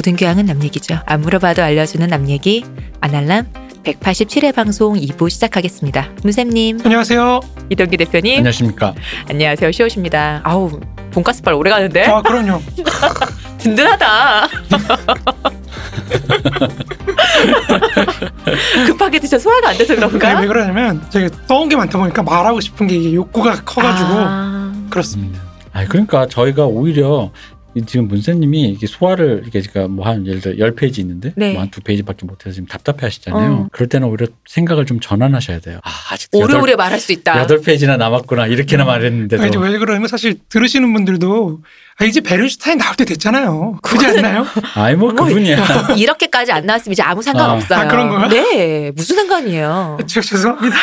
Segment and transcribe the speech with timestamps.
[0.00, 0.98] 모든 교양은 남 얘기죠.
[1.04, 2.64] 안 물어봐도 알려주는 남 얘기
[3.02, 3.52] 아날람
[3.84, 6.08] 187회 방송 2부 시작하겠습니다.
[6.22, 7.40] 문쌤님, 안녕하세요.
[7.68, 8.94] 이동기 대표님, 안녕하십니까.
[9.28, 9.70] 안녕하세요.
[9.70, 10.40] 시옷입니다.
[10.42, 12.62] 아우 돈가스빨 오래 가는데 아, 그럼요.
[13.60, 14.48] 든든하다.
[18.86, 20.40] 급하게 드셔 소화가 안 돼서 그런가?
[20.40, 25.42] 왜 그러냐면 제가 써온 게 많다 보니까 말하고 싶은 게 욕구가 커가지고 아, 그렇습니다.
[25.74, 30.74] 아 그러니까 저희가 오히려 이 지금 문세님이 이게 소화를 이게 제가 뭐한 예를 들어 열
[30.74, 31.52] 페이지 있는데 네.
[31.52, 33.52] 뭐 한 두 페이지밖에 못해서 지금 답답해하시잖아요.
[33.52, 33.68] 어.
[33.70, 35.78] 그럴 때는 오히려 생각을 좀 전환하셔야 돼요.
[35.84, 37.38] 아 아직 오래오래 말할 수 있다.
[37.40, 41.60] 여덟 페이지나 남았구나 이렇게나 말했는데도 아, 이제 왜 그러냐면 사실 들으시는 분들도
[41.98, 43.78] 아, 이제 베른슈타인 나올 때 됐잖아요.
[43.82, 44.46] 그지 않나요?
[44.74, 45.94] 아이 뭐 뭐, 그분이야.
[45.96, 47.78] 이렇게까지 안 나왔으면 이제 아무 상관없어요.
[47.78, 48.28] 아, 그런 거야?
[48.28, 49.98] 네, 무슨 상관이에요.
[50.06, 50.76] 저, 죄송합니다.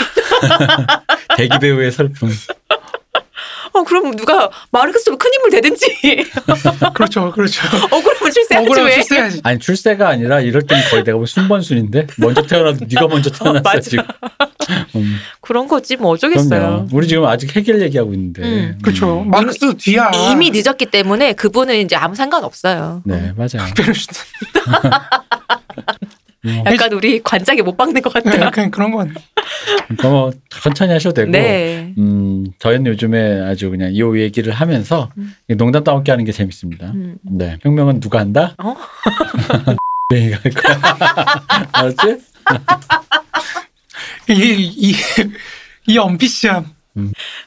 [1.36, 2.30] 대기 배우의 슬픔.
[3.74, 5.86] 어, 그럼 누가 마르크스로 큰 힘을 대든지
[6.94, 7.62] 그렇죠, 그렇죠.
[7.92, 8.96] 억울하면 출세하지 억울하면 왜?
[8.96, 9.42] 출세해야지.
[9.44, 13.80] 아니 출세가 아니라 이럴 때는 거의 내가 보면 순번순인데 먼저 태어나도 네가 먼저 태어났어 맞아.
[13.82, 14.04] 지금.
[14.96, 16.50] 음, 그런 거지 뭐 어쩌겠어요.
[16.50, 16.88] 그럼요.
[16.92, 18.42] 우리 지금 아직 해결 얘기하고 있는데.
[18.44, 18.78] 음.
[18.82, 19.22] 그렇죠.
[19.22, 20.12] 마르크스도 뒤야.
[20.32, 23.02] 이미 늦었기 때문에 그분은 이제 아무 상관 없어요.
[23.06, 23.68] 네 맞아요.
[26.56, 28.42] 뭐, 약간 우리 관짝에 못 박는 것 네, 같아요.
[28.46, 29.14] 약간 그런 건.
[29.88, 31.32] 그러니까 뭐 천천히 하셔도 되고.
[31.32, 31.94] 네.
[31.98, 35.34] 음, 저희는 요즘에 아주 그냥 이 얘기를 하면서 음.
[35.58, 36.88] 농담 따먹게 하는 게 재밌습니다.
[36.92, 37.18] 음.
[37.24, 37.58] 네.
[37.64, 38.56] 혁명은 누가 한다?
[38.58, 38.76] 어?
[40.10, 40.80] 네, 갈 거야.
[41.74, 42.18] 알았지?
[44.30, 44.96] 이, 이,
[45.88, 46.77] 이 언피시함.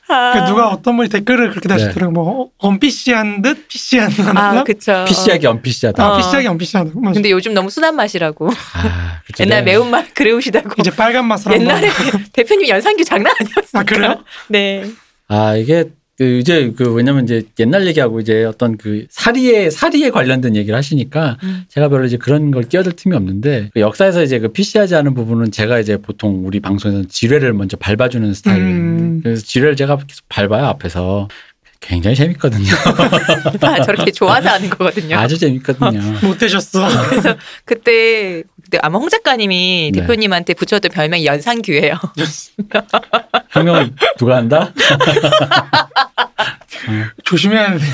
[0.08, 1.74] 아, 그 누가 어떤 분이 댓글을 그렇게 네.
[1.74, 2.10] 다시더라고요.
[2.10, 4.36] 뭐, 언피시한 듯 피시한 듯.
[4.36, 5.04] 아, 그쵸.
[5.06, 6.08] 피시하기 언피시하다.
[6.08, 6.14] 어.
[6.14, 6.98] 아, 피시하게 언피시한 듯.
[6.98, 7.14] 맞아.
[7.14, 8.48] 근데 요즘 너무 순한 맛이라고.
[8.48, 9.44] 아, 그쵸.
[9.44, 9.72] 옛날 네.
[9.72, 10.70] 매운 맛 그리우시다고.
[10.78, 11.52] 이제 빨간 한번.
[11.52, 11.88] 옛날에
[12.32, 13.80] 대표님 연상규 장난 아니었어요.
[13.80, 14.24] 아, 그래요?
[14.48, 14.84] 네.
[15.28, 15.84] 아, 이게
[16.20, 21.38] 그 이제 그 왜냐면 이제 옛날 얘기하고 이제 어떤 그 사리에 사리에 관련된 얘기를 하시니까
[21.42, 21.64] 음.
[21.68, 25.50] 제가 별로 이제 그런 걸 끼어들 틈이 없는데 그 역사에서 이제 그 피시하지 않은 부분은
[25.50, 28.60] 제가 이제 보통 우리 방송에서는 지뢰를 먼저 밟아주는 스타일.
[28.60, 29.20] 음.
[29.22, 31.28] 그래서 지뢰를 제가 계속 밟아요 앞에서
[31.80, 32.72] 굉장히 재밌거든요.
[33.62, 35.18] 아, 저렇게 좋아서 하는 거거든요.
[35.18, 36.00] 아주 재밌거든요.
[36.22, 36.86] 못 되셨어.
[37.08, 40.00] 그래서 그때 그때 아마 홍 작가님이 네.
[40.00, 41.94] 대표님한테 붙였던 별명이 연상규예요.
[43.50, 44.72] 혁명은 누가 한다?
[47.24, 47.84] 조심해야 돼.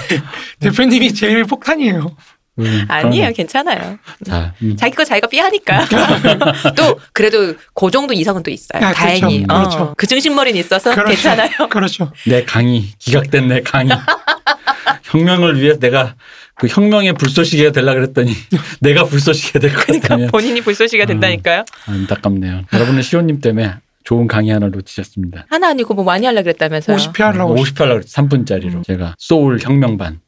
[0.60, 2.14] 대표님이 제일 폭탄이에요.
[2.59, 3.99] 음, 아니에요, 괜찮아요.
[4.25, 4.77] 자, 음.
[4.77, 5.84] 자기 거 자기가 삐하니까.
[6.77, 8.83] 또 그래도 그 정도 이상은 또 있어요.
[8.83, 9.00] 아, 그렇죠.
[9.00, 9.44] 다행히.
[9.49, 9.94] 어, 그렇죠.
[9.97, 11.11] 그 증식머리는 있어서 그렇죠.
[11.11, 11.69] 괜찮아요.
[11.71, 12.12] 그렇죠.
[12.27, 13.97] 내 강의 기각된 내 강의
[15.05, 16.15] 혁명을 위해 내가
[16.55, 18.33] 그 혁명의 불쏘시개가 되려 그랬더니
[18.81, 20.28] 내가 불쏘시개 될 그러니까 거니까요.
[20.28, 21.09] 본인이 불쏘시개가 음.
[21.09, 21.65] 된다니까요.
[21.87, 22.62] 안타깝네요.
[22.73, 23.75] 여러분은 시호님 때문에
[24.05, 25.47] 좋은 강의 하나 놓치셨습니다.
[25.50, 26.97] 하나 아니고 뭐 많이 하려 그랬다면서요.
[26.97, 27.55] 50회 하려고.
[27.56, 30.21] 50회 하려고 3분짜리로 제가 소울 혁명반.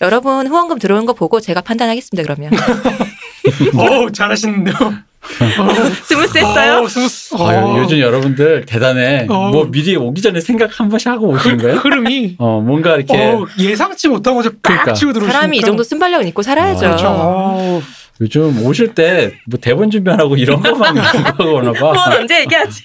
[0.00, 2.22] 여러분 후원금 들어온 거 보고 제가 판단하겠습니다.
[2.34, 2.52] 그러면
[3.74, 4.74] 오, 잘하시는데요.
[6.04, 6.82] smooth했어요.
[6.82, 7.34] 오, smooth.
[7.34, 7.78] 오.
[7.78, 9.26] 요즘 여러분들 대단해.
[9.28, 9.50] 어.
[9.50, 11.76] 뭐 미리 오기 전에 생각 한 번씩 하고 오시는 그 거예요?
[11.78, 14.92] 흐름이 어 뭔가 이렇게 어, 예상치 못하고 빡 그러니까.
[14.94, 15.32] 치고 들어오시니까.
[15.32, 16.80] 사람이 이 정도 순발력은 있고 살아야죠.
[16.80, 17.08] 그렇죠.
[17.08, 17.82] 오.
[18.20, 21.92] 요즘 오실 때 뭐 대본 준비하고 이런 것만 하고 오나 봐.
[21.92, 22.82] 후원 언제 얘기하지?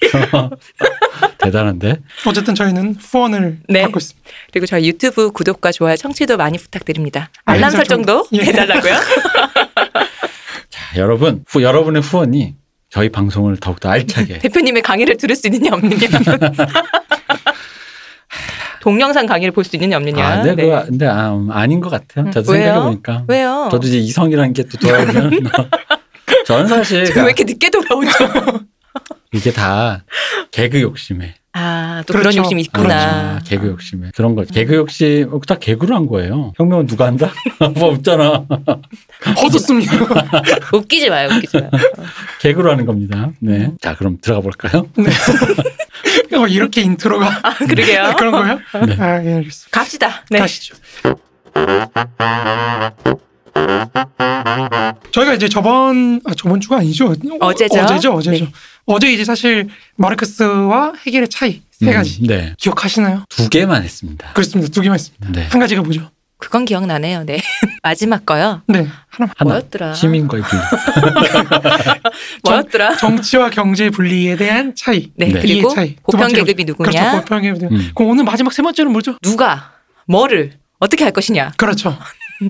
[1.43, 1.97] 대단한데.
[2.25, 3.81] 어쨌든 저희는 후원을 네.
[3.83, 4.29] 받고 있습니다.
[4.51, 7.29] 그리고 저희 유튜브 구독과 좋아요, 청취도 많이 부탁드립니다.
[7.45, 8.03] 알림 알람 설정.
[8.03, 8.41] 설정도 예.
[8.45, 8.93] 해달라고요.
[10.69, 12.55] 자, 여러분, 후, 여러분의 후원이
[12.89, 14.39] 저희 방송을 더욱더 알차게.
[14.39, 15.97] 대표님의 강의를 들을 수 있느냐 없느냐.
[18.81, 20.25] 동영상 강의를 볼 수 있느냐 없느냐.
[20.27, 20.63] 아, 네, 네.
[20.63, 22.29] 그거, 근데 아, 음, 아닌 것 같아요.
[22.31, 22.63] 저도 왜요?
[22.65, 23.23] 생각해보니까.
[23.27, 23.69] 왜요?
[23.71, 25.49] 저도 이제 이성이라는 게 또 돌아오면.
[26.45, 28.09] 저는 사실 왜 이렇게 늦게 돌아오죠?
[29.33, 30.03] 이게 다
[30.51, 31.35] 개그 욕심에.
[31.55, 32.29] 아, 또 그렇죠.
[32.31, 33.33] 그런 욕심이 있구나.
[33.33, 33.49] 그렇죠.
[33.49, 34.11] 개그 욕심에.
[34.15, 34.43] 그런 거.
[34.43, 36.51] 개그 욕심, 어, 다 개그로 한 거예요.
[36.57, 37.31] 혁명은 누가 한다?
[37.75, 38.45] 뭐 없잖아.
[39.41, 39.93] 허줬습니다.
[40.73, 41.69] 웃기지 마요, 웃기지 마요.
[42.41, 43.31] 개그로 하는 겁니다.
[43.39, 43.71] 네.
[43.81, 44.87] 자, 그럼 들어가 볼까요?
[46.35, 48.15] 어, 이렇게 인트로가 아, 그러게요.
[48.17, 48.59] 그런 거예요?
[48.87, 48.95] 네.
[48.99, 49.69] 아, 예, 알겠습니다.
[49.71, 50.25] 갑시다.
[50.31, 50.39] 네.
[50.39, 50.75] 가시죠.
[55.11, 57.13] 저희가 이제 저번 아, 저번 주가 아니죠?
[57.39, 57.79] 어제죠?
[57.81, 58.45] 어제죠, 어제죠.
[58.45, 58.51] 네.
[58.85, 62.53] 어제 이제 사실 마르크스와 헤겔의 차이 세 가지 음, 네.
[62.57, 63.23] 기억하시나요?
[63.29, 64.31] 두 개만 했습니다.
[64.33, 64.71] 그렇습니다.
[64.71, 65.29] 두 개만 있습니다.
[65.31, 65.47] 네.
[65.49, 66.09] 한 가지가 뭐죠?
[66.37, 67.23] 그건 기억나네요.
[67.23, 67.39] 네.
[67.83, 68.61] 마지막 거요.
[68.67, 68.85] 네.
[69.07, 69.31] 하나.
[69.43, 69.93] 뭐였더라?
[69.93, 70.61] 시민과의 분리.
[72.43, 72.97] 뭐였더라?
[72.97, 75.11] 정치와 경제 분리에 대한 차이.
[75.15, 75.27] 네.
[75.27, 75.39] 네.
[75.41, 75.95] 그리고 차이.
[75.95, 76.33] 두 보편.
[76.33, 76.91] 계급이 누구냐?
[76.91, 77.17] 그렇죠.
[77.21, 77.81] 보편 계급이 누구냐.
[77.81, 77.91] 음.
[77.95, 79.15] 그럼 오늘 마지막 세 번째는 뭐죠?
[79.21, 79.71] 누가
[80.05, 81.53] 뭐를 어떻게 할 것이냐?
[81.55, 81.97] 그렇죠.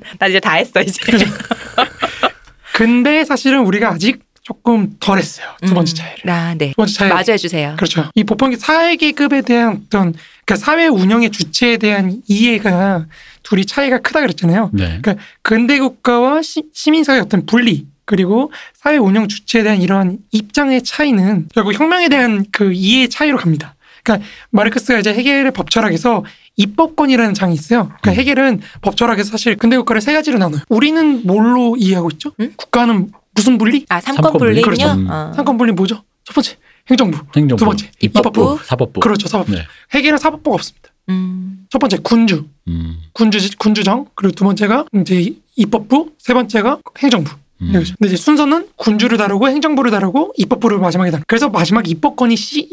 [0.19, 1.00] 나 이제 다 했어 이제.
[2.74, 5.48] 근데 사실은 우리가 아직 조금 덜 했어요.
[5.66, 5.95] 두 번째 음.
[5.95, 6.30] 차이를.
[6.30, 6.69] 아, 네.
[6.72, 7.10] 두 번째 차이.
[7.10, 7.75] 마저 해주세요.
[7.78, 8.10] 그렇죠.
[8.13, 10.13] 이 보편계 사회계급에 대한 어떤
[10.45, 13.06] 그러니까 사회 운영의 주체에 대한 이해가
[13.44, 14.72] 둘이 차이가 크다 그랬잖아요.
[14.74, 15.01] 네.
[15.42, 21.74] 근대 국가와 시, 시민사회의 어떤 분리 그리고 사회 운영 주체에 대한 이러한 입장의 차이는 결국
[21.74, 23.75] 혁명에 대한 그 이해의 차이로 갑니다.
[24.04, 27.91] 그러니까 마르크스가 이제 해겔의 법철학에서 입법권이라는 장이 있어요.
[28.01, 28.15] 그러니까 음.
[28.15, 30.61] 해겔은 법철학에서 사실 근대 국가를 세 가지로 나눠요.
[30.69, 32.31] 우리는 뭘로 이해하고 있죠?
[32.39, 32.53] 음?
[32.55, 33.85] 국가는 무슨 분리?
[33.89, 34.61] 아 삼권 삼권 분리?
[34.61, 34.88] 그렇죠.
[34.88, 35.31] 어.
[35.35, 36.03] 상권 분리 뭐죠?
[36.23, 36.57] 첫 번째
[36.89, 38.59] 행정부, 행정부, 두 번째 입법부.
[38.63, 39.00] 사법부.
[39.00, 39.53] 그렇죠 사법부.
[39.53, 39.65] 네.
[39.94, 40.89] 해겔은 사법부가 없습니다.
[41.09, 41.65] 음.
[41.69, 42.97] 첫 번째 군주, 음.
[43.13, 47.31] 군주 군주정 그리고 두 번째가 이제 입법부, 세 번째가 행정부.
[47.71, 47.94] 그렇죠.
[47.97, 51.23] 근데 이제 순서는 군주를 다루고 행정부를 다루고 입법부를 마지막에 다루.
[51.27, 52.67] 그래서 마지막 입법권이 C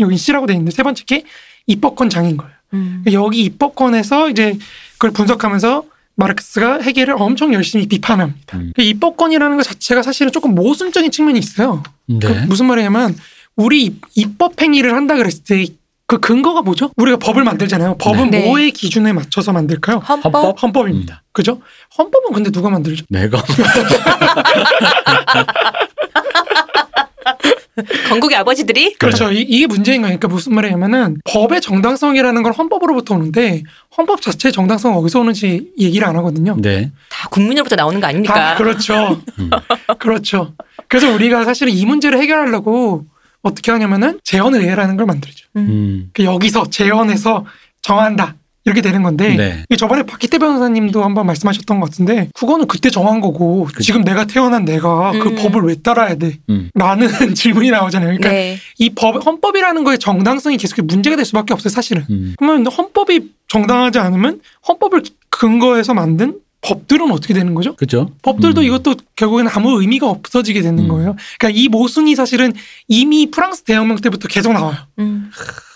[0.00, 1.24] 여기 C라고 돼 있는데 세 번째 게
[1.66, 2.52] 입법권 장인 거예요.
[2.74, 3.04] 음.
[3.12, 4.58] 여기 입법권에서 이제
[4.94, 5.84] 그걸 분석하면서
[6.16, 8.58] 마르크스가 해겔을 엄청 열심히 비판합니다.
[8.58, 8.72] 음.
[8.76, 11.82] 그 입법권이라는 것 자체가 사실은 조금 모순적인 측면이 있어요.
[12.06, 12.44] 그 네.
[12.46, 13.16] 무슨 말이냐면
[13.56, 15.64] 우리 입- 입법 행위를 한다 그랬을 때
[16.06, 16.90] 그 근거가 뭐죠?
[16.98, 17.96] 우리가 법을 만들잖아요.
[17.96, 18.44] 법은 네.
[18.46, 20.02] 뭐의 기준에 맞춰서 만들까요?
[20.06, 20.34] 헌법.
[20.34, 20.62] 헌법?
[20.62, 21.22] 헌법입니다.
[21.32, 21.62] 그죠?
[21.96, 23.06] 헌법은 근데 누가 만들죠?
[23.08, 23.42] 내가
[28.08, 29.32] 건국의 아버지들이 그렇죠.
[29.32, 30.18] 이, 이게 문제인 거예요.
[30.18, 33.62] 그러니까 무슨 말이냐면은 법의 정당성이라는 건 헌법으로부터 오는데
[33.96, 36.56] 헌법 자체의 정당성 어디서 오는지 얘기를 안 하거든요.
[36.58, 36.92] 네.
[37.10, 38.52] 다 국민으로부터 나오는 거 아닙니까?
[38.52, 39.20] 아, 그렇죠.
[39.38, 39.50] 음.
[39.98, 40.54] 그렇죠.
[40.88, 43.04] 그래서 우리가 사실은 이 문제를 해결하려고
[43.42, 45.46] 어떻게 하냐면은 재헌의회라는 걸 만들죠.
[45.56, 46.10] 음.
[46.12, 47.44] 그 여기서 재헌해서
[47.82, 48.36] 정한다.
[48.64, 49.62] 이렇게 되는 건데 네.
[49.68, 53.82] 이게 저번에 박기태 변호사님도 한번 말씀하셨던 것 같은데 그거는 그때 정한 거고 그죠.
[53.82, 55.34] 지금 내가 태어난 내가 그 음.
[55.36, 56.38] 법을 왜 따라야 돼?
[56.48, 56.70] 음.
[56.74, 58.16] 라는 질문이 나오잖아요.
[58.16, 58.58] 그러니까 네.
[58.78, 62.04] 이 법, 헌법이라는 거의 정당성이 계속 문제가 될 수밖에 없어요, 사실은.
[62.10, 62.34] 음.
[62.38, 67.76] 그러면 헌법이 정당하지 않으면 헌법을 근거해서 만든 법들은 어떻게 되는 거죠?
[67.76, 68.10] 그죠?
[68.22, 68.66] 법들도 음.
[68.66, 70.88] 이것도 결국에는 아무 의미가 없어지게 되는 음.
[70.88, 71.16] 거예요.
[71.38, 72.54] 그러니까 이 모순이 사실은
[72.88, 74.76] 이미 프랑스 대혁명 때부터 계속 나와요.
[74.98, 75.30] 음.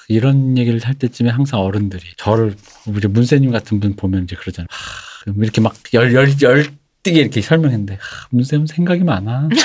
[0.08, 2.55] 이런 얘기를 할 때쯤에 항상 어른들이 저를
[2.87, 4.66] 우리 문세님 같은 분 보면 이제 그러잖아요.
[4.70, 9.49] 하, 이렇게 막 열 열 열띠게 이렇게 설명했는데 하, 문세님 생각이 많아.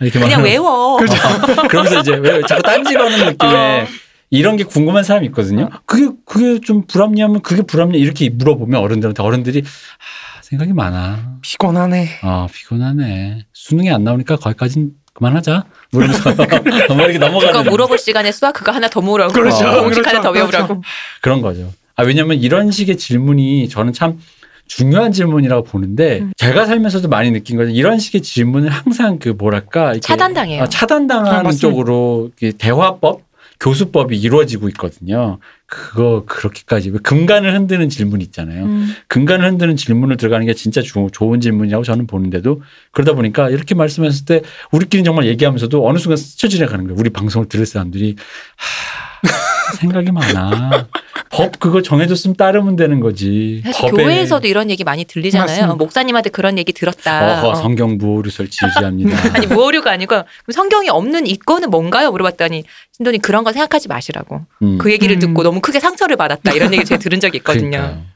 [0.00, 0.96] 이렇게 막 그냥 외워.
[1.00, 1.16] 그렇죠.
[1.16, 3.86] 어, 그러면서 이제 왜 자꾸 딴지 거는 느낌에 어.
[4.30, 5.70] 이런 게 궁금한 사람이 있거든요.
[5.86, 11.38] 그게 그게 좀 불합리하면 그게 불합리 이렇게 물어보면 어른들한테 어른들이 아, 생각이 많아.
[11.42, 12.18] 피곤하네.
[12.22, 13.46] 아 피곤하네.
[13.52, 15.64] 수능이 안 나오니까 거기까진 그만하자.
[15.92, 19.82] 이러면서 뭐 이렇게 그거 넘어가는 물어볼 시간에 수학 그거 하나 더 물어보고 그렇죠.
[19.82, 20.22] 공식 하나 그렇죠.
[20.22, 20.56] 더 그렇죠.
[20.56, 20.82] 외우라고.
[21.20, 21.72] 그런 거죠.
[21.96, 24.20] 아 왜냐면 이런 식의 질문이 저는 참
[24.68, 26.32] 중요한 질문이라고 보는데 음.
[26.36, 27.70] 제가 살면서도 많이 느낀 거죠.
[27.70, 30.62] 이런 식의 질문을 항상 그 뭐랄까 이렇게 차단당해요.
[30.62, 31.52] 아, 차단당하는 아.
[31.52, 33.22] 쪽으로 이렇게 대화법,
[33.60, 35.38] 교수법이 이루어지고 있거든요.
[35.66, 38.64] 그거 그렇게까지 왜 근간을 흔드는 질문 있잖아요.
[38.64, 38.88] 음.
[39.08, 42.62] 근간을 흔드는 질문을 들어가는 게 진짜 주- 좋은 질문이라고 저는 보는데도
[42.92, 46.96] 그러다 보니까 이렇게 말씀했을 때 우리끼리 정말 얘기하면서도 어느 순간 스쳐 지나가는 거예요.
[46.98, 48.16] 우리 방송을 들을 사람들이
[48.56, 49.07] 하,
[49.80, 50.88] 생각이 많아.
[51.30, 53.62] 법 그거 정해줬으면 따르면 되는 거지.
[53.64, 55.46] 사실 법에 교회에서도 이런 얘기 많이 들리잖아요.
[55.46, 55.74] 맞습니다.
[55.74, 57.40] 목사님한테 그런 얘기 들었다.
[57.40, 57.54] 어허, 어.
[57.54, 59.34] 성경 보호를 설치지합니다.
[59.34, 62.10] 아니 무오류가 아니고 그럼 성경이 없는 이거는 뭔가요?
[62.12, 62.64] 물어봤더니
[62.96, 64.46] 신도님 그런 거 생각하지 마시라고.
[64.62, 64.78] 음.
[64.78, 65.20] 그 얘기를 음.
[65.20, 67.70] 듣고 너무 크게 상처를 받았다 이런 얘기 제가 들은 적이 있거든요.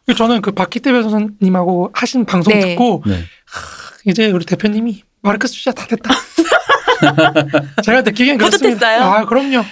[0.07, 0.17] 그러니까요.
[0.17, 2.61] 저는 그 박기태 변호사님하고 하신 방송 네.
[2.61, 3.23] 듣고 네.
[4.07, 6.11] 이제 우리 대표님이 마르크스 주자 다 됐다.
[7.85, 8.75] 제가 느끼기엔 그렇습니다.
[8.75, 9.03] 뿌듯했어요?
[9.03, 9.65] 아 그럼요.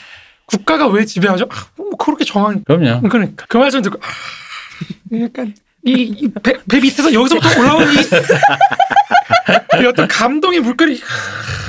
[0.50, 1.46] 국가가 왜 지배하죠?
[1.50, 3.08] 아, 뭐 그렇게 정한 그럼요.
[3.08, 5.54] 그러니까 그 말씀 듣고 아, 약간
[5.84, 11.00] 이배 배 밑에서 여기서부터 올라오는 이, 이 어떤 감동의 물결이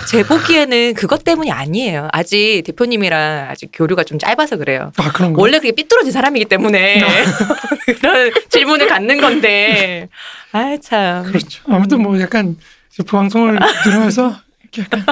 [0.07, 2.09] 제 보기에는 그것 때문이 아니에요.
[2.11, 4.91] 아직 대표님이랑 아직 교류가 좀 짧아서 그래요.
[4.97, 5.41] 아 그런 거.
[5.41, 7.01] 원래 그게 삐뚤어진 사람이기 때문에
[8.01, 10.09] 그런 질문을 갖는 건데.
[10.51, 11.23] 아 참.
[11.23, 11.63] 그렇죠.
[11.69, 12.57] 아무튼 뭐 약간
[12.97, 14.35] 그 방송을 들으면서
[14.79, 15.03] 약간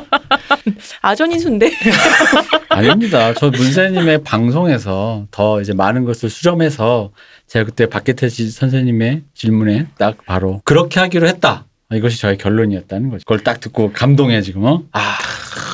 [1.02, 1.72] 아전인수인데.
[2.70, 3.34] 아닙니다.
[3.34, 7.12] 저 문세님의 방송에서 더 이제 많은 것을 수렴해서
[7.48, 11.66] 제가 그때 박계태 지- 선생님의 질문에 딱 바로 그렇게 하기로 했다.
[11.92, 13.24] 이것이 저의 결론이었다는 거죠.
[13.26, 14.84] 그걸 딱 듣고 감동해 지금 어?
[14.92, 15.18] 아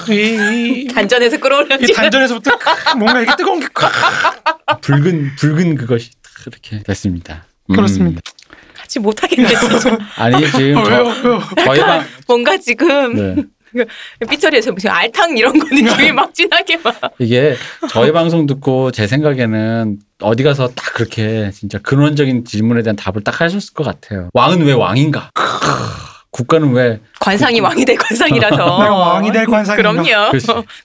[0.10, 1.76] 이, 이, 단전에서 끌어올려.
[1.76, 2.52] 이 단전에서부터
[2.98, 3.68] 뭔가 이게 뜨거운 게
[4.82, 7.46] 붉은 붉은 그것이 딱 이렇게 됐습니다.
[7.70, 7.76] 음.
[7.76, 8.22] 그렇습니다.
[8.74, 9.98] 같이 못하겠네 진짜.
[10.16, 11.04] 아니 지금 어, 저, 왜요?
[11.24, 11.42] 왜요?
[11.66, 13.44] 저희 방 뭔가 지금 네.
[14.30, 16.96] 삐처리에서 무슨 알탕 이런 거 느낌이 막 진하게 막.
[17.20, 17.56] 이게
[17.90, 23.42] 저희 방송 듣고 제 생각에는 어디 가서 딱 그렇게 진짜 근원적인 질문에 대한 답을 딱
[23.42, 24.30] 하셨을 것 같아요.
[24.34, 25.30] 왕은 왜 왕인가?
[26.32, 28.56] 국가는 왜 관상이 왕이 될 관상이라서.
[28.58, 29.76] 내가 왕이 될 관상인가?
[29.94, 30.32] 그럼요.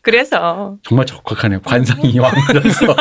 [0.03, 1.61] 그래서 정말 적확하네요.
[1.63, 2.95] 관상이 왕이라서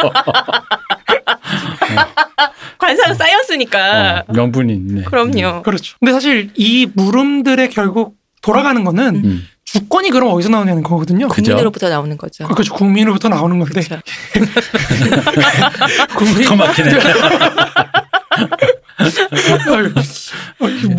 [2.77, 4.23] 관상 쌓였으니까.
[4.27, 5.03] 어, 명분이 있네.
[5.03, 5.61] 그럼요.
[5.63, 5.95] 그렇죠.
[5.99, 9.47] 근데 사실 이 물음들의 결국 돌아가는 거는 음.
[9.65, 11.27] 주권이 그럼 어디서 나오냐는 거거든요.
[11.27, 11.51] 그죠.
[11.51, 12.47] 국민으로부터 나오는 거죠.
[12.47, 12.73] 그렇죠.
[12.73, 14.01] 국민으로부터 나오는 건데 그렇죠.
[16.17, 16.91] 국민 더 막히네.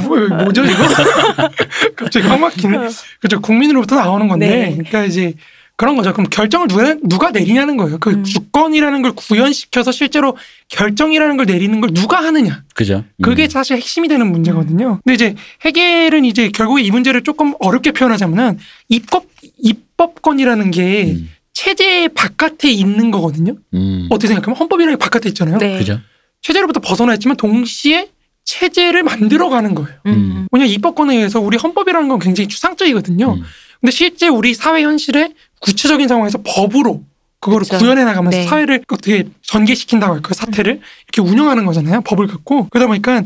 [0.07, 0.85] 뭐, 뭐죠 이거?
[1.97, 2.79] 갑자기 확 막히네.
[3.19, 3.41] 그렇죠.
[3.41, 4.71] 국민으로부터 나오는 건데, 네.
[4.73, 5.35] 그러니까 이제
[5.81, 6.13] 그런 거죠.
[6.13, 7.97] 그럼 결정을 누가, 누가 내리냐는 거예요.
[8.01, 8.23] 그 음.
[8.23, 10.37] 주권이라는 걸 구현시켜서 실제로
[10.69, 12.65] 결정이라는 걸 내리는 걸 누가 하느냐.
[12.75, 13.03] 그죠.
[13.23, 13.49] 그게 음.
[13.49, 15.01] 사실 핵심이 되는 문제거든요.
[15.03, 18.59] 근데 이제 해결은 이제 결국에 이 문제를 조금 어렵게 표현하자면은
[18.91, 19.25] 입법
[19.57, 21.31] 입법권이라는 게 음.
[21.55, 23.55] 체제 바깥에 있는 거거든요.
[23.73, 24.07] 음.
[24.11, 25.57] 어떻게 생각하면 헌법이라는 게 바깥에 있잖아요.
[25.57, 25.79] 네.
[25.79, 25.99] 그죠.
[26.43, 28.11] 체제로부터 벗어나 있지만 동시에
[28.45, 29.99] 체제를 만들어가는 거예요.
[30.09, 30.47] 음.
[30.53, 33.33] 왜냐 입법권에 의해서 우리 헌법이라는 건 굉장히 추상적이거든요.
[33.33, 33.43] 음.
[33.81, 37.05] 근데 실제 우리 사회 현실에 구체적인 상황에서 법으로
[37.41, 37.83] 그거를 그렇죠.
[37.85, 38.45] 구현해 나가면서 네.
[38.45, 40.33] 사회를 어떻게 전개시킨다고 할까요?
[40.35, 42.03] 사태를 이렇게 운영하는 거잖아요.
[42.03, 43.23] 법을 갖고 그러다 보니까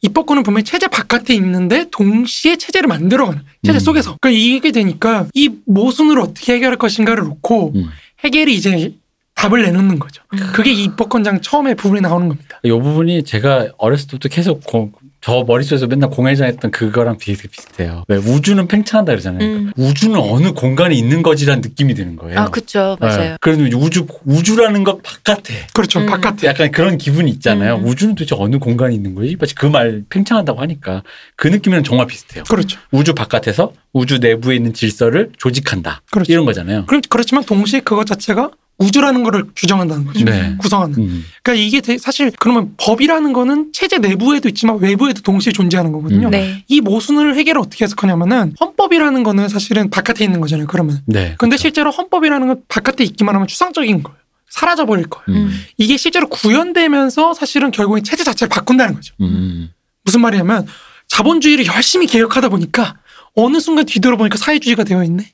[0.00, 3.80] 입법권은 분명히 체제 바깥에 있는데 동시에 체제를 만들어가는 체제 음.
[3.80, 7.88] 속에서 그러니까 이게 되니까 이 모순을 어떻게 해결할 것인가를 놓고 음.
[8.24, 8.94] 해결이 이제
[9.34, 10.22] 답을 내놓는 거죠.
[10.34, 10.38] 음.
[10.54, 12.60] 그게 이 입법권장 처음에 부분이 나오는 겁니다.
[12.62, 18.04] 이 부분이 제가 어렸을 때부터 계속 고- 저 머릿속에서 맨날 공회장 했던 그거랑 비슷, 비슷해요.
[18.08, 19.42] 왜 우주는 팽창한다 그러잖아요.
[19.44, 19.72] 음.
[19.76, 22.38] 우주는 어느 공간에 있는 거지라는 느낌이 드는 거예요.
[22.38, 22.96] 아, 그쵸.
[23.00, 23.18] 맞아요.
[23.20, 23.36] 네.
[23.40, 26.00] 그래도 우주 우주라는 것 바깥에 그렇죠.
[26.00, 26.06] 음.
[26.06, 27.76] 바깥에 약간 그런 기분이 있잖아요.
[27.76, 27.84] 음.
[27.86, 29.36] 우주는 도대체 어느 공간에 있는 거지?
[29.38, 31.02] 마치 그 말 팽창한다고 하니까
[31.36, 32.44] 그 느낌이랑 정말 비슷해요.
[32.48, 32.78] 그렇죠.
[32.90, 36.00] 우주 바깥에서 우주 내부에 있는 질서를 조직한다.
[36.10, 36.32] 그렇죠.
[36.32, 36.86] 이런 거잖아요.
[36.86, 40.24] 그럼 그렇지만 동시에 그것 자체가 우주라는 거를 규정한다는 거죠.
[40.24, 40.54] 네.
[40.58, 40.96] 구성하는.
[40.98, 41.24] 음.
[41.42, 46.28] 그러니까 이게 사실 그러면 법이라는 거는 체제 내부에도 있지만 외부에도 동시에 존재하는 거거든요.
[46.28, 46.30] 음.
[46.30, 46.64] 네.
[46.68, 50.68] 이 모순을 해결을 어떻게 해석하냐면은 헌법이라는 거는 사실은 바깥에 있는 거잖아요.
[50.68, 51.02] 그러면.
[51.06, 51.34] 네.
[51.38, 54.18] 근데 실제로 헌법이라는 건 바깥에 있기만 하면 추상적인 거예요.
[54.48, 55.40] 사라져 버릴 거예요.
[55.40, 55.46] 음.
[55.48, 55.60] 음.
[55.76, 59.14] 이게 실제로 구현되면서 사실은 결국엔 체제 자체를 바꾼다는 거죠.
[59.20, 59.70] 음.
[60.04, 60.66] 무슨 말이냐면
[61.08, 62.96] 자본주의를 열심히 개혁하다 보니까
[63.34, 65.32] 어느 순간 뒤돌아보니까 사회주의가 되어 있네.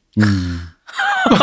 [1.31, 1.37] 음.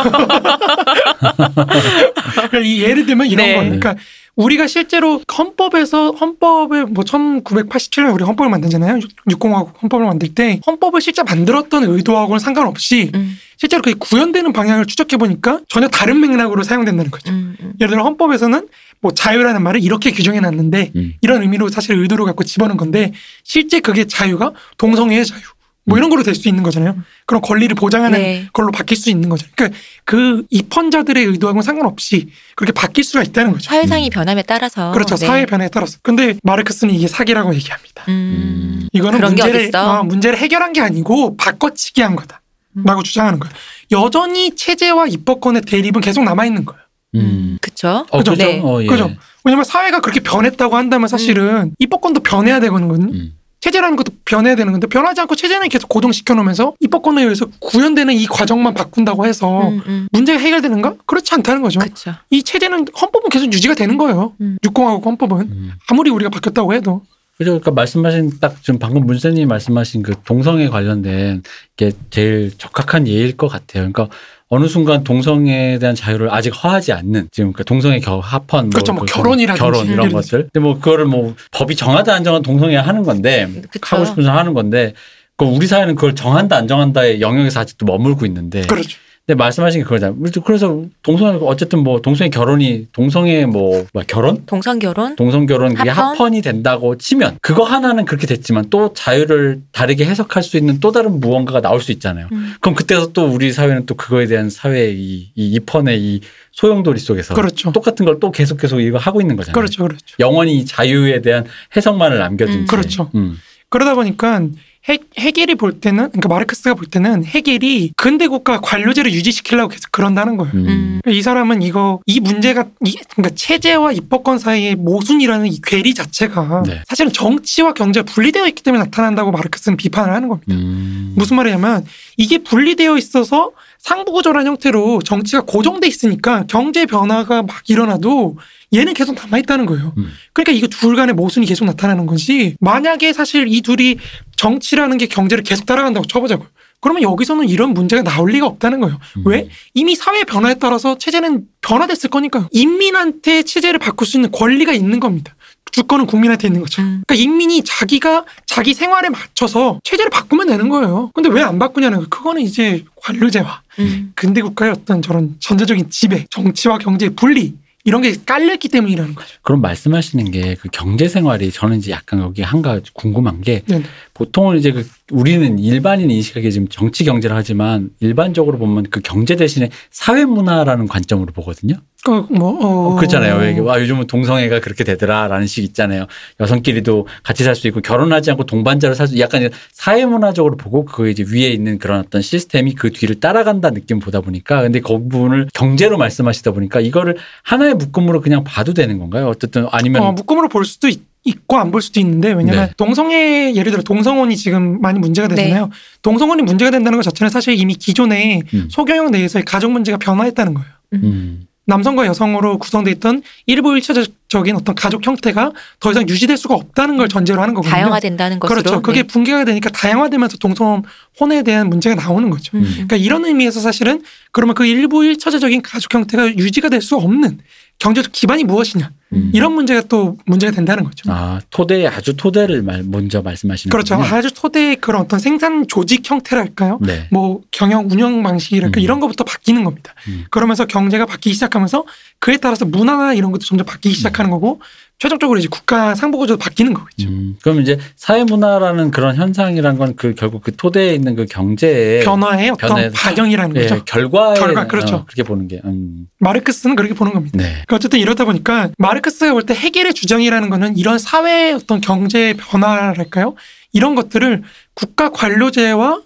[2.33, 3.55] 그러니까 이 예를 들면 이런 네.
[3.55, 3.79] 거예요.
[3.79, 3.95] 그러니까
[4.35, 8.99] 우리가 실제로 헌법에서 헌법을 뭐 1987년에 우리 헌법을 만들잖아요.
[9.29, 13.37] 6공화국 헌법을 만들 때 헌법을 실제 만들었던 의도하고는 상관없이 음.
[13.57, 17.31] 실제로 그게 구현되는 방향을 추적해 보니까 전혀 다른 맥락으로 사용된다는 거죠.
[17.31, 17.55] 음.
[17.59, 17.73] 음.
[17.79, 18.67] 예를 들어 헌법에서는
[19.01, 21.13] 뭐 자유라는 말을 이렇게 규정해 놨는데 음.
[21.21, 23.11] 이런 의미로 사실 의도를 갖고 집어넣은 건데
[23.43, 25.41] 실제 그게 자유가 동성애의 자유
[25.85, 26.95] 뭐 이런 걸로 될 수 있는 거잖아요.
[27.25, 28.47] 그런 권리를 보장하는 네.
[28.53, 29.47] 걸로 바뀔 수 있는 거죠.
[29.55, 33.63] 그러니까 그 입헌자들의 의도하고는 상관없이 그렇게 바뀔 수가 있다는 거죠.
[33.63, 34.91] 사회상이 변함에 따라서.
[34.91, 35.15] 그렇죠.
[35.15, 35.25] 네.
[35.25, 35.97] 사회 변화에 따라서.
[36.03, 38.05] 근데 마르크스는 이게 사기라고 얘기합니다.
[38.09, 38.87] 음.
[38.93, 39.75] 이거는 그런 게 문제를?
[39.75, 42.41] 어, 문제를 해결한 게 아니고 바꿔치기 한 거다
[42.85, 43.03] 라고 음.
[43.03, 43.53] 주장하는 거예요.
[43.91, 46.81] 여전히 체제와 입법권의 대립은 계속 남아 있는 거예요.
[47.15, 47.57] 음.
[47.59, 48.05] 그쵸.
[48.09, 48.31] 어, 그죠?
[48.31, 48.45] 그죠?
[48.45, 48.61] 네.
[48.63, 48.87] 어, 예.
[48.87, 49.11] 그죠?
[49.43, 52.93] 왜냐면 사회가 그렇게 변했다고 한다면 사실은 입법권도 변해야 되거든요.
[53.11, 53.33] 음.
[53.61, 58.25] 체제라는 것도 변해야 되는 건데 변하지 않고 체제는 계속 고정시켜 놓으면서 입법권에 의해서 구현되는 이
[58.25, 59.81] 과정만 바꾼다고 해서 음.
[59.87, 60.07] 음.
[60.11, 60.95] 문제가 해결되는가?
[61.05, 61.79] 그렇지 않다는 거죠.
[61.79, 62.11] 그쵸.
[62.31, 64.33] 이 체제는 헌법은 계속 유지가 되는 거예요.
[64.41, 64.57] 음.
[64.63, 65.71] 육공화국 헌법은 음.
[65.89, 67.03] 아무리 우리가 바뀌었다고 해도
[67.37, 67.51] 그죠.
[67.51, 71.43] 그러니까 말씀하신 딱 지금 방금 문세님이 말씀하신 그 동성애 관련된
[71.75, 73.91] 게 제일 적합한 예일 것 같아요.
[73.91, 74.09] 그러니까
[74.53, 78.91] 어느 순간 동성애에 대한 자유를 아직 허하지 않는 지금 그 동성애 겨 합헌 그렇죠.
[78.91, 80.49] 뭐그 결혼이라든지 결혼 이런 예를 것들.
[80.51, 83.95] 근데 뭐 그거를 뭐 법이 정하다 안 정한 동성애 하는 건데 그쵸.
[83.95, 84.93] 하고 싶은 사람 하는 건데
[85.37, 88.97] 그 우리 사회는 그걸 정한다 안 정한다의 영역에서 아직도 머물고 있는데 그렇죠.
[89.31, 90.17] 근데 말씀하신 게 그거잖아요.
[90.43, 95.15] 그래서 동성애 어쨌든 뭐 동성애 결혼이 동성애 뭐, 뭐 결혼 동성 결혼.
[95.15, 96.11] 동성 결혼 그게 합헌?
[96.15, 101.21] 합헌이 된다고 치면 그거 하나는 그렇게 됐지만 또 자유를 다르게 해석할 수 있는 또 다른
[101.21, 102.27] 무언가가 나올 수 있잖아요.
[102.33, 102.55] 음.
[102.59, 106.19] 그럼 그때서 또 우리 사회는 또 그거에 대한 사회의 이, 이 입헌의 이
[106.51, 107.71] 소용돌이 속에서 그렇죠.
[107.71, 109.53] 똑같은 걸 또 계속 계속 이거 하고 있는 거잖아요.
[109.53, 109.83] 그렇죠.
[109.83, 110.03] 그렇죠.
[110.19, 111.45] 영원히 이 자유에 대한
[111.77, 112.65] 해석만을 남겨둔 음.
[112.65, 112.75] 채.
[112.75, 113.09] 그렇죠.
[113.15, 113.37] 음.
[113.69, 114.41] 그러다 보니까
[114.89, 120.37] 해, 해겔이 볼 때는 그러니까 마르크스가 볼 때는 해겔이 근대 국가 관료제를 유지시키려고 계속 그런다는
[120.37, 120.51] 거예요.
[120.55, 121.01] 음.
[121.05, 121.11] 음.
[121.11, 126.81] 이 사람은 이거 이 문제가 이 그러니까 체제와 입법권 사이의 모순이라는 이 괴리 자체가 네.
[126.87, 130.53] 사실은 정치와 경제가 분리되어 있기 때문에 나타난다고 마르크스는 비판을 하는 겁니다.
[130.55, 131.13] 음.
[131.15, 131.85] 무슨 말이냐면
[132.17, 138.37] 이게 분리되어 있어서 상부구조라는 형태로 정치가 고정돼 있으니까 경제 변화가 막 일어나도
[138.73, 139.93] 얘는 계속 남아 있다는 거예요.
[139.97, 140.11] 음.
[140.33, 142.55] 그러니까 이거 둘 간의 모순이 계속 나타나는 거지.
[142.59, 143.97] 만약에 사실 이 둘이
[144.37, 146.47] 정치라는 게 경제를 계속 따라간다고 쳐보자고요.
[146.79, 148.97] 그러면 여기서는 이런 문제가 나올 리가 없다는 거예요.
[149.17, 149.23] 음.
[149.25, 149.49] 왜?
[149.75, 152.47] 이미 사회 변화에 따라서 체제는 변화됐을 거니까요.
[152.51, 155.35] 인민한테 체제를 바꿀 수 있는 권리가 있는 겁니다.
[155.71, 156.81] 주권은 국민한테 있는 거죠.
[156.81, 157.03] 음.
[157.05, 161.11] 그러니까 인민이 자기가 자기 생활에 맞춰서 체제를 바꾸면 되는 거예요.
[161.13, 162.09] 근데 왜 안 바꾸냐는 거예요.
[162.09, 164.11] 그거는 이제 관료제와 음.
[164.15, 169.29] 근대 국가의 어떤 저런 전제적인 지배, 정치와 경제의 분리 이런 게 깔렸기 때문이라는 거죠.
[169.41, 173.81] 그럼 말씀하시는 게 그 경제 생활이 저는 이제 약간 여기 한 가지 궁금한 게 네.
[174.21, 179.69] 보통은 이제 그 우리는 일반인 인식하기에 지금 정치 경제를 하지만 일반적으로 보면 그 경제 대신에
[179.89, 181.75] 사회 문화라는 관점으로 보거든요.
[182.03, 182.95] 그, 뭐, 어.
[182.95, 183.37] 그렇잖아요.
[183.37, 186.05] 왜 이게 와 요즘은 동성애가 그렇게 되더라라는 식 있잖아요.
[186.39, 191.09] 여성끼리도 같이 살 수 있고 결혼하지 않고 동반자로 살 수 약간 사회 문화적으로 보고 그
[191.09, 195.47] 이제 위에 있는 그런 어떤 시스템이 그 뒤를 따라간다 느낌 보다 보니까 근데 그 부분을
[195.53, 199.27] 경제로 말씀하시다 보니까 이거를 하나의 묶음으로 그냥 봐도 되는 건가요?
[199.27, 201.01] 어쨌든 아니면 어, 묶음으로 볼 수도 있,
[201.47, 202.73] 고 안 볼 수도 있는데 왜냐면 네.
[202.77, 205.69] 동성애 예를 들어 동성혼이 지금 많이 문제가 되잖아요.
[206.01, 208.67] 동성혼이 문제가 된다는 것 자체는 사실 이미 기존의 음.
[208.71, 210.69] 소경영 내에서의 가족 문제가 변화했다는 거예요.
[210.93, 211.45] 음.
[211.65, 217.07] 남성과 여성으로 구성돼 있던 일부 일차적인 어떤 가족 형태가 더 이상 유지될 수가 없다는 걸
[217.07, 217.71] 전제로 하는 거거든요.
[217.75, 218.61] 다양화된다는 것으로.
[218.61, 218.81] 그렇죠.
[218.81, 219.07] 그게 네.
[219.07, 222.57] 붕괴가 되니까 다양화되면서 동성혼에 대한 문제가 나오는 거죠.
[222.57, 222.63] 음.
[222.73, 224.01] 그러니까 이런 의미에서 사실은
[224.31, 227.39] 그러면 그 일부 일차적인 가족 형태가 유지가 될 수 없는
[227.81, 229.31] 경제적 기반이 무엇이냐 음.
[229.33, 231.11] 이런 문제가 또 문제가 된다는 거죠.
[231.11, 233.97] 아 토대 아주 토대를 말, 먼저 말씀하시는 그렇죠.
[233.97, 234.15] 거군요.
[234.15, 236.77] 아주 토대의 그런 어떤 생산 조직 형태랄까요?
[236.79, 237.07] 네.
[237.11, 238.83] 뭐 경영 운영 방식이랄까 음.
[238.83, 239.95] 이런 것부터 바뀌는 겁니다.
[240.07, 240.25] 음.
[240.29, 241.85] 그러면서 경제가 바뀌기 시작하면서
[242.19, 244.61] 그에 따라서 문화나 이런 것도 점점 바뀌기 시작하는 거고
[245.01, 247.09] 최종적으로 이제 국가 상부 구조도 바뀌는 거겠죠.
[247.09, 252.03] 음, 그럼 이제 사회 문화라는 그런 현상이란 건 그 결국 그 토대에 있는 그 경제의
[252.03, 253.83] 변화의 어떤 반영이라는 예, 거죠.
[253.83, 254.97] 결과에 결과, 그렇죠.
[254.97, 256.07] 어, 그렇게 보는 게 음.
[256.19, 257.35] 마르크스는 그렇게 보는 겁니다.
[257.39, 257.45] 네.
[257.45, 263.33] 그러니까 어쨌든 이러다 보니까 마르크스가 볼 때 해겔의 주장이라는 거는 이런 사회의 어떤 경제 변화랄까요?
[263.73, 264.43] 이런 것들을
[264.75, 266.01] 국가 관료제와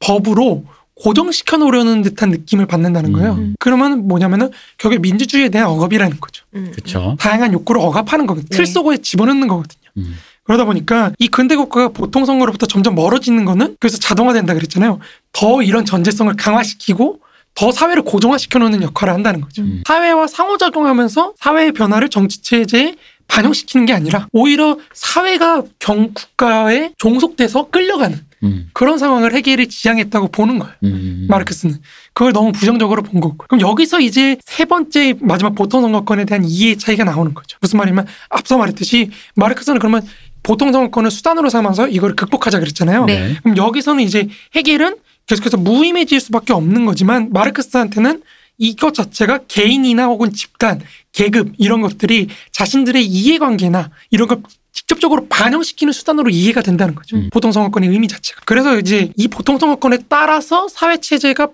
[0.00, 0.64] 법으로
[0.96, 3.32] 고정시켜 놓으려는 듯한 느낌을 받는다는 거예요.
[3.32, 3.54] 음.
[3.58, 6.44] 그러면 뭐냐면은 결국 민주주의에 대한 억압이라는 거죠.
[6.54, 6.70] 음.
[6.72, 7.16] 그렇죠.
[7.18, 8.48] 다양한 욕구를 억압하는 거거든요.
[8.48, 8.56] 네.
[8.56, 9.82] 틀 속에 집어넣는 거거든요.
[9.96, 10.14] 음.
[10.44, 15.00] 그러다 보니까 이 근대 국가가 보통 선거로부터 점점 멀어지는 거는 그래서 자동화된다 그랬잖아요.
[15.32, 17.20] 더 이런 전제성을 강화시키고
[17.54, 19.62] 더 사회를 고정화시켜 놓는 역할을 한다는 거죠.
[19.62, 19.82] 음.
[19.86, 28.23] 사회와 상호작용하면서 사회의 변화를 정치 체제에 반영시키는 게 아니라 오히려 사회가 경 국가에 종속돼서 끌려가는
[28.44, 28.70] 음.
[28.72, 30.74] 그런 상황을 해결이 지향했다고 보는 거예요.
[30.84, 31.26] 음.
[31.28, 31.78] 마르크스는
[32.12, 36.76] 그걸 너무 부정적으로 본 거고 그럼 여기서 이제 세 번째 마지막 보통 선거권에 대한 이해
[36.76, 40.06] 차이가 나오는 거죠 무슨 말이냐면 앞서 말했듯이 마르크스는 그러면
[40.42, 43.28] 보통 선거권을 수단으로 삼아서 이걸 극복하자 그랬잖아요 네.
[43.28, 43.36] 네.
[43.42, 48.22] 그럼 여기서는 이제 해결은 계속해서 무의미해질 수밖에 없는 거지만 마르크스한테는
[48.58, 50.80] 이것 자체가 개인이나 혹은 집단,
[51.12, 54.42] 계급 이런 것들이 자신들의 이해관계나 이런 걸
[54.74, 57.16] 직접적으로 반영시키는 수단으로 이해가 된다는 거죠.
[57.16, 57.30] 음.
[57.32, 58.42] 보통선거권의 의미 자체가.
[58.44, 61.48] 그래서 이제 이 보통선거권에 따라서 사회체제가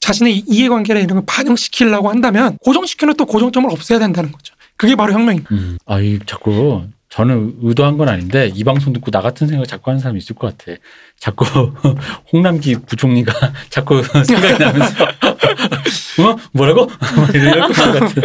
[0.00, 4.54] 자신의 이해관계나 이런 걸 반영시키려고 한다면 고정시키는 또 고정점을 없애야 된다는 거죠.
[4.76, 5.54] 그게 바로 혁명입니다.
[5.54, 5.78] 음.
[5.86, 10.00] 아, 이 자꾸 저는 의도한 건 아닌데 이 방송 듣고 나 같은 생각 자꾸 하는
[10.00, 10.76] 사람이 있을 것 같아.
[11.20, 11.46] 자꾸
[12.32, 18.22] 홍남기 부총리가 자꾸 생각이 나면서 어 뭐라고 막 이럴 것 같은.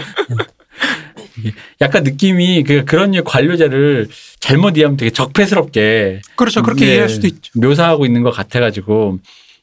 [1.39, 4.07] 이게 약간 느낌이 그 그런 류 관료제를
[4.39, 6.63] 잘못 이해하면 되게 적폐스럽게 그렇죠.
[6.63, 7.51] 그렇게 예, 이해할 수도 있죠.
[7.55, 9.19] 묘사하고 있는 것 같아가지고.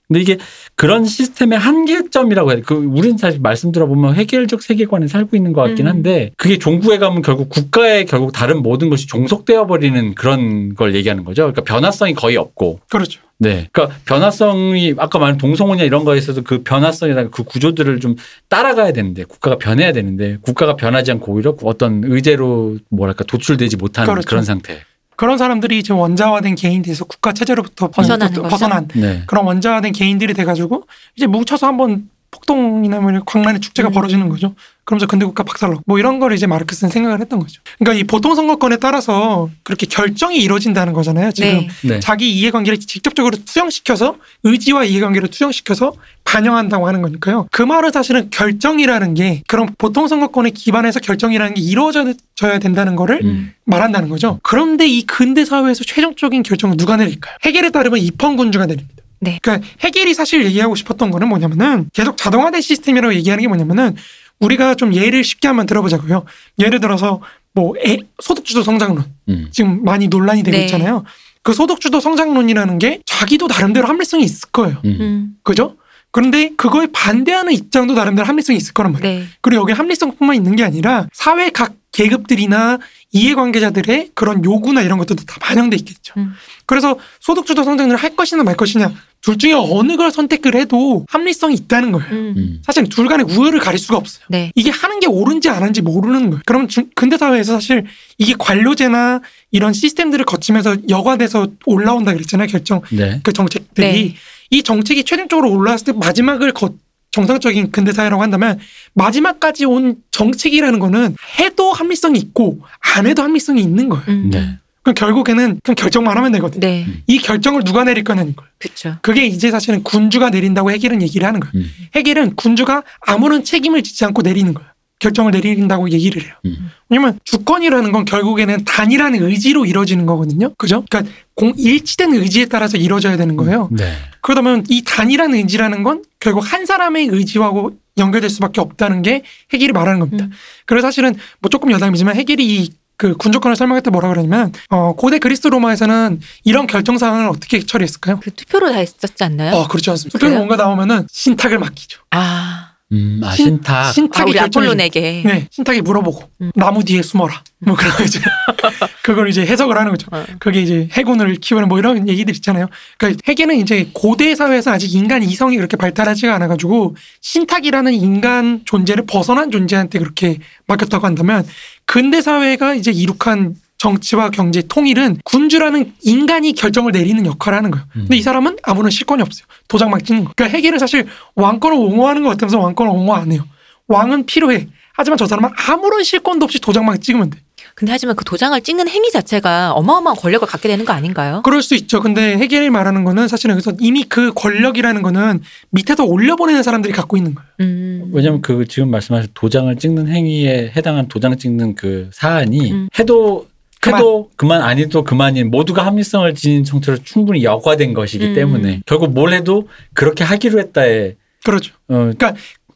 [0.08, 0.38] 근데 이게
[0.76, 2.62] 그런 시스템의 한계점이라고 해야 돼.
[2.62, 5.90] 그 우리는 사실 말씀 들어보면 해결적 세계관에 살고 있는 것 같긴 음.
[5.90, 11.24] 한데 그게 종구에 가면 결국 국가의 결국 다른 모든 것이 종속되어 버리는 그런 걸 얘기하는
[11.24, 11.42] 거죠.
[11.42, 12.80] 그러니까 변화성이 거의 없고.
[12.90, 13.20] 그렇죠.
[13.38, 13.68] 네.
[13.72, 18.16] 그러니까 변화성이 아까 말한 동성혼이나 이런 거에 있어서 그 변화성이나 그 구조들을 좀
[18.48, 24.28] 따라가야 되는데 국가가 변해야 되는데 국가가 변하지 않고 오히려 어떤 의제로 뭐랄까 도출되지 못하는 그렇죠.
[24.28, 24.80] 그런 상태.
[25.16, 28.48] 그런 사람들이 이제 원자화된 개인돼서 국가 체제로부터 벗어나는 벗- 거죠?
[28.48, 29.22] 벗어난 네.
[29.26, 33.92] 그런 원자화된 개인들이 돼가지고 이제 뭉쳐서 한번 폭동이나 뭐 광란의 축제가 음.
[33.92, 34.54] 벌어지는 거죠.
[34.84, 37.60] 그러면서 근대국가 박살나고 뭐 이런 걸 이제 마르크스는 생각을 했던 거죠.
[37.78, 41.32] 그러니까 이 보통 선거권에 따라서 그렇게 결정이 이루어진다는 거잖아요.
[41.32, 41.68] 지금 네.
[41.82, 42.00] 네.
[42.00, 47.48] 자기 이해관계를 직접적으로 투영시켜서 의지와 이해관계를 투영시켜서 반영한다고 하는 거니까요.
[47.50, 52.14] 그 말은 사실은 결정이라는 게 그런 보통 선거권에 기반해서 결정이라는 게 이루어져야
[52.60, 53.52] 된다는 거를 음.
[53.64, 54.38] 말한다는 거죠.
[54.44, 57.36] 그런데 이 근대 사회에서 최종적인 결정은 누가 내릴까요?
[57.44, 59.02] 해결에 따르면 입헌군주가 내립니다.
[59.20, 59.38] 네.
[59.42, 63.96] 그러니까 해결이 사실 얘기하고 싶었던 거는 뭐냐면은 계속 자동화된 시스템이라고 얘기하는 게 뭐냐면은
[64.40, 66.24] 우리가 좀 예를 쉽게 한번 들어보자고요.
[66.58, 67.20] 예를 들어서
[67.54, 69.48] 뭐 애- 소득주도 성장론 음.
[69.50, 70.64] 지금 많이 논란이 되고 네.
[70.64, 71.04] 있잖아요.
[71.42, 74.76] 그 소득주도 성장론이라는 게 자기도 나름대로 합리성이 있을 거예요.
[74.84, 74.96] 음.
[75.00, 75.36] 음.
[75.42, 75.76] 그죠?
[76.16, 79.18] 그런데 그거에 반대하는 입장도 나름대로 합리성이 있을 거란 말이에요.
[79.18, 79.26] 네.
[79.42, 82.78] 그리고 여기 합리성뿐만 있는 게 아니라 사회 각 계급들이나
[83.12, 86.14] 이해관계자들의 그런 요구나 이런 것들도 다 반영돼 있겠죠.
[86.16, 86.32] 음.
[86.64, 91.92] 그래서 소득주도 성장을 할 것이냐 말 것이냐 둘 중에 어느 걸 선택을 해도 합리성이 있다는
[91.92, 92.08] 거예요.
[92.10, 92.34] 음.
[92.34, 92.62] 음.
[92.64, 94.24] 사실 둘 간의 우열을 가릴 수가 없어요.
[94.30, 94.52] 네.
[94.54, 96.40] 이게 하는 게 옳은지 안 하는지 모르는 거예요.
[96.46, 97.84] 그러면 중- 근대 사회에서 사실
[98.16, 102.46] 이게 관료제나 이런 시스템들을 거치면서 여과돼서 올라온다 그랬잖아요.
[102.48, 103.20] 결정 네.
[103.22, 104.14] 그 정책들이 네.
[104.50, 106.74] 이 정책이 최종적으로 올라왔을 때 마지막을 거-
[107.12, 108.58] 정상적인 근대 사회라고 한다면
[108.94, 112.60] 마지막까지 온 정책이라는 거는 해도 합리성이 있고
[112.96, 114.04] 안 해도 합리성이 있는 거예요.
[114.08, 114.30] 음.
[114.30, 114.58] 네.
[114.82, 116.60] 그럼 결국에는 그냥 결정만 하면 되거든요.
[116.60, 116.86] 네.
[117.06, 118.48] 이 결정을 누가 내릴 거냐는 거예요.
[118.58, 118.96] 그렇죠.
[119.02, 121.52] 그게 이제 사실은 군주가 내린다고 해겔은 얘기를 하는 거예요.
[121.56, 121.70] 음.
[121.94, 124.68] 해겔은 군주가 아무런 책임을 지지 않고 내리는 거예요.
[124.98, 126.32] 결정을 내린다고 얘기를 해요.
[126.46, 126.70] 음.
[126.88, 130.54] 왜냐면 주권이라는 건 결국에는 단일한 의지로 이루어지는 거거든요.
[130.56, 130.84] 그죠?
[130.88, 133.68] 그러니까 공 일치된 의지에 따라서 이루어져야 되는 거예요.
[133.72, 133.92] 네.
[134.22, 140.00] 그러다면 이 단일한 의지라는 건 결국 한 사람의 의지하고 연결될 수밖에 없다는 게 해겔이 말하는
[140.00, 140.24] 겁니다.
[140.26, 140.30] 음.
[140.64, 145.46] 그래서 사실은 뭐 조금 여담이지만 해겔이 이그 군주권을 설명할 때 뭐라 그러냐면 어 고대 그리스
[145.46, 148.20] 로마에서는 이런 결정 사항을 어떻게 처리했을까요?
[148.20, 149.54] 그 투표로 다 했었지 않나요?
[149.56, 150.18] 어 그렇지 않습니다.
[150.18, 150.46] 투표는 그래요?
[150.46, 152.00] 뭔가 나오면은 신탁을 맡기죠.
[152.10, 153.74] 아, 음, 아, 신- 신탁.
[153.86, 155.22] 아 신탁이 우리 아폴론에게.
[155.26, 156.52] 네, 신탁이 물어보고 음.
[156.54, 157.42] 나무 뒤에 숨어라.
[157.58, 158.20] 뭐 그런 거 이제
[159.02, 160.06] 그걸 이제 해석을 하는 거죠.
[160.12, 160.24] 어.
[160.38, 162.68] 그게 이제 해군을 키우는 뭐 이런 얘기들 있잖아요.
[162.98, 169.04] 그러니까 해계는 이제 고대 사회에서 아직 인간 이성이 그렇게 발달하지가 않아 가지고 신탁이라는 인간 존재를
[169.06, 171.44] 벗어난 존재한테 그렇게 맡겼다고 한다면
[171.86, 177.86] 근대 사회가 이제 이룩한 정치와 경제 통일은 군주라는 인간이 결정을 내리는 역할을 하는 거예요.
[177.92, 179.46] 근데 이 사람은 아무런 실권이 없어요.
[179.68, 180.32] 도장만 찍는 거.
[180.34, 183.44] 그러니까 해계는 사실 왕권을 옹호하는 것 같으면서 왕권을 옹호 안 해요.
[183.88, 184.68] 왕은 필요해.
[184.94, 187.38] 하지만 저 사람은 아무런 실권도 없이 도장만 찍으면 돼.
[187.74, 191.42] 근데 하지만 그 도장을 찍는 행위 자체가 어마어마한 권력을 갖게 되는 거 아닌가요?
[191.44, 192.00] 그럴 수 있죠.
[192.00, 197.34] 근데 해겔이 말하는 거는 사실은 여기서 이미 그 권력이라는 거는 밑에서 올려보내는 사람들이 갖고 있는
[197.34, 197.48] 거예요.
[197.60, 198.10] 음.
[198.14, 202.88] 왜냐면 그 지금 말씀하신 도장을 찍는 행위에 해당한 도장 찍는 그 사안이 음.
[202.98, 203.46] 해도
[203.86, 204.00] 그만.
[204.00, 208.34] 해도 그만 아니도 그만인 모두가 합리성을 지닌 형태로 충분히 여과된 것이기 음.
[208.34, 211.74] 때문에 결국 뭘 해도 그렇게 하기로 했다에 그렇죠.
[211.88, 212.10] 어,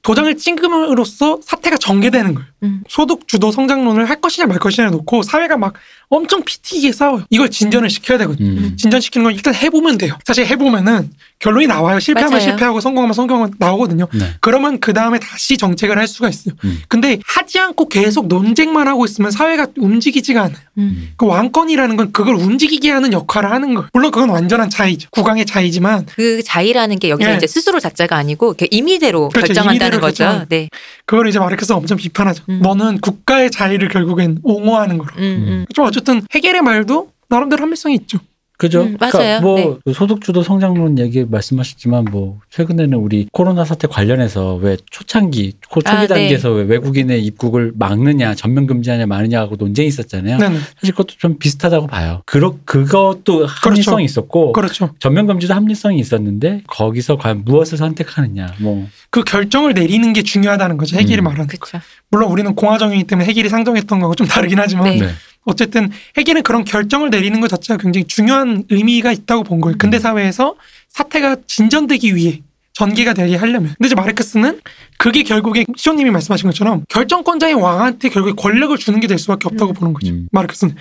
[0.03, 2.49] 도장을 찍음으로써 사태가 전개되는 거예요.
[2.62, 2.83] 음.
[2.88, 5.75] 소득 주도 성장론을 할 것이냐 말 것이냐 놓고 사회가 막
[6.09, 7.25] 엄청 피튀기게 싸워요.
[7.31, 8.49] 이걸 진전을 시켜야 되거든요.
[8.49, 8.77] 음.
[8.77, 10.18] 진전시키는 건 일단 해보면 돼요.
[10.25, 12.01] 사실 해보면은 결론이 나와요.
[12.01, 12.51] 실패하면 맞아요.
[12.51, 14.09] 실패하고 성공하면 성공하면 나오거든요.
[14.12, 14.35] 네.
[14.40, 16.55] 그러면 그 다음에 다시 정책을 할 수가 있어요.
[16.64, 16.83] 음.
[16.88, 20.59] 근데 하지 않고 계속 논쟁만 하고 있으면 사회가 움직이지가 않아요.
[20.79, 21.12] 음.
[21.16, 23.88] 그 왕권이라는 건 그걸 움직이게 하는 역할을 하는 거예요.
[23.92, 25.09] 물론 그건 완전한 자의죠.
[25.11, 27.37] 국왕의 자의지만 그 자의라는 게 여기서 예.
[27.37, 29.46] 이제 스스로 자자가 아니고 임의대로 그렇죠.
[29.46, 30.25] 결정한다는 임의대로 거죠.
[30.25, 30.68] 결정하는 네.
[31.07, 32.44] 그걸 이제 마르크스가 엄청 비판하죠.
[32.50, 32.58] 음.
[32.62, 35.10] 너는 국가의 자의를 결국엔 옹호하는 거로.
[35.18, 35.66] 음, 음.
[35.72, 38.18] 좀 어쨌든 해겔의 말도 나름대로 합리성이 있죠.
[38.61, 38.83] 그죠?
[38.83, 39.40] 음, 그러니까 맞아요.
[39.40, 39.75] 뭐 네.
[39.87, 45.88] 그 소득주도 성장론 얘기 말씀하셨지만 뭐 최근에는 우리 코로나 사태 관련해서 왜 초창기 초- 초기
[45.88, 46.07] 아, 네.
[46.07, 50.37] 단계에서 왜 외국인의 입국을 막느냐 전면 금지하냐 마느냐 하고 논쟁이 있었잖아요.
[50.37, 50.57] 네네.
[50.79, 52.20] 사실 그것도 좀 비슷하다고 봐요.
[52.27, 54.90] 그렇 그것도 합리성이 있었고 그렇죠.
[54.99, 60.96] 전면 금지도 합리성이 있었는데 거기서 과연 무엇을 선택하느냐 뭐 그 결정을 내리는 게 중요하다는 거죠.
[60.96, 61.25] 해겔이 음.
[61.25, 61.57] 말하는 거.
[61.59, 61.85] 그렇죠.
[62.12, 65.09] 물론 우리는 공화정이기 때문에 해겔이 상정했던 거하고 좀 다르긴 하지만 네.
[65.46, 65.53] 네.
[65.53, 69.76] 어쨌든 해겔은 그런 결정을 내리는 것 자체가 굉장히 중요한 의미가 있다고 본 거예요.
[69.79, 70.55] 근대 사회에서
[70.88, 72.42] 사태가 진전되기 위해
[72.74, 73.74] 전개가 되게 하려면.
[73.79, 74.61] 근데 이제 마르크스는
[74.98, 79.74] 그게 결국에 시호님이 말씀하신 것처럼 결정권자인 왕한테 결국에 권력을 주는 게 될 수밖에 없다고 음.
[79.74, 80.12] 보는 거죠.
[80.12, 80.29] 음.
[80.33, 80.76] 마르크스는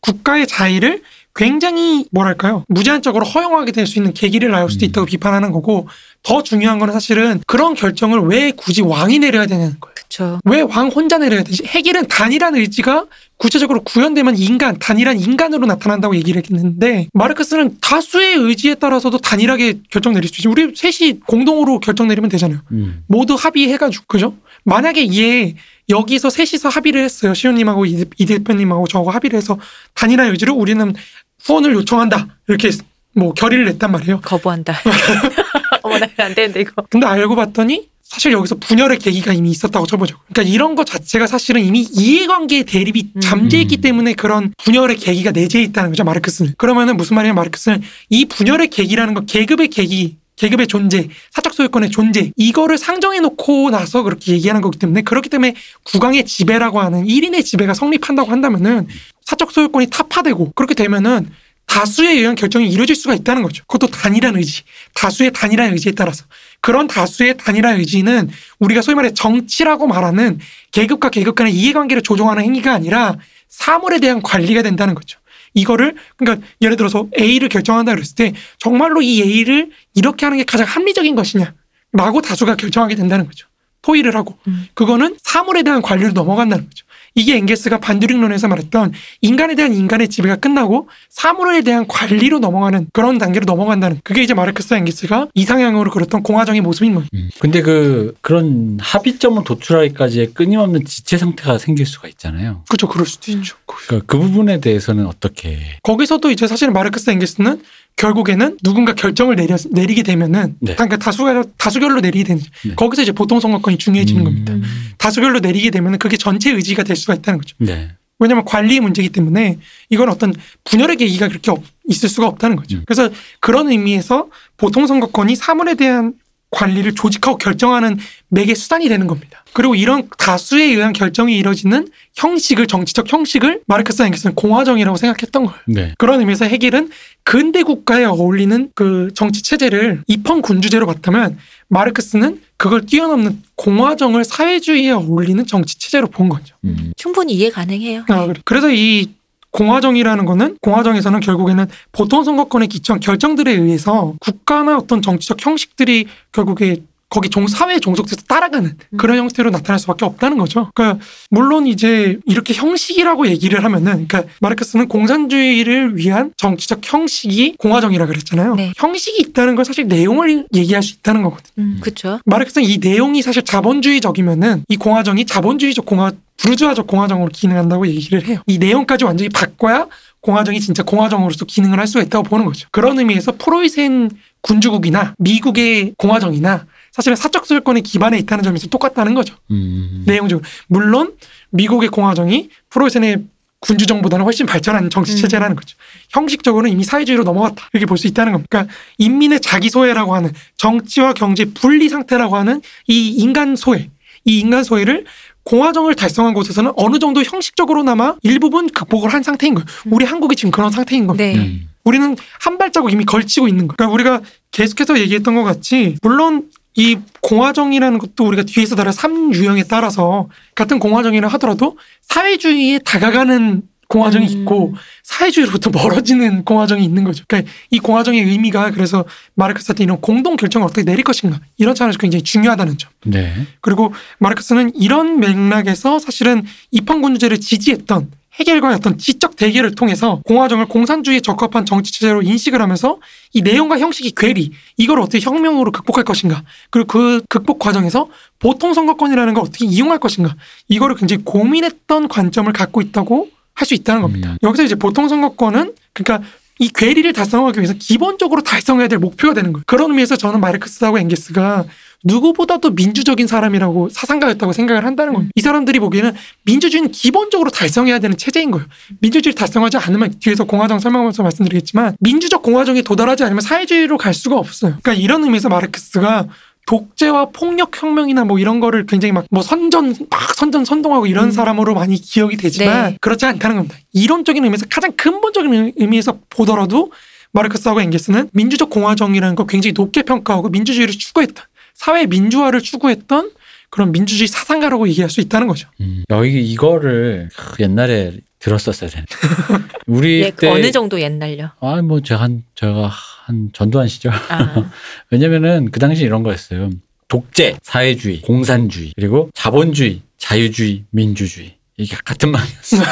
[0.00, 1.02] 국가의 자의를
[1.34, 4.88] 굉장히 뭐랄까요 무제한적으로 허용하게 될 수 있는 계기를 나올 수도 음.
[4.88, 5.88] 있다고 비판하는 거고
[6.22, 9.94] 더 중요한 거는 사실은 그런 결정을 왜 굳이 왕이 내려야 되냐는 거예요.
[9.94, 10.40] 그렇죠.
[10.44, 11.64] 왜왕 혼자 내려야 되지?
[11.64, 13.06] 해결은 단일한 의지가
[13.42, 20.28] 구체적으로 구현되면 인간, 단일한 인간으로 나타난다고 얘기를 했는데 마르크스는 다수의 의지에 따라서도 단일하게 결정 내릴
[20.28, 20.46] 수 있지.
[20.46, 22.60] 우리 셋이 공동으로 결정 내리면 되잖아요.
[22.70, 23.02] 음.
[23.08, 24.36] 모두 합의해가지고 그죠?
[24.62, 25.56] 만약에 얘
[25.88, 27.34] 여기서 셋이서 합의를 했어요.
[27.34, 29.58] 시호님하고 이, 이 대표님하고 저하고 합의를 해서
[29.94, 30.94] 단일한 의지로 우리는
[31.42, 32.38] 후원을 요청한다.
[32.46, 32.70] 이렇게
[33.14, 34.20] 뭐 결의를 냈단 말이에요.
[34.20, 34.74] 거부한다.
[35.82, 36.82] 어머나 안 되는데 이거.
[36.90, 40.18] 근데 알고 봤더니 사실 여기서 분열의 계기가 이미 있었다고 쳐보죠.
[40.30, 43.20] 그러니까 이런 것 자체가 사실은 이미 이해관계의 대립이 음.
[43.20, 46.04] 잠재있기 때문에 그런 분열의 계기가 내재해 있다는 거죠.
[46.04, 46.54] 마르크스는.
[46.58, 52.32] 그러면은 무슨 말이냐 마르크스는 이 분열의 계기라는 건 계급의 계기 계급의 존재, 사적 소유권의 존재,
[52.36, 57.74] 이거를 상정해 놓고 나서 그렇게 얘기하는 거기 때문에 그렇기 때문에 국왕의 지배라고 하는 1인의 지배가
[57.74, 58.88] 성립한다고 한다면은
[59.24, 61.30] 사적 소유권이 타파되고 그렇게 되면은
[61.66, 63.64] 다수에 의한 결정이 이루어질 수가 있다는 거죠.
[63.66, 64.62] 그것도 단일한 의지,
[64.94, 66.24] 다수의 단일한 의지에 따라서
[66.60, 70.38] 그런 다수의 단일한 의지는 우리가 소위 말해 정치라고 말하는
[70.70, 73.16] 계급과 계급 간의 이해관계를 조종하는 행위가 아니라
[73.48, 75.18] 사물에 대한 관리가 된다는 거죠.
[75.54, 80.66] 이거를 그러니까 예를 들어서 A를 결정한다 그랬을 때 정말로 이 A를 이렇게 하는 게 가장
[80.66, 83.46] 합리적인 것이냐라고 다수가 결정하게 된다는 거죠.
[83.82, 84.66] 토의를 하고 음.
[84.74, 86.86] 그거는 사물에 대한 관리로 넘어간다는 거죠.
[87.14, 93.44] 이게 엥게스가 반듀링론에서 말했던 인간에 대한 인간의 지배가 끝나고 사물에 대한 관리로 넘어가는 그런 단계로
[93.44, 97.08] 넘어간다는 그게 이제 마르크스와 엥게스가 이상향으로 그렸던 공화정의 모습인 거예요.
[97.14, 97.30] 음.
[97.38, 102.64] 근데 그 그런 합의점을 도출하기까지의 끊임없는 지체 상태가 생길 수가 있잖아요.
[102.68, 102.88] 그렇죠.
[102.88, 103.38] 그럴 수도 음.
[103.38, 103.56] 있죠.
[103.66, 107.62] 그러니까 그 부분에 대해서는 어떻게 거기서도 이제 사실 마르크스 엥게스는
[107.96, 110.74] 결국에는 누군가 결정을 내려, 내리게 되면은 네.
[110.74, 112.74] 그러니까 다수결 다수결로 내리게 되는 네.
[112.74, 114.24] 거기서 이제 보통 선거권이 중요해지는 음.
[114.24, 114.52] 겁니다.
[114.54, 114.62] 음.
[114.98, 117.54] 다수결로 내리게 되면은 그게 전체 의지가 될 수가 있다는 거죠.
[117.58, 117.90] 네.
[118.18, 119.58] 왜냐하면 관리의 문제이기 때문에
[119.90, 120.32] 이건 어떤
[120.64, 122.76] 분열의 계기가 그렇게 없- 있을 수가 없다는 거죠.
[122.78, 122.82] 음.
[122.86, 126.14] 그래서 그런 의미에서 보통 선거권이 사물에 대한
[126.52, 129.44] 관리를 조직하고 결정하는 매개 수단이 되는 겁니다.
[129.52, 135.60] 그리고 이런 다수에 의한 결정이 이뤄지는 형식을 정치적 형식을 마르크스 앵겔스는 공화정이라고 생각했던 거예요.
[135.66, 135.94] 네.
[135.98, 136.90] 그런 의미에서 해겔은
[137.24, 141.38] 근대 국가에 어울리는 그 정치 체제를 입헌 군주제로 봤다면
[141.68, 146.54] 마르크스는 그걸 뛰어넘는 공화정을 사회주의에 어울리는 정치 체제로 본 거죠.
[146.64, 146.92] 음.
[146.96, 148.04] 충분히 이해 가능해요.
[148.08, 148.40] 아, 그래.
[148.44, 149.08] 그래서 이
[149.52, 156.82] 공화정이라는 거는 공화정에서는 결국에는 보통 선거권에 기초한 결정들에 의해서 국가나 어떤 정치적 형식들이 결국에
[157.12, 160.70] 거기 종 사회에 종속돼서 따라가는 그런 형태로 나타날 수밖에 없다는 거죠.
[160.74, 168.54] 그러니까 물론 이제 이렇게 형식이라고 얘기를 하면은 그러니까 마르크스는 공산주의를 위한 정치적 형식이 공화정이라 그랬잖아요.
[168.54, 168.72] 네.
[168.78, 171.52] 형식이 있다는 건 사실 내용을 얘기할 수 있다는 거거든요.
[171.58, 172.18] 음, 그렇죠.
[172.24, 178.40] 마르크스는 이 내용이 사실 자본주의적이면은 이 공화정이 자본주의적 공화 부르주아적 공화정으로 기능한다고 얘기를 해요.
[178.46, 179.86] 이 내용까지 완전히 바꿔야
[180.22, 182.68] 공화정이 진짜 공화정으로서 기능을 할 수가 있다고 보는 거죠.
[182.72, 189.34] 그런 의미에서 프로이센 군주국이나 미국의 공화정이나 사실은 사적 소유권에 기반해 있다는 점에서 똑같다는 거죠.
[189.50, 190.04] 음.
[190.06, 191.14] 내용적으로 물론
[191.50, 193.24] 미국의 공화정이 프로이센의
[193.60, 195.76] 군주정보다는 훨씬 발전한 정치 체제라는 거죠.
[196.10, 198.48] 형식적으로는 이미 사회주의로 넘어갔다 이렇게 볼 수 있다는 겁니다.
[198.50, 203.88] 그러니까 인민의 자기 소외라고 하는 정치와 경제 분리 상태라고 하는 이 인간 소외,
[204.24, 205.04] 이 인간 소외를
[205.44, 209.64] 공화정을 달성한 곳에서는 어느 정도 형식적으로나마 일부분 극복을 한 상태인 거예요.
[209.86, 211.24] 우리 한국이 지금 그런 상태인 겁니다.
[211.24, 211.36] 네.
[211.36, 211.68] 음.
[211.84, 213.76] 우리는 한 발자국 이미 걸치고 있는 거예요.
[213.76, 220.28] 그러니까 우리가 계속해서 얘기했던 것 같이 물론 이 공화정이라는 것도 우리가 뒤에서 다른 3유형에 따라서
[220.54, 224.40] 같은 공화정이라 하더라도 사회주의에 다가가는 공화정이 음.
[224.40, 227.24] 있고 사회주의로부터 멀어지는 공화정이 있는 거죠.
[227.28, 229.04] 그러니까 이 공화정의 의미가 그래서
[229.34, 232.90] 마르크스한테 이런 공동 결정을 어떻게 내릴 것인가 이런 차원에서 굉장히 중요하다는 점.
[233.04, 233.34] 네.
[233.60, 241.66] 그리고 마르크스는 이런 맥락에서 사실은 입헌군주제를 지지했던 해결과의 어떤 지적 대결을 통해서 공화정을 공산주의에 적합한
[241.66, 242.98] 정치 체제로 인식을 하면서
[243.32, 249.34] 이 내용과 형식이 괴리 이걸 어떻게 혁명으로 극복할 것인가 그리고 그 극복 과정에서 보통 선거권이라는
[249.34, 250.34] 걸 어떻게 이용할 것인가
[250.68, 254.32] 이거를 굉장히 고민했던 관점을 갖고 있다고 할 수 있다는 겁니다.
[254.32, 254.38] 음.
[254.42, 256.26] 여기서 이제 보통 선거권은 그러니까
[256.58, 259.64] 이 괴리를 달성하기 위해서 기본적으로 달성해야 될 목표가 되는 거예요.
[259.66, 261.64] 그런 의미에서 저는 마르크스하고 엥게스가
[262.04, 265.32] 누구보다도 민주적인 사람이라고 사상가였다고 생각을 한다는 겁니다.
[265.34, 266.12] 이 사람들이 보기에는
[266.44, 268.66] 민주주의는 기본적으로 달성해야 되는 체제인 거예요.
[269.00, 274.76] 민주주의를 달성하지 않으면 뒤에서 공화정 설명하면서 말씀드리겠지만 민주적 공화정에 도달하지 않으면 사회주의로 갈 수가 없어요.
[274.82, 276.26] 그러니까 이런 의미에서 마르크스가
[276.66, 281.30] 독재와 폭력 혁명이나 뭐 이런 거를 굉장히 막 뭐 선전 막 선전 선동하고 이런 음.
[281.30, 282.98] 사람으로 많이 기억이 되지만 네.
[283.00, 283.76] 그렇지 않다는 겁니다.
[283.92, 286.92] 이론적인 의미에서 가장 근본적인 의미에서 보더라도
[287.32, 291.44] 마르크스하고 엥게스는 민주적 공화정이라는 걸 굉장히 높게 평가하고 민주주의를 추구했던
[291.82, 293.32] 사회 민주화를 추구했던
[293.68, 295.68] 그런 민주주의 사상가라고 얘기할 수 있다는 거죠.
[295.80, 296.04] 음.
[296.10, 299.14] 여기 이거를 크, 옛날에 들었었어야 되는데.
[299.88, 301.50] 우리 예, 때 어느 정도 옛날요?
[301.58, 304.12] 아, 뭐 제가 한 제가 한 전두환 시절.
[304.12, 304.70] 아,
[305.10, 306.70] 왜냐면은 그 당시 이런 거였어요.
[307.08, 311.56] 독재, 사회주의, 공산주의, 그리고 자본주의, 자유주의, 민주주의.
[311.76, 312.82] 이게 같은 말이었어요.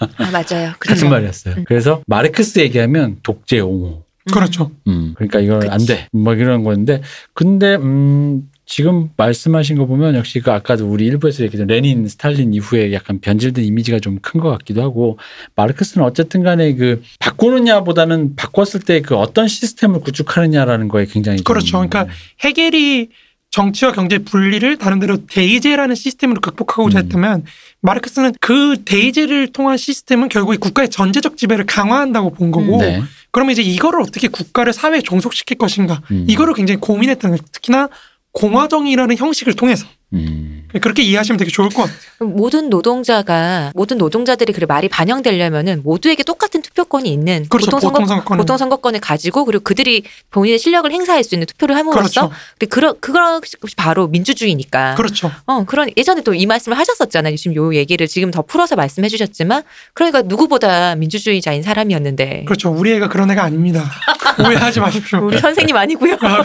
[0.00, 0.72] 아, 맞아요.
[0.80, 1.08] 같은 그렇죠.
[1.08, 1.54] 말이었어요.
[1.58, 1.64] 음.
[1.68, 4.03] 그래서 마르크스 얘기하면 독재 옹호.
[4.32, 4.70] 그렇죠.
[4.86, 5.70] 음, 그러니까 이건 그치.
[5.70, 6.08] 안 돼.
[6.12, 7.02] 뭐 이런 건데,
[7.34, 12.94] 근데 음, 지금 말씀하신 거 보면 역시 그 아까도 우리 일부에서 얘기했던 레닌, 스탈린 이후에
[12.94, 15.18] 약간 변질된 이미지가 좀 큰 것 같기도 하고,
[15.56, 21.72] 마르크스는 어쨌든 간에 그 바꾸느냐보다는 바꿨을 때 그 어떤 시스템을 구축하느냐라는 거에 굉장히 좀 그렇죠.
[21.78, 22.06] 그러니까
[22.40, 23.08] 해겔이
[23.50, 27.04] 정치와 경제 분리를 다른 데로 대의제라는 시스템으로 극복하고자 음.
[27.04, 27.44] 했다면
[27.82, 33.00] 마르크스는 그 대의제를 통한 시스템은 결국에 국가의 전제적 지배를 강화한다고 본 거고 네.
[33.34, 36.24] 그러면 이제 이거를 어떻게 국가를 사회에 종속시킬 것인가 음.
[36.28, 37.42] 이거를 굉장히 고민했던 거예요.
[37.50, 37.88] 특히나
[38.30, 40.50] 공화정이라는 형식을 통해서 음.
[40.80, 41.96] 그렇게 이해하시면 되게 좋을 것 같아요.
[42.30, 47.66] 모든 노동자가 모든 노동자들이 그 말이 반영되려면은 모두에게 똑같은 투표권이 있는 그렇죠.
[47.66, 51.76] 보통 선거 보통 선거권은 보통 선거권을 가지고 그리고 그들이 본인의 실력을 행사할 수 있는 투표를
[51.76, 52.96] 함으로써 그렇죠.
[52.98, 54.96] 그그런 그것이 바로 민주주의니까.
[54.96, 55.30] 그렇죠.
[55.46, 57.36] 어, 그런 예전에 또 이 말씀을 하셨었잖아요.
[57.36, 62.70] 지금 요 얘기를 지금 더 풀어서 말씀해 주셨지만 그러니까 누구보다 민주주의자인 사람이었는데 그렇죠.
[62.72, 63.84] 우리 애가 그런 애가 아닙니다.
[64.44, 65.20] 오해하지 마십시오.
[65.24, 66.16] 우리 선생님 아니고요.
[66.20, 66.42] 아,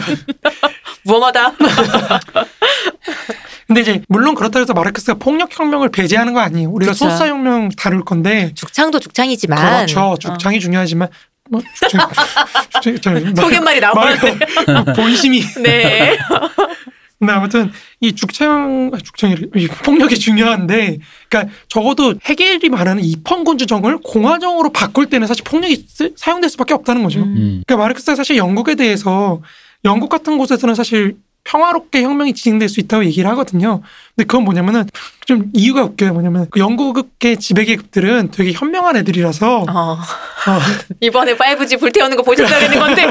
[1.02, 1.54] 무엄하다.
[3.70, 6.70] 근데 이제 물론 그렇다 해서 마르크스가 폭력 혁명을 배제하는 거 아니에요.
[6.70, 7.04] 우리가 그쵸.
[7.04, 10.00] 소수자 혁명 다룰 건데 죽창도 죽창이지만 그렇죠.
[10.00, 11.08] 어, 죽창이 중요하지만
[11.48, 12.00] 뭐 죽창,
[12.82, 14.92] 죽창, 저, 말- 속갯말이 말- 나오는데.
[14.96, 16.18] 본심이 네.
[17.20, 23.98] 근데 아무튼 이 죽창 아, 죽창이 이 폭력이 중요한데 그러니까 적어도 해겔이 말하는 입헌군주 정을
[23.98, 27.20] 공화정으로 바꿀 때는 사실 폭력이 쓰- 사용될 수밖에 없다는 거죠.
[27.20, 27.24] 음.
[27.24, 27.62] 음.
[27.68, 29.40] 그러니까 마르크스가 사실 영국에 대해서
[29.84, 31.14] 영국 같은 곳에서는 사실
[31.50, 33.82] 평화롭게 혁명이 진행될 수 있다고 얘기를 하거든요.
[34.14, 34.88] 근데 그건 뭐냐면은
[35.26, 36.12] 좀 이유가 웃겨요.
[36.12, 39.92] 뭐냐면 그 영국의 지배계급들은 되게 현명한 애들이라서 어.
[39.98, 39.98] 어,
[41.00, 43.04] 이번에 5G 불태우는 거 보셨어야 되는 건데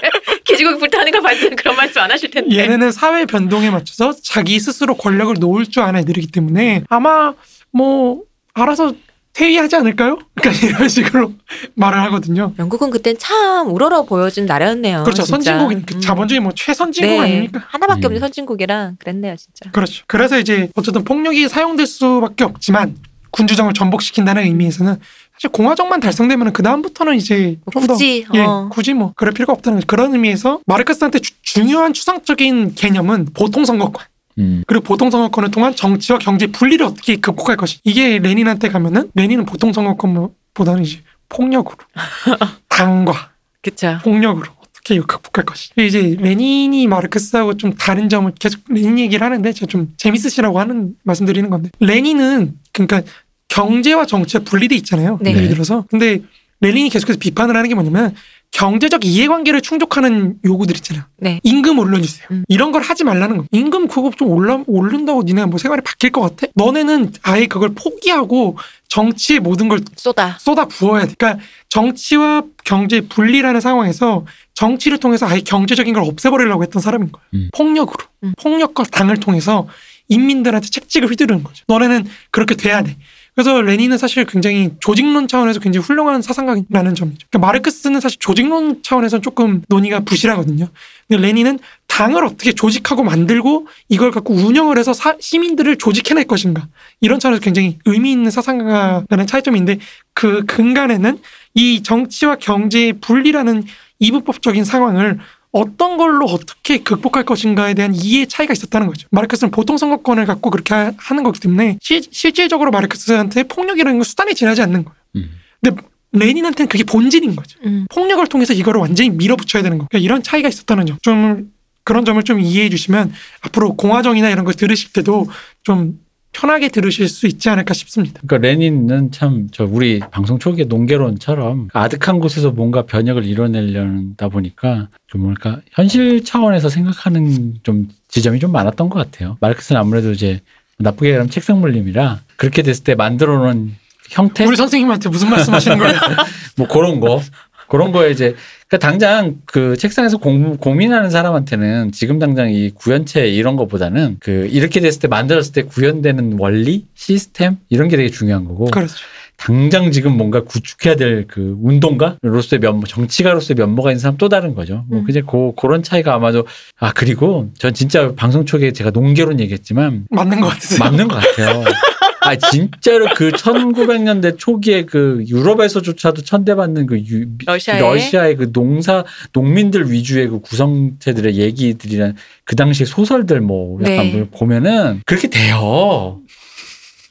[0.44, 2.54] 기지국 불타는 거 봤을 때 그런 말씀 안 하실 텐데.
[2.54, 7.32] 얘네는 사회 변동에 맞춰서 자기 스스로 권력을 놓을 줄 아는 애들이기 때문에 아마
[7.72, 8.20] 뭐
[8.52, 8.92] 알아서
[9.36, 10.18] 퇴위하지 않을까요?
[10.34, 11.32] 그러니까 이런 식으로
[11.74, 12.54] 말을 하거든요.
[12.58, 15.02] 영국은 그땐 참 우러러 보여준 나라였네요.
[15.04, 15.24] 그렇죠.
[15.24, 15.36] 진짜.
[15.52, 16.00] 선진국인 그 음.
[16.00, 17.20] 자본주의 뭐 최선진국 네.
[17.20, 17.62] 아닙니까?
[17.68, 18.04] 하나밖에 음.
[18.06, 19.70] 없는 선진국이라 그랬네요, 진짜.
[19.72, 20.04] 그렇죠.
[20.06, 22.96] 그래서 이제 어쨌든 폭력이 사용될 수밖에 없지만
[23.30, 24.96] 군주정을 전복시킨다는 의미에서는
[25.34, 28.70] 사실 공화정만 달성되면 그 다음부터는 이제 뭐좀더 굳이 예, 어.
[28.72, 29.82] 굳이 뭐 그럴 필요가 없다는.
[29.86, 34.02] 그런 의미에서 마르크스한테 주- 중요한 추상적인 개념은 보통 선거권.
[34.38, 34.62] 음.
[34.66, 39.72] 그리고 보통 선거권을 통한 정치와 경제 분리를 어떻게 극복할 것이 이게 레닌한테 가면은 레닌은 보통
[39.72, 41.76] 선거권보다는 이제 폭력으로
[42.68, 43.30] 당과
[43.62, 43.98] 그쵸.
[44.02, 49.66] 폭력으로 어떻게 극복할 것이 이제 레닌이 마르크스하고 좀 다른 점을 계속 레닌 얘기를 하는데 제가
[49.66, 53.02] 좀 재밌으시라고 하는 말씀드리는 건데 레닌은 그러니까
[53.48, 55.34] 경제와 정치가 분리돼 있잖아요 네.
[55.34, 56.20] 예를 들어서 근데
[56.60, 58.14] 레닌이 계속해서 비판을 하는 게 뭐냐면
[58.50, 61.04] 경제적 이해관계를 충족하는 요구들 있잖아요.
[61.18, 61.40] 네.
[61.42, 62.26] 임금 올려주세요.
[62.30, 62.44] 음.
[62.48, 63.44] 이런 걸 하지 말라는 거.
[63.52, 66.50] 임금 그거 좀 올라 오른다고 니네가 뭐 생활이 바뀔 것 같아?
[66.54, 68.56] 너네는 아예 그걸 포기하고
[68.88, 70.36] 정치의 모든 걸 쏟아.
[70.38, 71.14] 쏟아 부어야 돼.
[71.18, 77.26] 그러니까 정치와 경제 분리라는 상황에서 정치를 통해서 아예 경제적인 걸 없애버리려고 했던 사람인 거예요.
[77.34, 77.50] 음.
[77.54, 78.04] 폭력으로.
[78.24, 78.32] 음.
[78.38, 79.68] 폭력과 당을 통해서
[80.08, 81.64] 인민들한테 책찍을 휘두르는 거죠.
[81.68, 82.96] 너네는 그렇게 돼야 돼.
[83.36, 87.26] 그래서 레닌은 사실 굉장히 조직론 차원에서 굉장히 훌륭한 사상가라는 점이죠.
[87.30, 90.68] 그러니까 마르크스는 사실 조직론 차원에서 조금 논의가 부실하거든요.
[91.06, 96.66] 근데 레닌은 당을 어떻게 조직하고 만들고 이걸 갖고 운영을 해서 사- 시민들을 조직해낼 것인가
[97.02, 99.80] 이런 차원에서 굉장히 의미 있는 사상가라는 차이점인데
[100.14, 101.18] 그 근간에는
[101.54, 103.64] 이 정치와 경제의 분리라는
[103.98, 105.18] 이분법적인 상황을
[105.56, 109.08] 어떤 걸로 어떻게 극복할 것인가에 대한 이해 차이가 있었다는 거죠.
[109.10, 114.34] 마르크스는 보통 선거권을 갖고 그렇게 하- 하는 거기 때문에 시- 실질적으로 마르크스한테 폭력이라는 건 수단에
[114.34, 114.96] 지나지 않는 거예요.
[115.16, 115.30] 음.
[115.62, 115.80] 근데
[116.12, 117.58] 레닌한테는 그게 본질인 거죠.
[117.64, 117.86] 음.
[117.90, 119.86] 폭력을 통해서 이거를 완전히 밀어붙여야 되는 거.
[119.90, 120.98] 그러니까 이런 차이가 있었다는 점.
[121.02, 121.50] 좀
[121.84, 125.26] 그런 점을 좀 이해해 주시면 앞으로 공화정이나 이런 걸 들으실 때도
[125.62, 125.98] 좀
[126.36, 128.20] 편하게 들으실 수 있지 않을까 싶습니다.
[128.26, 135.22] 그러니까 레닌은 참 저 우리 방송 초기의 농계론처럼 아득한 곳에서 뭔가 변혁을 이뤄내려다 보니까 좀
[135.22, 139.38] 뭘까 현실 차원에서 생각하는 좀 지점이 좀 많았던 것 같아요.
[139.40, 140.40] 마르크스는 아무래도 이제
[140.78, 143.74] 나쁘게 얘기하면 책상 물림이라 그렇게 됐을 때 만들어 놓은
[144.10, 145.94] 형태 우리 선생님한테 무슨 말씀 하시는 거예요?
[146.58, 147.20] 뭐 그런 거
[147.68, 148.34] 그런 거에 이제
[148.68, 154.80] 그러니까 당장 그 책상에서 공, 고민하는 사람한테는 지금 당장 이 구현체 이런 것보다는 그 이렇게
[154.80, 158.94] 됐을 때 만들었을 때 구현되는 원리 시스템 이런 게 되게 중요한 거고 그렇죠.
[159.36, 164.84] 당장 지금 뭔가 구축해야 될 그 운동가로서의 면모, 정치가로서의 면모가 있는 사람 또 다른 거죠.
[164.88, 165.04] 뭐 음.
[165.04, 166.46] 그제 고 그런 차이가 아마도
[166.78, 170.78] 아 그리고 전 진짜 방송 초기에 제가 농계론 얘기했지만 맞는 것 같으세요?
[170.78, 171.64] 맞는 것 같아요.
[172.26, 177.80] 아 진짜로 그 1900년대 초기에 그 유럽에서조차도 천대받는 그 유, 러시아의?
[177.80, 184.12] 러시아의 그 농사 농민들 위주의 그 구성체들의 얘기들이란 그 당시 소설들 뭐 약간 네.
[184.12, 186.20] 뭘 보면은 그렇게 돼요.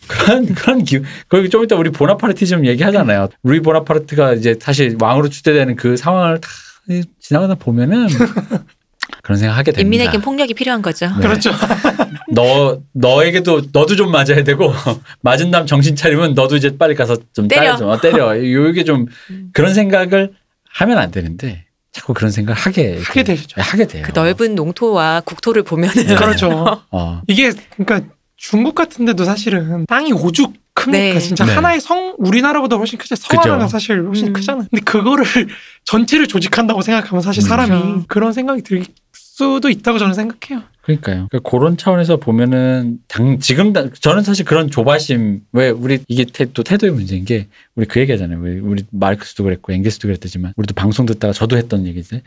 [0.08, 3.30] 그런 그런 기 거기 좀 이따 우리 보나파르티즘 얘기하잖아요.
[3.44, 6.50] 루이 보나파르트가 이제 사실 왕으로 추대되는 그 상황을 다
[7.20, 8.08] 지나가다 보면은
[9.26, 9.82] 그런 생각하게 됩니다.
[10.04, 11.08] 인민에겐 폭력이 필요한 거죠.
[11.08, 11.28] 네.
[11.28, 11.50] 그렇죠.
[12.30, 14.72] 너 너에게도 너도 좀 맞아야 되고
[15.22, 17.72] 맞은 다음 정신 차리면 너도 이제 빨리 가서 좀 때려.
[17.72, 18.38] 따- 좀 어, 때려.
[18.40, 19.50] 요게 좀 음.
[19.52, 20.34] 그런 생각을
[20.70, 23.60] 하면 안 되는데 자꾸 그런 생각을 하게 하게 되죠.
[23.60, 24.04] 하게 돼요.
[24.06, 26.14] 그 넓은 농토와 국토를 보면은 네.
[26.14, 26.84] 그렇죠.
[26.92, 27.22] 어.
[27.28, 28.08] 이게 그러니까
[28.38, 31.14] 중국 같은 데도 사실은 땅이 오죽 큽니까?
[31.16, 31.20] 네.
[31.20, 31.54] 진짜 네.
[31.56, 33.16] 하나의 성 우리나라보다 훨씬 크죠.
[33.16, 33.54] 성 그죠.
[33.54, 34.34] 하나가 사실 훨씬 음.
[34.34, 34.68] 크잖아요.
[34.70, 35.26] 근데 그거를
[35.86, 37.48] 전체를 조직한다고 생각하면 사실 음.
[37.48, 38.04] 사람이.
[38.08, 38.84] 그런 생각이 들
[39.38, 40.64] 수도 있다고 저는 생각해요.
[40.84, 41.28] 그러니까요.
[41.30, 46.46] 그러니까 그런 차원에서 보면은 당 지금 당- 저는 사실 그런 조바심 왜 우리 이게 태,
[46.54, 48.40] 또 태도의 문제인 게 우리 그 얘기하잖아요.
[48.40, 52.22] 왜 우리 마르크스도 그랬고 앵게스도 그랬지만 우리도 방송 듣다가 저도 했던 얘기인데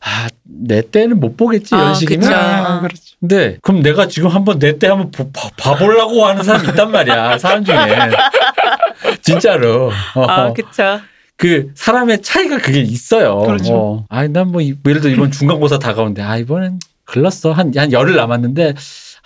[0.00, 2.32] 아 내 때는 못 보겠지 이런 아, 식이면.
[2.32, 3.02] 아, 그렇죠.
[3.20, 7.38] 근데 그럼 내가 지금 한번 내 때 한번 보- 봐, 봐보려고 하는 사람 있단 말이야
[7.38, 7.76] 사람 중에
[9.22, 11.00] 진짜로 어, 아, 그쵸.
[11.38, 13.38] 그 사람의 차이가 그게 있어요.
[13.38, 13.74] 그렇죠.
[13.74, 14.06] 어.
[14.08, 18.74] 아니 난뭐 예를 들어 이번 중간고사 다가오는데 아 이번엔 글렀어 한 한 열흘 남았는데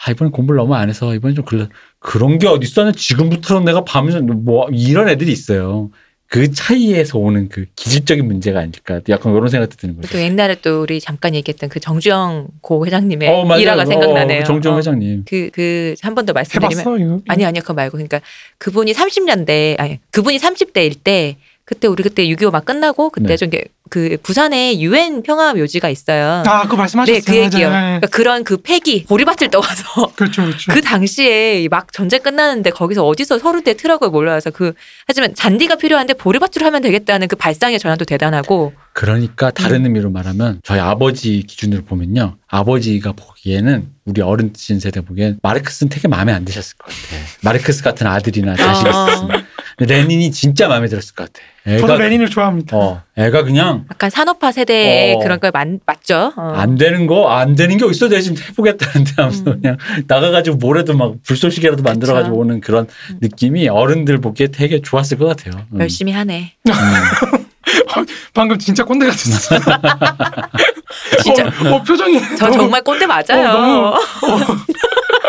[0.05, 2.93] 아 이번엔 공부를 너무 안 해서 이번엔 좀 글렀 그런 게 어디 있어?
[2.93, 5.91] 지금부터는 내가 밤새 뭐 이런 애들이 있어요.
[6.29, 10.09] 그 차이에서 오는 그 기질적인 문제가 아닐까 약간 이런 생각도 드는 거죠.
[10.13, 13.61] 또 옛날에 또 우리 잠깐 얘기했던 그 정주영 고 회장님의 어, 맞아요.
[13.61, 14.41] 일화가 생각나네요.
[14.41, 14.79] 어, 정주영 어.
[14.79, 15.25] 회장님.
[15.29, 16.73] 그, 그, 한 번 더 말씀드리면.
[16.73, 17.21] 해봤어 이거?
[17.29, 17.99] 아니, 아니요, 그거 말고.
[17.99, 18.23] 그러니까
[18.57, 23.37] 그분이 30년대, 아니, 그분이 30대일 때, 그때 우리 그때 6.25 막 끝나고, 그때 네.
[23.37, 26.43] 좀, 이렇게 그, 부산에 유엔 평화 묘지가 있어요.
[26.47, 27.21] 아 그거 말씀하셨어요.
[27.21, 27.69] 네, 그 얘기요.
[27.69, 27.81] 맞아요.
[27.81, 27.87] 네.
[28.01, 30.73] 그러니까 그런 그 폐기, 보리밭을 떠와서 그렇죠, 그렇죠.
[30.73, 34.73] 그 당시에 막 전쟁 끝나는데 거기서 어디서 서울대 트럭을 몰려와서 그
[35.07, 39.53] 하지만 잔디가 필요한데 보리밭으로 하면 되겠다는 그 발상의 전환도 대단하고 그러니까 음.
[39.53, 42.37] 다른 의미로 말하면 저희 아버지 기준으로 보면요.
[42.49, 47.23] 아버지가 보기에는 우리 어른신 세대 보기엔 마르크스는 되게 마음에 안 드셨을 것 같아.
[47.43, 49.09] 마르크스 같은 아들이나 자식이 아.
[49.09, 49.47] 있었으면.
[49.79, 51.79] 레닌이 진짜 마음에 들었을 것 같아.
[51.79, 52.77] 저도 레닌을 좋아합니다.
[52.77, 55.19] 어, 애가 그냥 약간 산업화 세대의 어.
[55.21, 56.33] 그런 걸 맞, 맞죠.
[56.37, 56.53] 어.
[56.57, 58.09] 안 되는 거, 안 되는 게 어딨어.
[58.09, 59.61] 내가 지금 해보겠다는데 하면서 음.
[59.63, 59.77] 그냥
[60.09, 62.41] 나가가지고 뭐라도 막 불쏘시개라도 만들어가지고 그쵸.
[62.41, 63.19] 오는 그런 음.
[63.21, 65.65] 느낌이 어른들 보기에 되게 좋았을 것 같아요.
[65.73, 65.81] 음.
[65.81, 66.53] 열심히 하네.
[66.69, 66.73] 음.
[68.35, 69.57] 방금 진짜 꼰대 같았어.
[71.23, 71.45] 진짜.
[71.47, 72.19] 어, 어, 표정이.
[72.37, 73.49] 저 너무- 정말 꼰대 맞아요.
[73.49, 74.59] 어, 너무-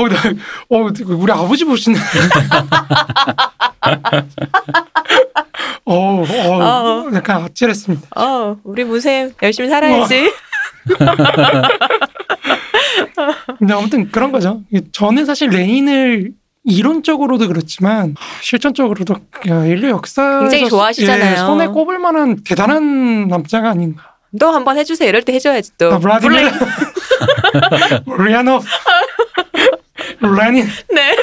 [0.00, 0.16] 어, 나,
[0.70, 1.98] 어, 우리 아버지 보시네.
[5.84, 7.10] 어, 어, 어.
[7.14, 8.08] 약간 아찔했습니다.
[8.16, 10.32] 어, 우리 무쌤 열심히 살아야지.
[13.58, 14.62] 근데 아무튼 그런 거죠.
[14.92, 16.32] 저는 사실 레닌을
[16.64, 19.14] 이론적으로도 그렇지만 실전적으로도
[19.48, 21.32] 야, 인류 역사에서 굉장히 좋아하시잖아요.
[21.32, 24.16] 예, 손에 꼽을 만한 대단한 남자가 아닌가.
[24.30, 25.08] 너 한번 해주세요.
[25.08, 25.92] 이럴 때 해줘야지 또.
[25.92, 26.50] 아, 블라디미르
[28.26, 28.60] 울리야노프
[30.20, 31.16] 레닌 네.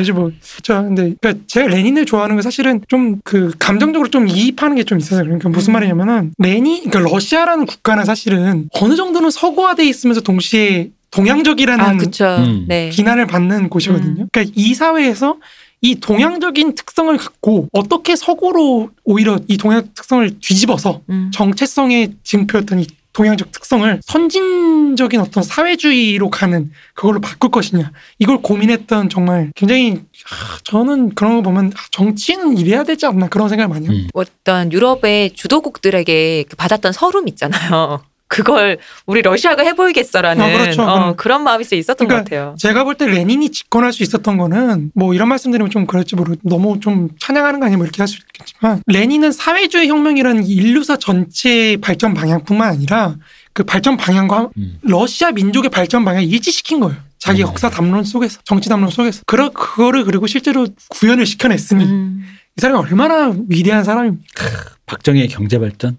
[0.00, 0.30] 이제 뭐,
[0.62, 4.98] 저 근데 그러니까 제가 레닌을 좋아하는 건 사실은 좀 그 감정적으로 좀 이입하는 게 좀
[4.98, 5.24] 있어요.
[5.24, 5.74] 그러니까 무슨 음.
[5.74, 12.36] 말이냐면은 레닌, 그러니까 러시아라는 국가는 사실은 어느 정도는 서구화돼 있으면서 동시에 동양적이라는 아, 그쵸.
[12.38, 12.66] 음.
[12.68, 12.90] 네.
[12.90, 14.26] 비난을 받는 곳이거든요.
[14.30, 15.36] 그러니까 이 사회에서
[15.80, 21.30] 이 동양적인 특성을 갖고 어떻게 서구로 오히려 이 동양 특성을 뒤집어서 음.
[21.32, 22.86] 정체성의 징표였던 이
[23.16, 31.14] 동양적 특성을 선진적인 어떤 사회주의로 가는 그걸로 바꿀 것이냐 이걸 고민했던 정말 굉장히 아, 저는
[31.14, 33.96] 그런 거 보면 아, 정치는 이래야 되지 않나 그런 생각을 많이 해요.
[33.96, 34.08] 음.
[34.12, 38.02] 어떤 유럽의 주도국들에게 그 받았던 서름 있잖아요.
[38.28, 40.82] 그걸 우리 러시아가 해보이겠어라는 아, 그렇죠.
[40.82, 41.16] 어, 그럼.
[41.16, 42.54] 그런 마음이 있었던 그러니까 것 같아요.
[42.58, 46.80] 제가 볼 때 레닌이 집권할 수 있었던 거는 뭐 이런 말씀드리면 좀 그럴지 모르 너무
[46.80, 52.68] 좀 찬양하는 거 아니면 이렇게 할 수 있겠지만 레닌은 사회주의 혁명이라는 인류사 전체의 발전 방향뿐만
[52.68, 53.16] 아니라
[53.52, 54.78] 그 발전 방향과 음.
[54.82, 56.96] 러시아 민족의 발전 방향을 일치시킨 거예요.
[57.18, 57.48] 자기 음.
[57.48, 62.24] 역사 담론 속에서 정치 담론 속에서 그러 그거를 그리고 실제로 구현을 시켜냈으니 음.
[62.56, 64.44] 이 사람이 얼마나 위대한 사람입니까?
[64.86, 65.96] 박정희의 경제 발전,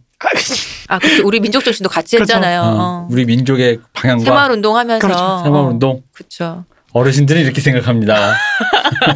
[0.88, 2.34] 아, 아, 그때 우리 민족 정신도 같이 그렇죠.
[2.34, 2.62] 했잖아요.
[2.62, 3.08] 어, 어.
[3.12, 5.06] 우리 민족의 방향과 새마을 운동하면서.
[5.08, 5.42] 그렇죠.
[5.44, 6.66] 새마을 어, 운동 그쵸.
[6.94, 8.16] 어르신들은 이렇게 생각합니다.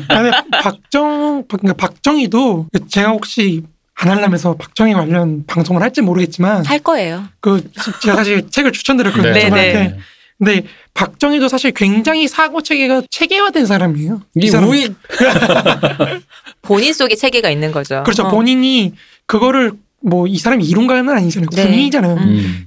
[0.10, 0.30] 아니
[0.62, 3.64] 박정 그러니까 박정희도 제가 혹시
[3.96, 7.24] 안 하려면서 박정희 관련 방송을 할지 모르겠지만 할 거예요.
[7.40, 7.64] 그
[8.02, 9.34] 제가 사실 책을 추천드렸거든요.
[9.34, 9.74] 네, 저한테.
[9.74, 9.98] 네.
[10.38, 10.64] 근데
[10.96, 14.22] 박정희도 사실 굉장히 사고 체계가 체계화된 사람이에요.
[14.36, 14.96] 이이 사람 우익
[16.64, 18.02] 본인 속에 체계가 있는 거죠.
[18.04, 18.24] 그렇죠.
[18.24, 18.30] 어.
[18.30, 18.94] 본인이
[19.28, 21.49] 그거를 뭐 이 사람이 이론가는 아니잖아요.
[21.56, 21.64] 네.
[21.66, 22.14] 군인이잖아요.
[22.16, 22.20] 음.
[22.24, 22.66] 음.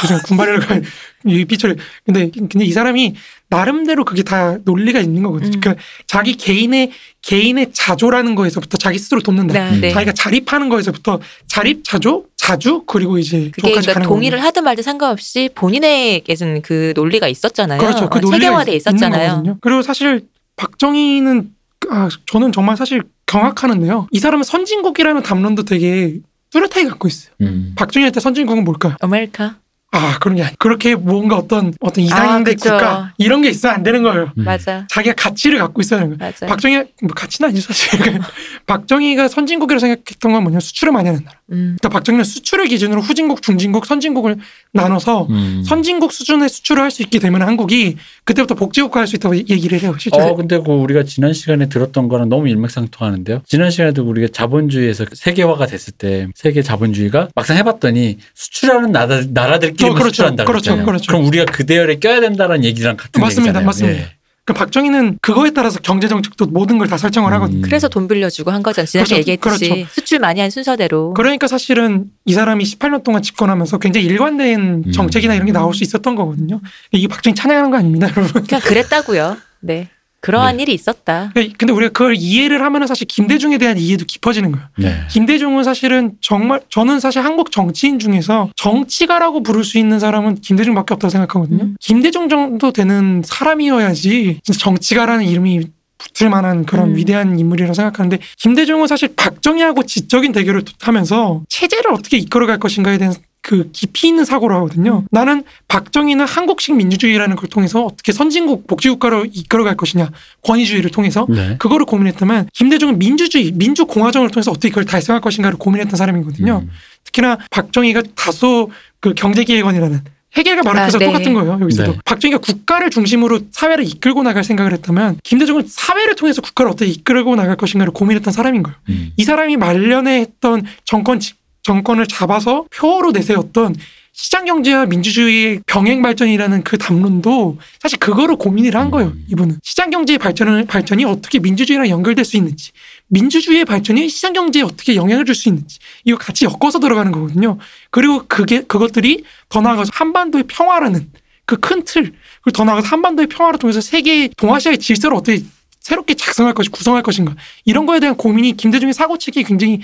[0.00, 0.18] 그죠.
[0.24, 0.82] 군바리를
[1.26, 1.74] 이 삐처리.
[2.04, 3.14] 근데 근데 이 사람이
[3.48, 5.50] 나름대로 그게 다 논리가 있는 거거든요.
[5.56, 5.60] 음.
[5.60, 6.90] 그러니까 자기 개인의
[7.20, 9.70] 개인의 자조라는 거에서부터 자기 스스로 돕는다.
[9.72, 9.90] 네, 네.
[9.92, 14.46] 자기가 자립하는 거에서부터 자립 자조 자주 그리고 이제 그게 그러니까 가는 동의를 거거든요.
[14.48, 17.78] 하든 말든 상관없이 본인에게는 그 논리가 있었잖아요.
[17.78, 18.08] 그렇죠.
[18.08, 19.58] 그 어, 논리가 체계화돼 있- 있었잖아요.
[19.60, 20.26] 그리고 사실
[20.56, 21.50] 박정희는
[21.90, 24.08] 아, 저는 정말 사실 경악하는데요.
[24.10, 26.20] 이 사람은 선진국이라는 담론도 되게
[26.50, 27.32] 뚜렷하게 갖고 있어요.
[27.40, 27.72] 음.
[27.76, 28.96] 박정희한테 선진국은 뭘까요?
[29.00, 29.56] 아메리카.
[29.94, 30.56] 아 그런 게 아니.
[30.58, 32.54] 그렇게 뭔가 어떤 어떤 이상인데 아.
[32.56, 34.32] 국가 이런 게 있으면 안 되는 거예요.
[34.38, 34.44] 음.
[34.44, 34.86] 맞아.
[34.90, 36.30] 자기가 가치를 갖고 있어야 되는 거예요.
[36.32, 36.46] 맞아.
[36.46, 38.00] 박정희 뭐 가치는 아니죠 사실.
[38.66, 41.36] 박정희가 선진국이라고 생각했던 건 뭐냐 수출을 많이 하는 나라.
[41.52, 41.76] 음.
[41.78, 44.36] 그러니까 박정희는 수출을 기준으로 후진국, 중진국, 선진국을
[44.72, 45.62] 나눠서 음.
[45.66, 49.94] 선진국 수준의 수출을 할 수 있게 되면 한국이 그때부터 복지국가 할 수 있다고 얘기를 해요.
[49.98, 50.24] 실제로.
[50.24, 53.42] 어, 근데 그 우리가 지난 시간에 들었던 거랑 너무 일맥상통하는데요.
[53.46, 59.90] 지난 시간에도 우리가 자본주의에서 세계화가 됐을 때 세계 자본주의가 막상 해봤더니 수출하는 나라, 나라들끼리 만
[59.92, 60.08] 어, 그렇죠.
[60.10, 60.84] 수출한다 그렇죠.
[60.84, 61.06] 그렇죠.
[61.08, 63.48] 그럼 우리가 그 대열에 껴야 된다는 얘기랑 같은 맞습니다.
[63.60, 63.66] 얘기잖아요.
[63.66, 63.98] 맞습니다.
[64.00, 64.12] 예.
[64.44, 67.58] 그 박정희는 그거에 따라서 경제 정책도 모든 걸 다 설정을 하거든요.
[67.58, 67.62] 음.
[67.62, 68.86] 그래서 돈 빌려주고 한 거잖아.
[68.86, 69.30] 지난주에 그렇죠.
[69.30, 69.88] 얘기했듯이 그렇죠.
[69.92, 71.14] 수출 많이 한 순서대로.
[71.14, 74.92] 그러니까 사실은 이 사람이 18년 동안 집권하면서 굉장히 일관된 음.
[74.92, 76.60] 정책이나 이런 게 나올 수 있었던 거거든요.
[76.90, 78.42] 이게 박정희 찬양하는 거 아닙니다, 여러분.
[78.44, 79.36] 그냥 그랬다고요.
[79.60, 79.88] 네.
[80.22, 81.32] 그러한 일이 있었다.
[81.34, 84.66] 근데 우리가 그걸 이해를 하면은 사실 김대중에 대한 이해도 깊어지는 거예요.
[84.78, 85.00] 네.
[85.10, 91.10] 김대중은 사실은 정말 저는 사실 한국 정치인 중에서 정치가라고 부를 수 있는 사람은 김대중밖에 없다고
[91.10, 91.64] 생각하거든요.
[91.64, 91.76] 음.
[91.80, 95.66] 김대중 정도 되는 사람이어야지 진짜 정치가라는 이름이
[95.98, 96.96] 붙을 만한 그런 음.
[96.96, 103.68] 위대한 인물이라고 생각하는데 김대중은 사실 박정희하고 지적인 대결을 하면서 체제를 어떻게 이끌어갈 것인가에 대한 그
[103.72, 105.04] 깊이 있는 사고를 하거든요.
[105.10, 110.10] 나는 박정희는 한국식 민주주의라는 걸 통해서 어떻게 선진국 복지국가로 이끌어갈 것이냐
[110.42, 111.56] 권위주의를 통해서 네.
[111.58, 116.62] 그거를 고민했다면 김대중은 민주주의 민주공화정을 통해서 어떻게 그걸 달성할 것인가를 고민했던 사람이거든요.
[116.64, 116.70] 음.
[117.04, 118.70] 특히나 박정희가 다소
[119.00, 120.00] 그 경제기획원이라는
[120.36, 121.12] 해결과 마르크스가 아, 네.
[121.12, 121.58] 똑같은 거예요.
[121.60, 121.98] 여기서도 네.
[122.04, 127.56] 박정희가 국가를 중심으로 사회를 이끌고 나갈 생각을 했다면 김대중은 사회를 통해서 국가를 어떻게 이끌고 나갈
[127.56, 128.76] 것인가를 고민했던 사람인 거예요.
[128.88, 129.10] 음.
[129.16, 133.76] 이 사람이 말년에 했던 정권 집- 정권을 잡아서 표어로 내세웠던
[134.14, 139.08] 시장 경제와 민주주의의 병행 발전이라는 그 담론도 사실 그거를 고민을 한 거예요.
[139.08, 139.24] 음.
[139.30, 142.72] 이분은 시장 경제의 발전을 발전이 어떻게 민주주의랑 연결될 수 있는지,
[143.08, 147.56] 민주주의의 발전이 시장 경제에 어떻게 영향을 줄 수 있는지 이거 같이 엮어서 들어가는 거거든요.
[147.90, 151.10] 그리고 그게 그것들이 더 나아가서 한반도의 평화라는
[151.46, 155.42] 그 큰 틀, 그리고 더 나아가서 한반도의 평화를 통해서 세계 동아시아의 질서를 어떻게
[155.80, 157.34] 새롭게 작성할 것이 구성할 것인가
[157.64, 159.80] 이런 거에 대한 고민이 김대중의 사고책이 굉장히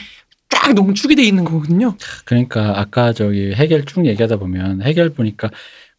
[0.51, 1.97] 쫙 농축이 돼 있는 거거든요.
[2.25, 5.51] 그러니까 아까 저기 해결 쭉 얘기하다 보면 해결 보니까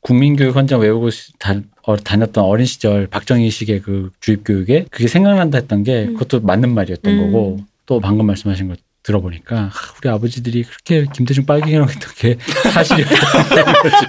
[0.02, 5.84] 국민교육 헌장 외우고 시- 다, 어, 다녔던 어린 시절 박정희식의 그 주입교육에 그게 생각난다 했던
[5.84, 6.14] 게 음.
[6.14, 7.26] 그것도 맞는 말이었던 음.
[7.32, 9.72] 거고 또 방금 말씀하신 거 들어보니까 아,
[10.02, 12.38] 우리 아버지들이 그렇게 김대중 빨갱이라고 했던 게
[12.72, 13.16] 사실이었다.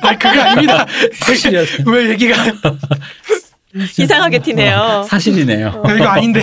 [0.02, 0.86] 아 그게 아닙니다.
[1.14, 1.90] 사실이었다.
[1.90, 2.34] 왜 얘기가
[3.98, 5.06] 이상하게 튀네요.
[5.08, 5.82] 사실이네요.
[5.96, 6.42] 이거 아닌데.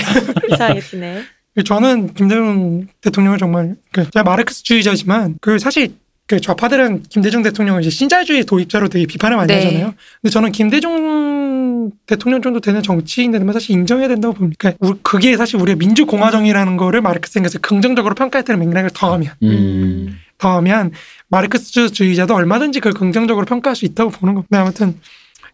[0.52, 1.24] 이상하게 튀네.
[1.64, 5.96] 저는 김대중 대통령을 정말 그 제가 마르크스주의자지만 그 사실
[6.28, 9.64] 그 좌파들은 김대중 대통령을 이제 신자유주의 도입자로 되게 비판을 많이 네.
[9.64, 9.94] 하잖아요.
[10.22, 14.58] 근데 저는 김대중 대통령 정도 되는 정치인들은 사실 인정해야 된다고 봅니다.
[14.60, 20.20] 그러니까 우- 그게 사실 우리의 민주공화정이라는 거를 마르크스에서 긍정적으로 평가했다는 맥락을 더하면 음.
[20.38, 20.92] 더하면
[21.30, 24.62] 마르크스주의자도 얼마든지 그걸 긍정적으로 평가할 수 있다고 보는 겁니다.
[24.62, 25.00] 아무튼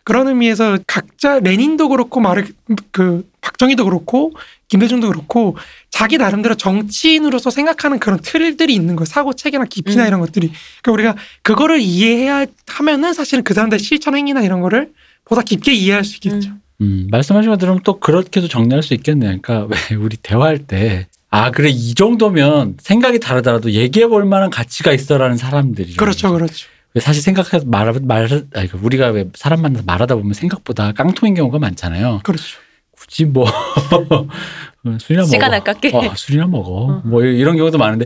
[0.03, 2.45] 그런 의미에서 각자 레닌도 그렇고 마르
[2.91, 4.33] 그 박정희도 그렇고
[4.67, 5.57] 김대중도 그렇고
[5.89, 9.05] 자기 나름대로 정치인으로서 생각하는 그런 틀들이 있는 거예요.
[9.05, 10.07] 사고 체계나 깊이나 음.
[10.07, 10.51] 이런 것들이.
[10.81, 14.91] 그러니까 우리가 그거를 이해해야 하면은 사실은 그 사람들의 실천 행위나 이런 거를
[15.25, 16.49] 보다 깊게 이해할 수 있겠죠.
[16.49, 16.61] 음.
[16.81, 19.39] 음, 말씀하신 거 들으면 또 그렇게도 정리할 수 있겠네요.
[19.41, 24.93] 그러니까 왜 우리 대화할 때 아, 그래, 이 정도면 생각이 다르더라도 얘기해 볼 만한 가치가
[24.93, 25.95] 있어라는 사람들이.
[25.95, 26.67] 그렇죠, 그렇죠.
[26.95, 31.33] 왜 사실 생각해서 말, 말, 아니, 그 우리가 왜 사람 만나서 말하다 보면 생각보다 깡통인
[31.33, 32.21] 경우가 많잖아요.
[32.23, 32.59] 그렇죠.
[32.95, 33.45] 굳이 뭐,
[34.99, 35.61] 술이나 시간 먹어.
[35.61, 35.91] 아깝게.
[35.95, 36.71] 어, 술이나 먹어.
[36.71, 37.01] 어.
[37.05, 38.05] 뭐 이런 경우도 많은데,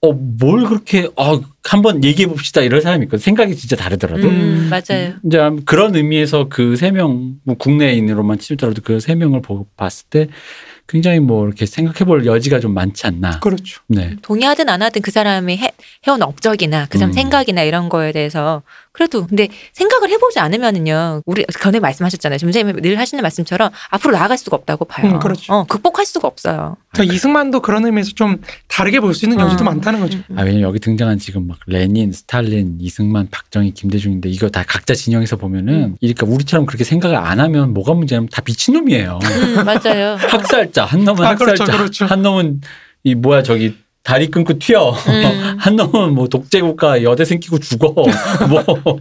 [0.00, 2.60] 어, 뭘 그렇게, 어, 한번 얘기해 봅시다.
[2.60, 3.18] 이런 사람이 있거든.
[3.22, 4.28] 생각이 진짜 다르더라도.
[4.28, 5.14] 음, 맞아요.
[5.24, 10.28] 이제 그런 의미에서 그 세 명, 뭐 국내인으로만 치더라도 그 세 명을 보고 봤을 때
[10.88, 13.40] 굉장히 뭐 이렇게 생각해 볼 여지가 좀 많지 않나.
[13.40, 13.82] 그렇죠.
[13.88, 14.16] 네.
[14.22, 15.70] 동의하든 안 하든 그 사람이 해,
[16.06, 17.12] 해온 업적이나 그 사람 음.
[17.12, 18.62] 생각이나 이런 거에 대해서
[18.98, 24.56] 그래도 근데 생각을 해보지 않으면은요 우리 전에 말씀하셨잖아요 선생님이 늘 하시는 말씀처럼 앞으로 나아갈 수가
[24.56, 25.06] 없다고 봐요.
[25.12, 25.52] 음, 그렇죠.
[25.52, 26.76] 어, 극복할 수가 없어요.
[26.92, 29.64] 그러니까 이승만도 그런 의미에서 좀 다르게 볼 수 있는 여지도 어.
[29.66, 30.18] 많다는 거죠.
[30.30, 34.94] 음, 아, 왜냐면 여기 등장한 지금 막 레닌, 스탈린, 이승만, 박정희, 김대중인데 이거 다 각자
[34.94, 39.18] 진영에서 보면은 그러니까 우리처럼 그렇게 생각을 안 하면 뭐가 문제냐면 다 미친놈이에요.
[39.22, 40.16] 음, 맞아요.
[40.28, 40.84] 학살자.
[40.84, 41.78] 한 놈은 아, 그렇죠, 학살자.
[41.78, 42.04] 그렇죠.
[42.06, 42.60] 한 놈은
[43.04, 44.90] 이 뭐야 저기 다리 끊고 튀어.
[44.90, 45.56] 음.
[45.58, 47.92] 한 놈은 뭐 독재국가 여대생 끼고 죽어.
[48.48, 49.00] 뭐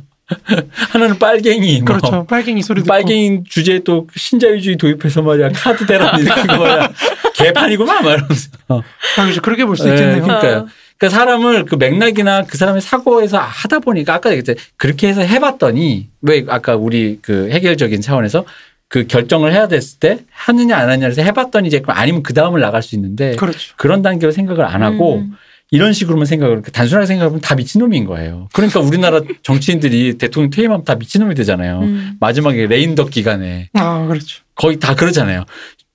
[0.91, 1.81] 하나는 빨갱이.
[1.81, 2.25] 뭐 그렇죠.
[2.25, 2.89] 빨갱이 소리 듣고.
[2.89, 6.91] 빨갱이 주제에 또 신자유주의 도입해서 말이야 카드 대란 일으킨 거 말이야
[7.35, 8.49] 개판이구만 말하면서.
[8.67, 8.81] 아,
[9.15, 9.41] 그렇죠.
[9.41, 10.23] 그렇게 볼수 네, 있겠네요.
[10.23, 10.67] 그러니까요.
[10.97, 14.55] 그러니까 사람을 그 맥락이나 그 사람의 사고에서 하다 보니까 아까 얘기했죠.
[14.77, 18.45] 그렇게 해서 해봤더니 왜 아까 우리 그 해결적인 차원에서
[18.89, 22.95] 그 결정을 해야 됐을 때 하느냐 안 하느냐에서 해봤더니 이제 아니면 그 다음을 나갈 수
[22.95, 23.73] 있는데 그렇죠.
[23.77, 25.33] 그런 단계로 생각을 안 하고 음.
[25.69, 28.47] 이런 식으로만 생각을 단순하게 생각하면 다 미친놈인 거예요.
[28.53, 31.79] 그러니까 우리나라 정치인들이 대통령 퇴임하면 다 미친놈이 되잖아요.
[31.81, 32.13] 음.
[32.21, 34.43] 마지막에 레임덕 기간에 아, 그렇죠.
[34.55, 35.43] 거의 다 그러잖아요.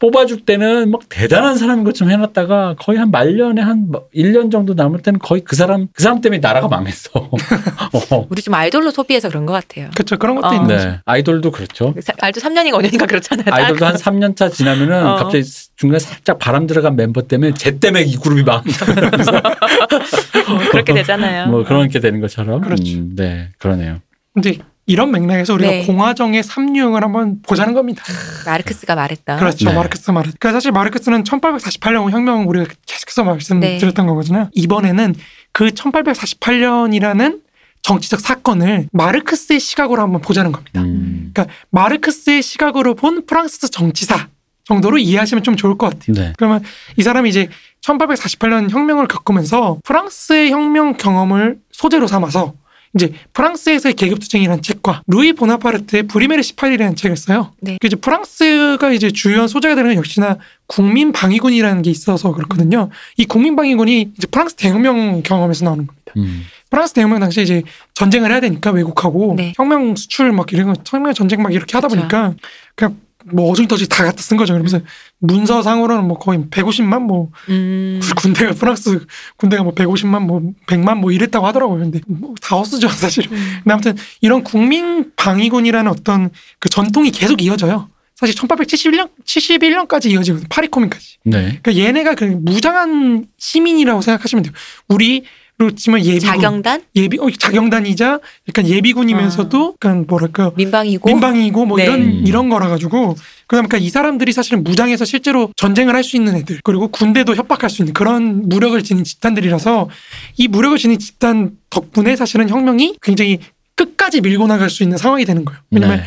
[0.03, 5.21] 뽑아줄 때는 막 대단한 사람인 것처럼 해놨다가 거의 한 말년에 한 1년 정도 남을 때는
[5.21, 7.11] 거의 그 사람, 그 사람 때문에 나라가 망했어.
[8.11, 8.27] 어.
[8.29, 9.91] 우리 좀 아이돌로 소비해서 그런 것 같아요.
[9.95, 10.17] 그렇죠.
[10.19, 10.55] 그런 것도 어.
[10.55, 10.89] 있는 거죠.
[10.89, 10.99] 네.
[11.05, 11.95] 아이돌도 그렇죠.
[12.01, 13.47] 사- 아이돌 3년인가 5년인가 그렇잖아요.
[13.49, 15.17] 아이돌도 한 3년 차 지나면은 어.
[15.19, 15.45] 갑자기
[15.77, 18.87] 중간에 살짝 바람 들어간 멤버 때문에 쟤 때문에 이 그룹이 망한다.
[20.51, 21.47] 뭐 그렇게 되잖아요.
[21.47, 22.61] 뭐 그런 게 되는 것처럼.
[22.61, 22.93] 그렇죠.
[22.93, 23.51] 음, 네.
[23.59, 24.01] 그러네요.
[24.35, 25.87] 근데 이런 맥락에서 우리가 네.
[25.87, 28.03] 공화정의 삼류형을 한번 보자는 겁니다.
[28.45, 29.37] 마르크스가 말했다.
[29.37, 29.69] 그렇죠.
[29.69, 29.75] 네.
[29.75, 30.25] 마르크스 말.
[30.25, 33.29] 그러니까 사실 마르크스는 1848년 혁명 우리가 계속해서 네.
[33.31, 34.49] 말씀드렸던 거거든요.
[34.53, 35.15] 이번에는
[35.53, 37.41] 그 1848년이라는
[37.83, 40.81] 정치적 사건을 마르크스의 시각으로 한번 보자는 겁니다.
[40.83, 41.31] 음.
[41.33, 44.29] 그러니까 마르크스의 시각으로 본 프랑스 정치사
[44.65, 46.15] 정도로 이해하시면 좀 좋을 것 같아요.
[46.15, 46.33] 네.
[46.37, 46.63] 그러면
[46.97, 47.49] 이 사람이 이제
[47.83, 52.55] 1848년 혁명을 겪으면서 프랑스의 혁명 경험을 소재로 삼아서
[52.95, 57.53] 이제 프랑스에서의 계급투쟁이라는 책과 루이 보나파르트의 브리메르 18이라는 책을 써요.
[57.61, 57.79] 네.
[57.81, 62.91] 그 이제 프랑스가 이제 주요한 소재가 되는 건 역시나 국민 방위군이라는 게 있어서 그렇거든요.
[63.17, 66.13] 이 국민 방위군이 이제 프랑스 대혁명 경험에서 나오는 겁니다.
[66.17, 66.43] 음.
[66.71, 67.63] 프랑스 대혁명 당시에 이제
[67.95, 69.53] 전쟁을 해야 되니까 외국하고 네.
[69.57, 71.89] 혁명 수출 막 이런 거 혁명 전쟁 막 이렇게 하다.
[71.89, 72.35] 보니까
[72.75, 72.97] 그냥
[73.27, 74.53] 뭐 어중떠지 다 갖다 쓴 거죠.
[74.53, 74.81] 그러면서
[75.19, 78.01] 문서상으로는 뭐 거의 150만 뭐 음.
[78.17, 79.07] 군대가 프랑스
[79.37, 81.79] 군대가 뭐 150만 뭐 100만 뭐 이랬다고 하더라고요.
[81.79, 83.27] 근데 뭐다 헛수죠 사실.
[83.31, 83.61] 음.
[83.63, 87.89] 근데 아무튼 이런 국민 방위군이라는 어떤 그 전통이 계속 이어져요.
[88.15, 90.47] 사실 1871년 71년까지 이어지거든요.
[90.49, 91.17] 파리 코민까지.
[91.25, 91.59] 네.
[91.61, 94.53] 그러니까 얘네가 그 무장한 시민이라고 생각하시면 돼요.
[94.89, 95.25] 우리
[95.63, 101.85] 로 치면 예비군, 자경단 예비 어, 자경단이자 약간 예비군이면서도 약간 뭐랄까 민방위고 민방위고 뭐 네.
[101.85, 102.25] 이런 음.
[102.27, 103.15] 이런 거라 가지고
[103.47, 107.83] 그러니까 이 사람들이 사실은 무장해서 실제로 전쟁을 할 수 있는 애들 그리고 군대도 협박할 수
[107.83, 109.89] 있는 그런 무력을 지닌 집단들이라서
[110.37, 113.39] 이 무력을 지닌 집단 덕분에 사실은 혁명이 굉장히
[113.77, 115.61] 끝까지 밀고 나갈 수 있는 상황이 되는 거예요.
[115.71, 116.05] 왜냐면 네.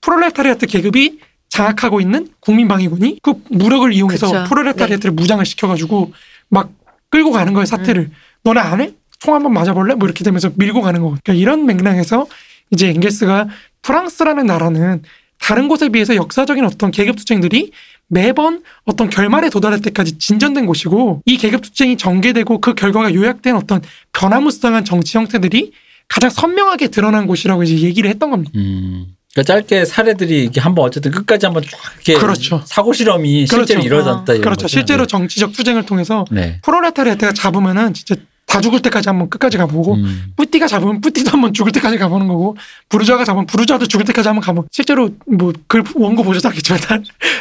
[0.00, 4.38] 프롤레타리아트 계급이 장악하고 있는 국민방위군이 그 무력을 이용해서 그쵸.
[4.40, 4.48] 네.
[4.48, 6.12] 프롤레타리아트를 무장을 시켜가지고
[6.48, 6.70] 막
[7.10, 8.02] 끌고 가는 거예요 사태를.
[8.02, 8.12] 음.
[8.46, 8.92] 너네 안 해?
[9.18, 9.94] 총 한번 맞아볼래?
[9.94, 11.16] 뭐 이렇게 되면서 밀고 가는 거.
[11.22, 12.28] 그러니까 이런 맥락에서
[12.70, 13.48] 이제 엥겔스가
[13.82, 15.02] 프랑스라는 나라는
[15.38, 17.72] 다른 곳에 비해서 역사적인 어떤 계급 투쟁들이
[18.06, 23.82] 매번 어떤 결말에 도달할 때까지 진전된 곳이고 이 계급 투쟁이 전개되고 그 결과가 요약된 어떤
[24.12, 25.72] 변화무쌍한 정치 형태들이
[26.08, 28.52] 가장 선명하게 드러난 곳이라고 이제 얘기를 했던 겁니다.
[28.54, 29.06] 음.
[29.34, 32.62] 그러니까 짧게 사례들이 이렇게 한번 어쨌든 끝까지 한번 쫙 이렇게 그렇죠.
[32.64, 33.86] 사고 실험이 실제로 그렇죠.
[33.86, 34.62] 이루어졌다 이런 그렇죠.
[34.62, 34.68] 거죠.
[34.68, 35.06] 실제로 네.
[35.08, 36.60] 정치적 투쟁을 통해서 네.
[36.62, 38.14] 프롤레타리아트가 잡으면은 진짜
[38.46, 40.32] 다 죽을 때까지 한번 끝까지 가보고 음.
[40.36, 42.56] 뿌띠가 잡으면 뿌띠도 한번 죽을 때까지 가보는 거고
[42.88, 44.64] 부르자가 잡으면 부르자도 죽을 때까지 한번 가보.
[44.70, 46.98] 실제로 뭐그 원고 보셔서 알겠지만 다,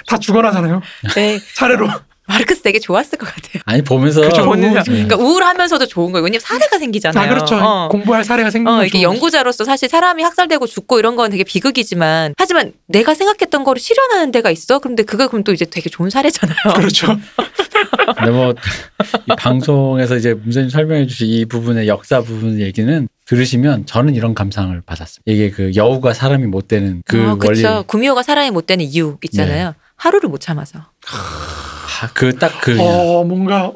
[0.07, 0.81] 다 죽어나잖아요.
[1.15, 1.39] 네.
[1.55, 1.87] 차례로.
[2.27, 3.61] 마르크스 되게 좋았을 것 같아요.
[3.65, 4.45] 아니 보면서 그쵸.
[4.45, 4.81] 보는 네.
[4.83, 6.23] 그러니까 우울하면서도 좋은 거예요.
[6.23, 7.23] 왜냐면 사례가 생기잖아요.
[7.23, 7.55] 아 그렇죠.
[7.55, 7.87] 어.
[7.89, 12.33] 공부할 사례가 생기는 어, 건 이게 연구자로서 사실 사람이 학살되고 죽고 이런 건 되게 비극이지만
[12.35, 14.79] 하지만 내가 생각했던 거를 실현하는 데가 있어.
[14.79, 16.57] 그런데 그거 그럼 또 이제 되게 좋은 사례잖아요.
[16.75, 17.15] 그렇죠.
[18.16, 18.53] 근데 뭐
[19.28, 24.80] 이 방송에서 이제 문세님 설명해 주신 이 부분의 역사 부분 얘기는 들으시면 저는 이런 감상을
[24.82, 25.24] 받았습니다.
[25.32, 27.84] 이게 그 여우가 사람이 못 되는 그 어, 원리 그렇죠.
[27.88, 29.74] 구미호가 사람이 못 되는 이유 있잖아요.
[29.95, 30.80] 하루를 못 참아서.
[32.13, 33.72] 그 딱 그 어 뭔가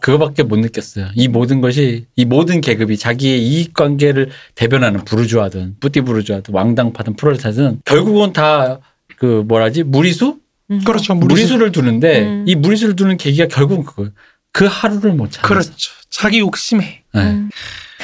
[0.00, 1.08] 그거밖에 못 느꼈어요.
[1.14, 7.80] 이 모든 것이 이 모든 계급이 자기의 이익 관계를 대변하는 부르주아든 뿌띠 부르주아든 왕당파든 프롤레타든
[7.84, 8.80] 결국은 다
[9.16, 10.40] 그 뭐라지 무리수 음.
[10.84, 11.14] 그렇죠.
[11.14, 11.34] 무리수.
[11.40, 12.44] 무리수 를 두는데 음.
[12.46, 14.10] 이 무리수를 두는 계기가 결국은 그거예요.
[14.52, 15.46] 그 하루를 못 참아.
[15.46, 15.92] 그렇죠.
[16.10, 17.02] 자기 욕심에.
[17.14, 17.20] 네.
[17.22, 17.50] 음.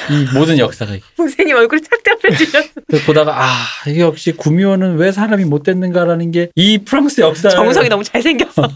[0.09, 0.93] 이 모든 역사가.
[1.15, 2.67] 선생님 얼굴 착잡해지셨어.
[3.05, 3.53] 보다가 아
[3.87, 8.63] 이게 역시 구미호는 왜 사람이 못 됐는가라는 게 이 프랑스 역사 정성이 너무 잘생겼어.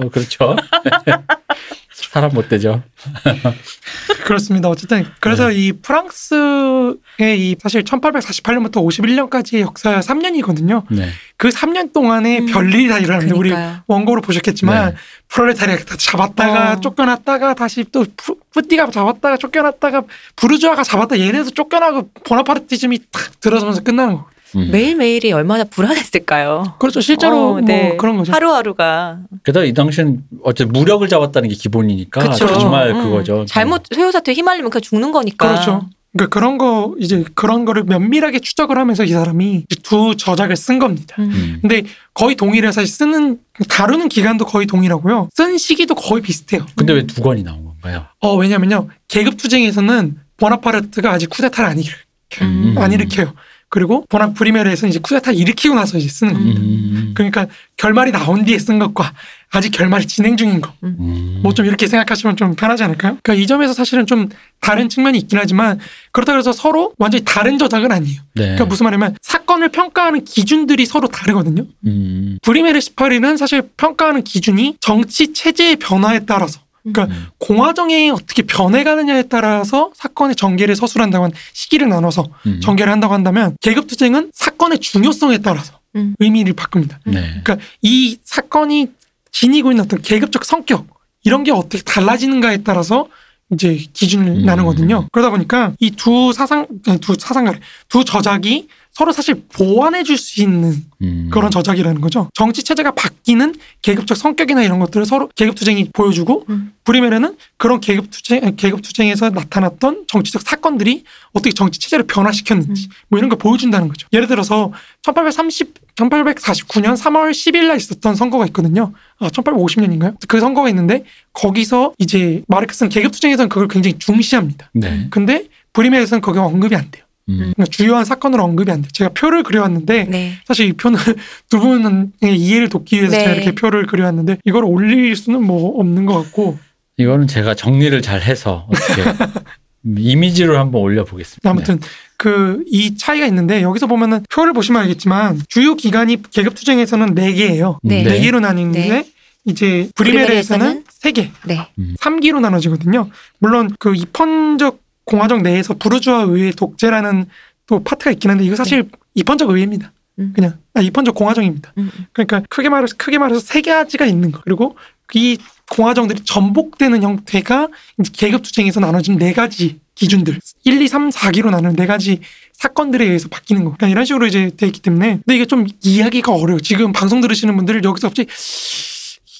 [0.00, 0.56] 어, 그렇죠.
[1.94, 2.82] 사람 못 되죠.
[4.24, 4.68] 그렇습니다.
[4.68, 5.54] 어쨌든 그래서 네.
[5.54, 10.84] 이 프랑스의 이 사실 1848년부터 51년까지의 역사 3년이거든요.
[10.90, 11.08] 네.
[11.36, 12.46] 그 3년 동안에 음.
[12.46, 13.82] 별일이 다 일어났는데 우리 그러니까요.
[13.86, 14.96] 원고로 보셨겠지만 네.
[15.28, 16.80] 프롤레타리아가 잡았다가 어.
[16.80, 20.02] 쫓겨났다가 다시 또 푸- 뿌띠가 잡았다가 쫓겨났다가
[20.36, 24.28] 부르주아가 잡았다 얘네도 쫓겨나고 보나파르티즘이 탁 들어서면서 끝나는 거.
[24.56, 24.70] 음.
[24.70, 26.76] 매일매일이 얼마나 불안했을까요?
[26.78, 27.00] 그렇죠.
[27.00, 27.96] 실제로 어, 뭐 네.
[27.96, 28.32] 그런 거죠.
[28.32, 29.18] 하루하루가.
[29.44, 32.46] 게다가 이 당시엔 어째 무력을 잡았다는 게 기본이니까 그쵸.
[32.58, 33.02] 정말 음.
[33.04, 33.44] 그거죠.
[33.46, 35.48] 잘못 소요사태 휘말리면 그냥 죽는 거니까.
[35.48, 35.88] 그렇죠.
[36.12, 41.16] 그러니까 그런 거 이제 그런 거를 면밀하게 추적을 하면서 이 사람이 두 저작을 쓴 겁니다.
[41.18, 41.24] 음.
[41.34, 41.58] 음.
[41.60, 41.82] 근데
[42.14, 43.38] 거의 동일해 사실 쓰는
[43.68, 45.28] 다루는 기간도 거의 동일하고요.
[45.34, 46.66] 쓴 시기도 거의 비슷해요.
[46.76, 48.04] 근데 왜 두 권이 나온 건가요?
[48.20, 52.04] 어 왜냐면요 계급 투쟁에서는 보나파르트가 아직 쿠데타를 안 일으켜요.
[52.42, 52.74] 음.
[52.78, 53.32] 안 일으켜요.
[53.74, 56.60] 그리고 보나 프리메르에서는 이제 쿠데타를 일으키고 나서 이제 쓰는 겁니다.
[56.60, 57.10] 음.
[57.12, 59.12] 그러니까 결말이 나온 뒤에 쓴 것과
[59.50, 60.72] 아직 결말이 진행 중인 거.
[60.84, 61.40] 음.
[61.42, 63.18] 뭐좀 이렇게 생각하시면 좀 편하지 않을까요?
[63.20, 64.28] 그러니까 이 점에서 사실은 좀
[64.60, 65.80] 다른 측면이 있긴 하지만
[66.12, 68.20] 그렇다고 해서 서로 완전히 다른 저작은 아니에요.
[68.36, 68.42] 네.
[68.44, 71.66] 그러니까 무슨 말이냐면 사건을 평가하는 기준들이 서로 다르거든요.
[71.84, 72.38] 음.
[72.42, 77.26] 브리메르 18위는 사실 평가하는 기준이 정치 체제의 변화에 따라서 그러니까 음.
[77.38, 82.60] 공화정이 어떻게 변해가느냐에 따라서 사건의 전개를 서술한다고 한 시기를 나눠서 음.
[82.60, 86.14] 전개를 한다고 한다면 계급 투쟁은 사건의 중요성에 따라서 음.
[86.18, 87.00] 의미를 바꿉니다.
[87.06, 87.40] 네.
[87.42, 88.88] 그러니까 이 사건이
[89.32, 90.86] 지니고 있는 어떤 계급적 성격
[91.24, 93.08] 이런 게 어떻게 달라지는가에 따라서
[93.50, 94.44] 이제 기준을 음.
[94.44, 95.08] 나누거든요.
[95.12, 96.66] 그러다 보니까 이 두 사상
[97.00, 101.28] 두 사상가래 두 저작이 서로 사실 보완해 줄 수 있는 음.
[101.32, 102.30] 그런 저작이라는 거죠.
[102.34, 106.72] 정치 체제가 바뀌는 계급적 성격이나 이런 것들을 서로 계급 투쟁이 보여주고 음.
[106.84, 113.28] 브리메르는 그런 계급 투쟁 계급 투쟁에서 나타났던 정치적 사건들이 어떻게 정치 체제를 변화시켰는지 뭐 이런
[113.28, 114.06] 걸 보여준다는 거죠.
[114.12, 114.72] 예를 들어서
[115.02, 118.92] 1830 1849년 3월 10일 날 있었던 선거가 있거든요.
[119.18, 120.16] 아, 1850년인가요?
[120.26, 124.70] 그 선거가 있는데 거기서 이제 마르크스는 계급 투쟁에서는 그걸 굉장히 중시합니다.
[124.72, 125.06] 네.
[125.10, 127.03] 근데 브리메에서는 거기 언급이 안 돼요.
[127.28, 127.38] 음.
[127.38, 128.90] 그러니까 주요한 사건으로 언급이 안 돼요.
[128.92, 130.34] 제가 표를 그려왔는데 네.
[130.44, 130.98] 사실 이 표는
[131.48, 133.22] 두 분의 이해를 돕기 위해서 네.
[133.22, 136.58] 제가 이렇게 표를 그려왔는데 이걸 올릴 수는 뭐 없는 것 같고
[136.96, 139.02] 이거는 제가 정리를 잘 해서 어떻게
[139.98, 141.48] 이미지로 한번 올려보겠습니다.
[141.48, 141.78] 아무튼
[142.16, 147.78] 그이 차이가 있는데 여기서 보면은 표를 보시면 알겠지만 주요 기관이 계급 투쟁에서는 네 개예요.
[147.82, 148.02] 네.
[148.02, 149.06] 네 개로 나뉘는데 네.
[149.46, 151.68] 이제 브리메르에서는 세 개, 네.
[152.00, 153.10] 삼기로 나눠지거든요.
[153.38, 157.26] 물론 그 입헌적 공화정 내에서 부르주아 의회 독재라는
[157.66, 159.92] 또 파트가 있긴 한데 이거 사실 입헌적 의회입니다.
[160.18, 160.32] 음.
[160.34, 161.72] 그냥 아, 입헌적 공화정입니다.
[161.78, 162.06] 음, 음.
[162.12, 164.40] 그러니까 크게 말해서 크게 말해서 세 가지가 있는 거.
[164.44, 164.76] 그리고
[165.12, 165.38] 이
[165.70, 167.68] 공화정들이 전복되는 형태가
[168.12, 172.20] 계급 투쟁에서 나눠진 네 가지 기준들 1, 2, 3, 4기로 나누는 네 가지
[172.52, 173.70] 사건들에 의해서 바뀌는 거.
[173.72, 176.60] 그러니까 이런 식으로 이제 돼 있기 때문에 근데 이게 좀 이해하기가 어려요.
[176.60, 178.28] 지금 방송 들으시는 분들 여기서 갑자기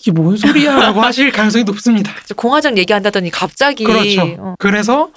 [0.01, 2.13] 이게 뭔 소리야라고 하실 가능성이 높습니다.
[2.37, 4.37] 공화정 얘기한다더니 갑자기 그렇죠.
[4.39, 4.55] 어.
[4.59, 5.11] 그래서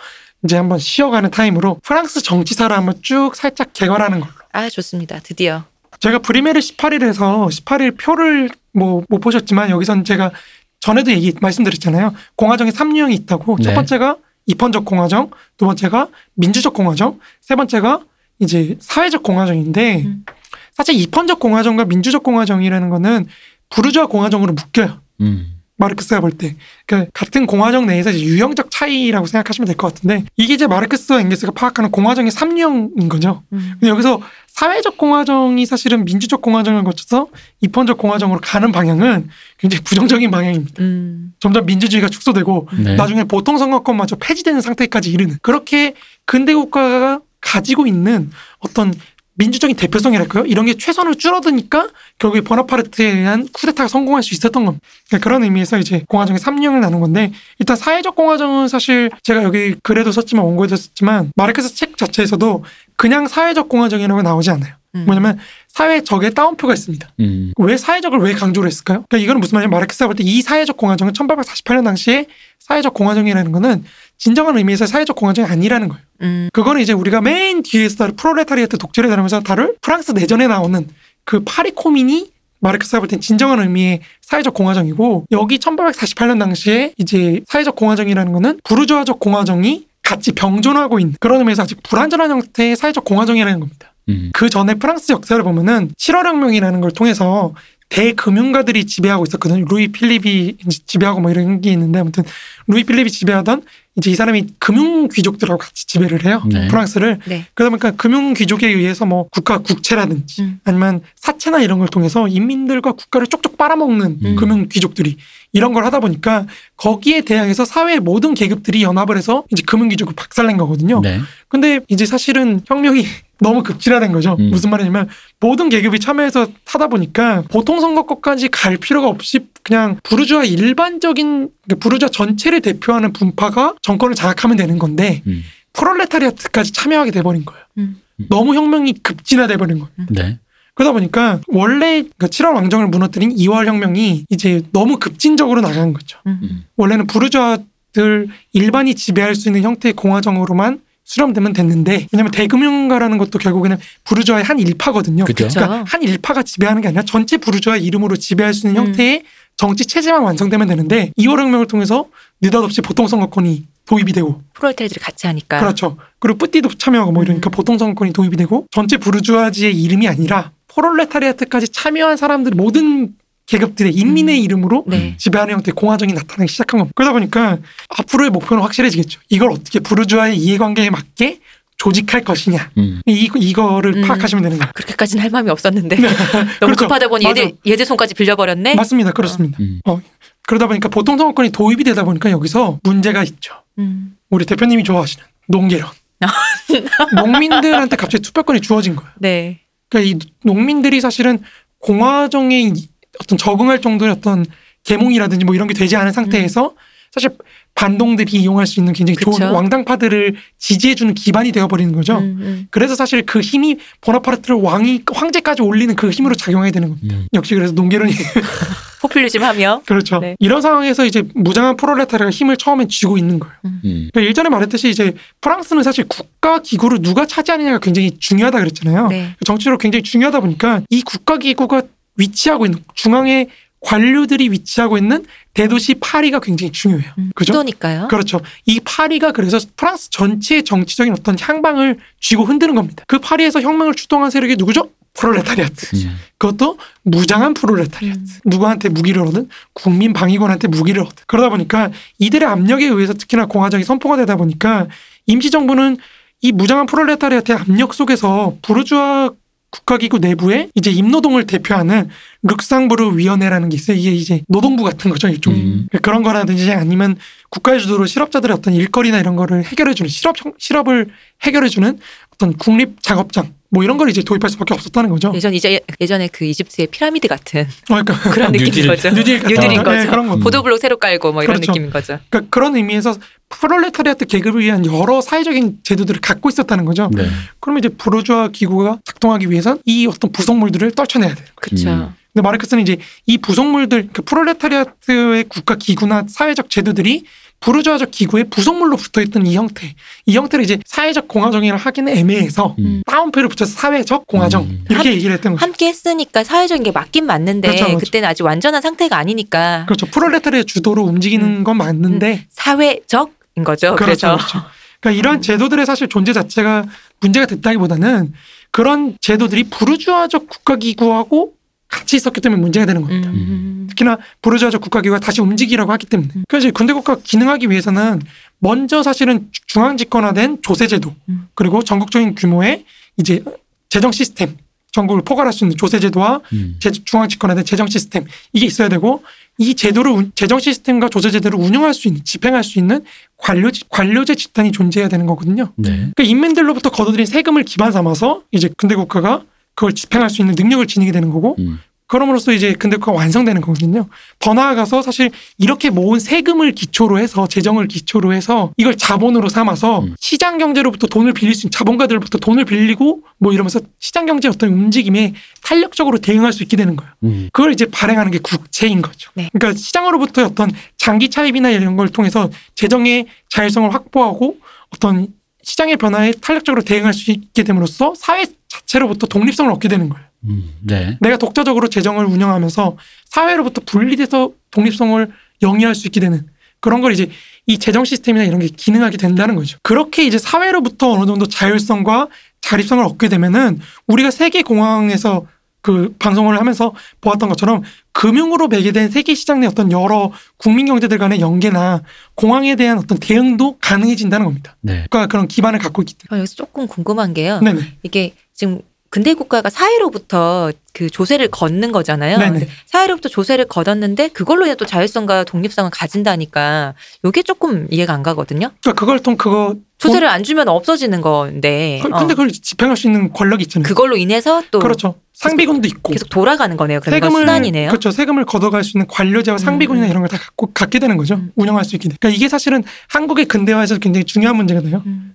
[0.44, 4.32] 이제 한번 쉬어가는 타임으로 프랑스 정치사를 한번 쭉 살짝 개괄하는 걸로.
[4.54, 5.20] 아 좋습니다.
[5.20, 5.64] 드디어.
[6.00, 10.32] 제가 브리메르 18일에서 18일 표를 뭐 못 보셨지만 여기선 제가
[10.80, 12.14] 전에도 얘기 말씀드렸잖아요.
[12.36, 13.58] 공화정에 3유형이 있다고.
[13.60, 13.76] 첫 네.
[13.76, 18.02] 번째가 입헌적 공화정, 두 번째가 민주적 공화정, 세 번째가
[18.40, 20.26] 이제 사회적 공화정인데 음.
[20.74, 23.26] 사실 입헌적 공화정과 민주적 공화정이라는 거는
[23.70, 25.02] 부르주아 공화정으로 묶여요.
[25.22, 25.57] 음.
[25.78, 26.56] 마르크스가 볼 때.
[26.86, 31.52] 그러니까 같은 공화정 내에서 이제 유형적 차이라고 생각하시면 될 것 같은데 이게 이제 마르크스와 엥게스가
[31.54, 33.44] 파악하는 공화정의 3유형인 거죠.
[33.54, 33.74] 음.
[33.74, 37.28] 근데 여기서 사회적 공화정이 사실은 민주적 공화정을 거쳐서
[37.62, 40.82] 입헌적 공화정으로 가는 방향은 굉장히 부정적인 방향입니다.
[40.82, 41.34] 음.
[41.40, 42.96] 점점 민주주의가 축소되고 네.
[42.96, 45.94] 나중에 보통 선거권마저 폐지되는 상태까지 이르는 그렇게
[46.26, 48.94] 근대 국가가 가지고 있는 어떤
[49.38, 50.46] 민주적인 대표성이랄까요?
[50.46, 54.86] 이런 게 최선을 줄어드니까 결국에 보나파르트에 의한 쿠데타가 성공할 수 있었던 겁니다.
[55.08, 60.12] 그러니까 그런 의미에서 이제 공화정의 3령을 나눈 건데 일단 사회적 공화정은 사실 제가 여기 글에도
[60.12, 62.64] 썼지만 원고에도 썼지만 마르크스 책 자체에서도
[62.98, 64.74] 그냥 사회적 공화정이라고 나오지 않아요.
[65.02, 65.06] 음.
[65.06, 65.38] 뭐냐면
[65.68, 67.08] 사회적의 따옴표가 있습니다.
[67.20, 67.54] 음.
[67.58, 69.06] 왜 사회적을 왜 강조를 했을까요?
[69.08, 72.26] 그러니까 이거는 무슨 말이냐면 마르크스가 볼 때 이 사회적 공화정은 1848년 당시에
[72.60, 73.84] 사회적 공화정이라는 거는
[74.18, 76.04] 진정한 의미에서 사회적 공화정이 아니라는 거예요.
[76.22, 76.50] 음.
[76.54, 80.88] 그거는 이제 우리가 맨 뒤에서 다룰 프롤레타리아트 독재를 다루면서 다룰 프랑스 내전에 나오는
[81.24, 87.76] 그 파리 코뮌이 마르크스가 볼 땐 진정한 의미의 사회적 공화정이고 여기 1848년 당시에 이제 사회적
[87.76, 93.94] 공화정이라는 거는 부르주아적 공화정이 같이 병존하고 있는 그런 의미에서 아직 불완전한 형태의 사회적 공화정이라는 겁니다.
[94.10, 94.32] 음.
[94.34, 97.54] 그 전에 프랑스 역사를 보면은 7월혁명이라는 걸 통해서
[97.90, 99.66] 대금융가들이 지배하고 있었거든요.
[99.66, 102.24] 루이 필립이 지배하고 뭐 이런 게 있는데 아무튼
[102.68, 103.64] 루이 필립이 지배하던
[103.98, 106.44] 이제 이 사람이 금융 귀족들하고 같이 지배를 해요.
[106.46, 106.68] 네.
[106.68, 107.20] 프랑스를.
[107.26, 107.46] 네.
[107.56, 110.60] 그러다 보니까 금융 귀족에 의해서 뭐 국가 국채라든지 음.
[110.64, 114.36] 아니면 사채나 이런 걸 통해서 인민들과 국가를 쪽쪽 빨아먹는 음.
[114.36, 115.18] 금융 귀족들이
[115.52, 116.46] 이런 걸 하다 보니까
[116.76, 121.02] 거기에 대항해서 사회의 모든 계급들이 연합을 해서 이제 금융 귀족을 박살낸 거거든요.
[121.02, 121.20] 네.
[121.48, 123.04] 근데 이제 사실은 혁명이
[123.40, 124.36] 너무 급진화된 거죠.
[124.40, 124.50] 음.
[124.50, 131.50] 무슨 말이냐면 모든 계급이 참여해서 타다 보니까 보통 선거권까지 갈 필요가 없이 그냥 부르주아 일반적인
[131.64, 135.44] 그러니까 부르주아 전체를 대표하는 분파가 정권을 장악하면 되는 건데 음.
[135.72, 137.64] 프롤레타리아트까지 참여하게 돼버린 거예요.
[137.78, 138.02] 음.
[138.30, 140.08] 너무 혁명이 급진화돼 버린 거예요.
[140.10, 140.40] 네.
[140.74, 146.20] 그러다 보니까 원래 그 7월 왕정을 무너뜨린 2월 혁명이 이제 너무 급진적으로 나간 거죠.
[146.28, 146.40] 음.
[146.44, 146.64] 음.
[146.76, 154.44] 원래는 부르주아들 일반이 지배할 수 있는 형태의 공화정으로만 수렴되면 됐는데 왜냐면 대금융가라는 것도 결국에는 부르주아의
[154.44, 155.24] 한 일파거든요.
[155.24, 155.48] 그쵸.
[155.48, 158.88] 그러니까 한 일파가 지배하는 게 아니라 전체 부르주아 이름으로 지배할 수 있는 음.
[158.88, 159.24] 형태의
[159.56, 162.08] 정치 체제만 완성되면 되는데 2월 혁명을 통해서
[162.42, 165.60] 느닷없이 보통 선거권이 도입이 되고 프로레타리들이 같이 하니까.
[165.60, 165.98] 그렇죠.
[166.20, 167.52] 그리고 뿌띠도 참여하고 뭐 이러니까 음.
[167.52, 173.16] 보통 선거권이 도입이 되고 전체 부르주아지의 이름이 아니라 포롤레타리아트까지 참여한 사람들 모든
[173.48, 174.44] 계급들의 인민의 음.
[174.44, 175.16] 이름으로 네.
[175.18, 176.94] 지배하는 형태의 공화정이 나타나기 시작한 겁니다.
[176.96, 177.58] 그러다 보니까
[177.98, 179.22] 앞으로의 목표는 확실해지겠죠.
[179.30, 181.40] 이걸 어떻게 부르주아의 이해관계에 맞게
[181.78, 182.72] 조직할 것이냐.
[182.78, 183.02] 음.
[183.06, 184.02] 이, 이거를 음.
[184.02, 184.72] 파악하시면 되는 거예요.
[184.74, 185.96] 그렇게까지는 할 마음이 없었는데
[186.60, 186.76] 너무 그렇죠.
[186.88, 187.40] 급하다 보니 맞아.
[187.42, 188.76] 얘들 얘들 손까지 빌려버렸네.
[188.76, 189.12] 맞습니다.
[189.12, 189.58] 그렇습니다.
[189.62, 189.80] 음.
[189.86, 190.02] 어,
[190.48, 193.54] 그러다 보니까 보통 선거권이 도입이 되다 보니까 여기서 문제가 있죠.
[193.78, 194.18] 음.
[194.30, 195.88] 우리 대표님이 좋아하시는 농계론.
[197.16, 199.12] 농민들한테 갑자기 투표권이 주어진 거예요.
[199.20, 199.60] 네.
[199.90, 201.40] 그러니까 이 농민들이 사실은
[201.80, 202.90] 공화정에 이-
[203.22, 204.46] 어떤 적응할 정도의 어떤
[204.84, 206.74] 계몽이라든지 뭐 이런 게 되지 않은 상태에서
[207.12, 207.32] 사실
[207.78, 209.54] 반동들이 이용할 수 있는 굉장히 좋은 그쵸.
[209.54, 212.18] 왕당파들을 지지해주는 기반이 되어버리는 거죠.
[212.18, 212.68] 음, 음.
[212.72, 217.16] 그래서 사실 그 힘이 보나파르트를 왕이 황제까지 올리는 그 힘으로 작용해야 되는 겁니다.
[217.16, 217.28] 음.
[217.36, 218.12] 역시 그래서 농계론이
[219.02, 219.82] 포퓰리즘 하며.
[219.86, 220.18] 그렇죠.
[220.18, 220.36] 네.
[220.40, 223.56] 이런 상황에서 이제 무장한 프롤레타리아가 힘을 처음엔 쥐고 있는 거예요.
[223.66, 224.10] 음.
[224.12, 229.08] 그러니까 일전에 말했듯이 이제 프랑스는 사실 국가 기구를 누가 차지하느냐가 굉장히 중요하다 그랬잖아요.
[229.10, 229.36] 네.
[229.46, 231.84] 정치적으로 굉장히 중요하다 보니까 이 국가 기구가
[232.16, 233.50] 위치하고 있는 중앙에
[233.82, 237.12] 관료들이 위치하고 있는 대도시 파리가 굉장히 중요해요.
[237.18, 237.54] 음, 그죠?
[237.54, 238.08] 수도니까요.
[238.08, 238.42] 그렇죠.
[238.66, 243.04] 이 파리가 그래서 프랑스 전체의 정치적인 어떤 향방을 쥐고 흔드는 겁니다.
[243.08, 244.90] 그 파리에서 혁명을 주동한 세력이 누구죠?
[245.14, 245.96] 프롤레타리아트.
[245.96, 246.18] 음.
[246.38, 248.20] 그것도 무장한 프롤레타리아트.
[248.20, 248.40] 음.
[248.46, 249.50] 누구한테 무기를 얻은?
[249.74, 251.16] 국민 방위군한테 무기를 얻은.
[251.26, 254.88] 그러다 보니까 이들의 압력에 의해서 특히나 공화정이 선포가 되다 보니까
[255.26, 255.98] 임시정부는
[256.42, 259.32] 이 무장한 프롤레타리아트의 압력 속에서 부르주아
[259.70, 262.10] 국가기구 내부에 이제 임노동을 대표하는
[262.44, 263.98] 뤽상부르 위원회라는 게 있어요.
[263.98, 265.28] 이게 이제 노동부 같은 거죠.
[265.28, 265.62] 일종의.
[265.62, 265.88] 음.
[266.02, 267.18] 그런 거라든지 아니면
[267.50, 271.10] 국가의 주도로 실업자들의 어떤 일거리나 이런 거를 해결해주는 실업 실업을
[271.44, 272.00] 해결해주는
[272.38, 275.34] 어떤 국립 작업장 뭐 이런 걸 이제 도입할 수밖에 없었다는 거죠.
[275.36, 278.88] 예전 이제 예전에 그 이집트의 피라미드 같은 어, 그러니까 그런 느낌인 뉴딜.
[278.88, 279.10] 거죠.
[279.10, 279.92] 뉴딜 같은 뉴딜인 거.
[279.92, 280.10] 네, 거죠.
[280.12, 280.36] 그런 거.
[280.36, 280.40] 음.
[280.40, 281.72] 보도블록 새로 깔고 뭐 이런 그렇죠.
[281.72, 282.20] 느낌인 거죠.
[282.30, 283.16] 그러니까 그런 의미에서
[283.50, 287.10] 프롤레타리아트 계급을 위한 여러 사회적인 제도들을 갖고 있었다는 거죠.
[287.14, 287.26] 네.
[287.60, 291.48] 그러면 이제 부르주아 기구가 작동하기 위해선 이 어떤 부속물들을 떨쳐내야 돼요.
[291.56, 291.90] 그렇죠.
[291.90, 292.14] 음.
[292.34, 297.24] 근데 마르크스는 이제 이 부속물들, 그 프롤레타리아트의 국가 기구나 사회적 제도들이
[297.60, 299.96] 부르주아적 기구의 부속물로 붙어있던 이 형태,
[300.26, 303.02] 이 형태를 이제 사회적 공화정이라 하기는 애매해서 음.
[303.06, 304.86] 따옴표를 붙여서 사회적 공화정 음.
[304.90, 305.66] 이렇게 얘기를 했던 거죠.
[305.66, 308.06] 함께 했으니까 사회적인 게 맞긴 맞는데 그렇죠, 그렇죠.
[308.06, 310.06] 그때는 아직 완전한 상태가 아니니까 그렇죠.
[310.06, 313.96] 프롤레타리아 주도로 움직이는 건 맞는데 사회적인 거죠.
[313.96, 313.96] 그렇죠.
[313.96, 314.64] 그래서 그렇죠.
[315.00, 316.86] 그러니까 이런 제도들의 사실 존재 자체가
[317.20, 318.34] 문제가 됐다기보다는
[318.72, 321.54] 그런 제도들이 부르주아적 국가기구하고
[321.88, 323.30] 같이 있었기 때문에 문제가 되는 겁니다.
[323.30, 323.88] 음.
[323.90, 326.30] 특히나 부르주아적 국가기구가 다시 움직이라고 하기 때문에.
[326.48, 328.22] 그래서 이제 군대국가 기능하기 위해서는
[328.60, 331.48] 먼저 사실은 중앙 집권화된 조세제도 음.
[331.56, 332.86] 그리고 전국적인 규모의
[333.18, 333.44] 이제
[333.90, 334.58] 재정 시스템
[334.92, 336.76] 전국을 포괄할 수 있는 조세제도와 음.
[336.80, 339.24] 제- 중앙 집권화된 재정 시스템 이게 있어야 되고
[339.60, 343.04] 이 제도를 운- 재정 시스템과 조세 제도를 운영할 수 있는 집행할 수 있는
[343.38, 345.72] 관료 관료제 집단이 존재해야 되는 거거든요.
[345.76, 345.90] 네.
[345.90, 349.44] 그러니까 인민들로부터 거둬들인 세금을 기반 삼아서 이제 근대 국가가
[349.78, 351.80] 그걸 집행할 수 있는 능력을 지니게 되는 거고 음.
[352.08, 354.08] 그럼으로써 이제 근대 국가가 완성되는 거거든요.
[354.40, 360.16] 더 나아가서 사실 이렇게 모은 세금을 기초로 해서 재정을 기초로 해서 이걸 자본으로 삼아서 음.
[360.20, 365.34] 시장 경제로부터 돈을 빌릴 수 있는 자본가들로부터 돈을 빌리고 뭐 이러면서 시장 경제 어떤 움직임에
[365.64, 367.12] 탄력적으로 대응할 수 있게 되는 거예요.
[367.26, 367.50] 음.
[367.52, 369.30] 그걸 이제 발행하는 게 국채인 거죠.
[369.36, 369.50] 네.
[369.52, 374.58] 그러니까 시장으로부터 어떤 장기 차입이나 이런 걸 통해서 재정의 자율성을 확보하고
[374.92, 375.28] 어떤
[375.68, 380.26] 시장의 변화에 탄력적으로 대응할 수 있게 됨으로써 사회 자체로부터 독립성을 얻게 되는 거예요.
[380.46, 380.74] 음.
[380.82, 381.18] 네.
[381.20, 382.96] 내가 독자적으로 재정을 운영하면서
[383.26, 385.30] 사회로부터 분리돼서 독립성을
[385.62, 386.48] 영위할 수 있게 되는
[386.80, 387.30] 그런 걸 이제
[387.66, 389.78] 이 재정 시스템이나 이런 게 기능하게 된다는 거죠.
[389.84, 392.30] 그렇게 이제 사회로부터 어느 정도 자율성과
[392.62, 395.48] 자립성을 얻게 되면은 우리가 세계 공항에서
[395.88, 397.82] 그 방송을 하면서 보았던 것처럼
[398.12, 402.02] 금융으로 매개된 세계 시장 내 어떤 여러 국민 경제들 간의 연계나
[402.36, 404.76] 공항에 대한 어떤 대응도 가능해진다는 겁니다.
[404.82, 405.06] 네.
[405.10, 407.60] 그러니까 그런 기반을 갖고 있기 어, 여기서 조금 궁금한 게요.
[407.64, 407.74] 때문에.
[407.74, 407.94] 네네.
[408.04, 412.38] 이게 지금 근대 국가가 사회로부터 그 조세를 걷는 거잖아요.
[412.86, 418.72] 사회로부터 조세를 걷었는데 그걸로 인해 또 자율성과 독립성을 가진다니까 이게 조금 이해가 안 가거든요.
[418.82, 422.00] 그러니까 그걸 통 그거 조세를 안 주면 없어지는 건데.
[422.04, 422.20] 돈- 어.
[422.20, 423.88] 근데 그걸 집행할 수 있는 권력이 있잖아요.
[423.88, 425.16] 그걸로 인해서 또 그렇죠.
[425.34, 427.00] 상비군도 있고 계속 돌아가는 거네요.
[427.00, 427.90] 그런 건 세금을 순환이네요.
[427.90, 428.10] 그렇죠.
[428.12, 430.10] 세금을 걷어갈 수 있는 관료제와 상비군이나 음.
[430.10, 431.36] 이런 걸 다 갖고 갖게 되는 거죠.
[431.36, 431.52] 음.
[431.56, 432.16] 운영할 수 있게 돼.
[432.20, 435.04] 그러니까 이게 사실은 한국의 근대화에서 굉장히 중요한 문제가 돼요.
[435.06, 435.34] 음.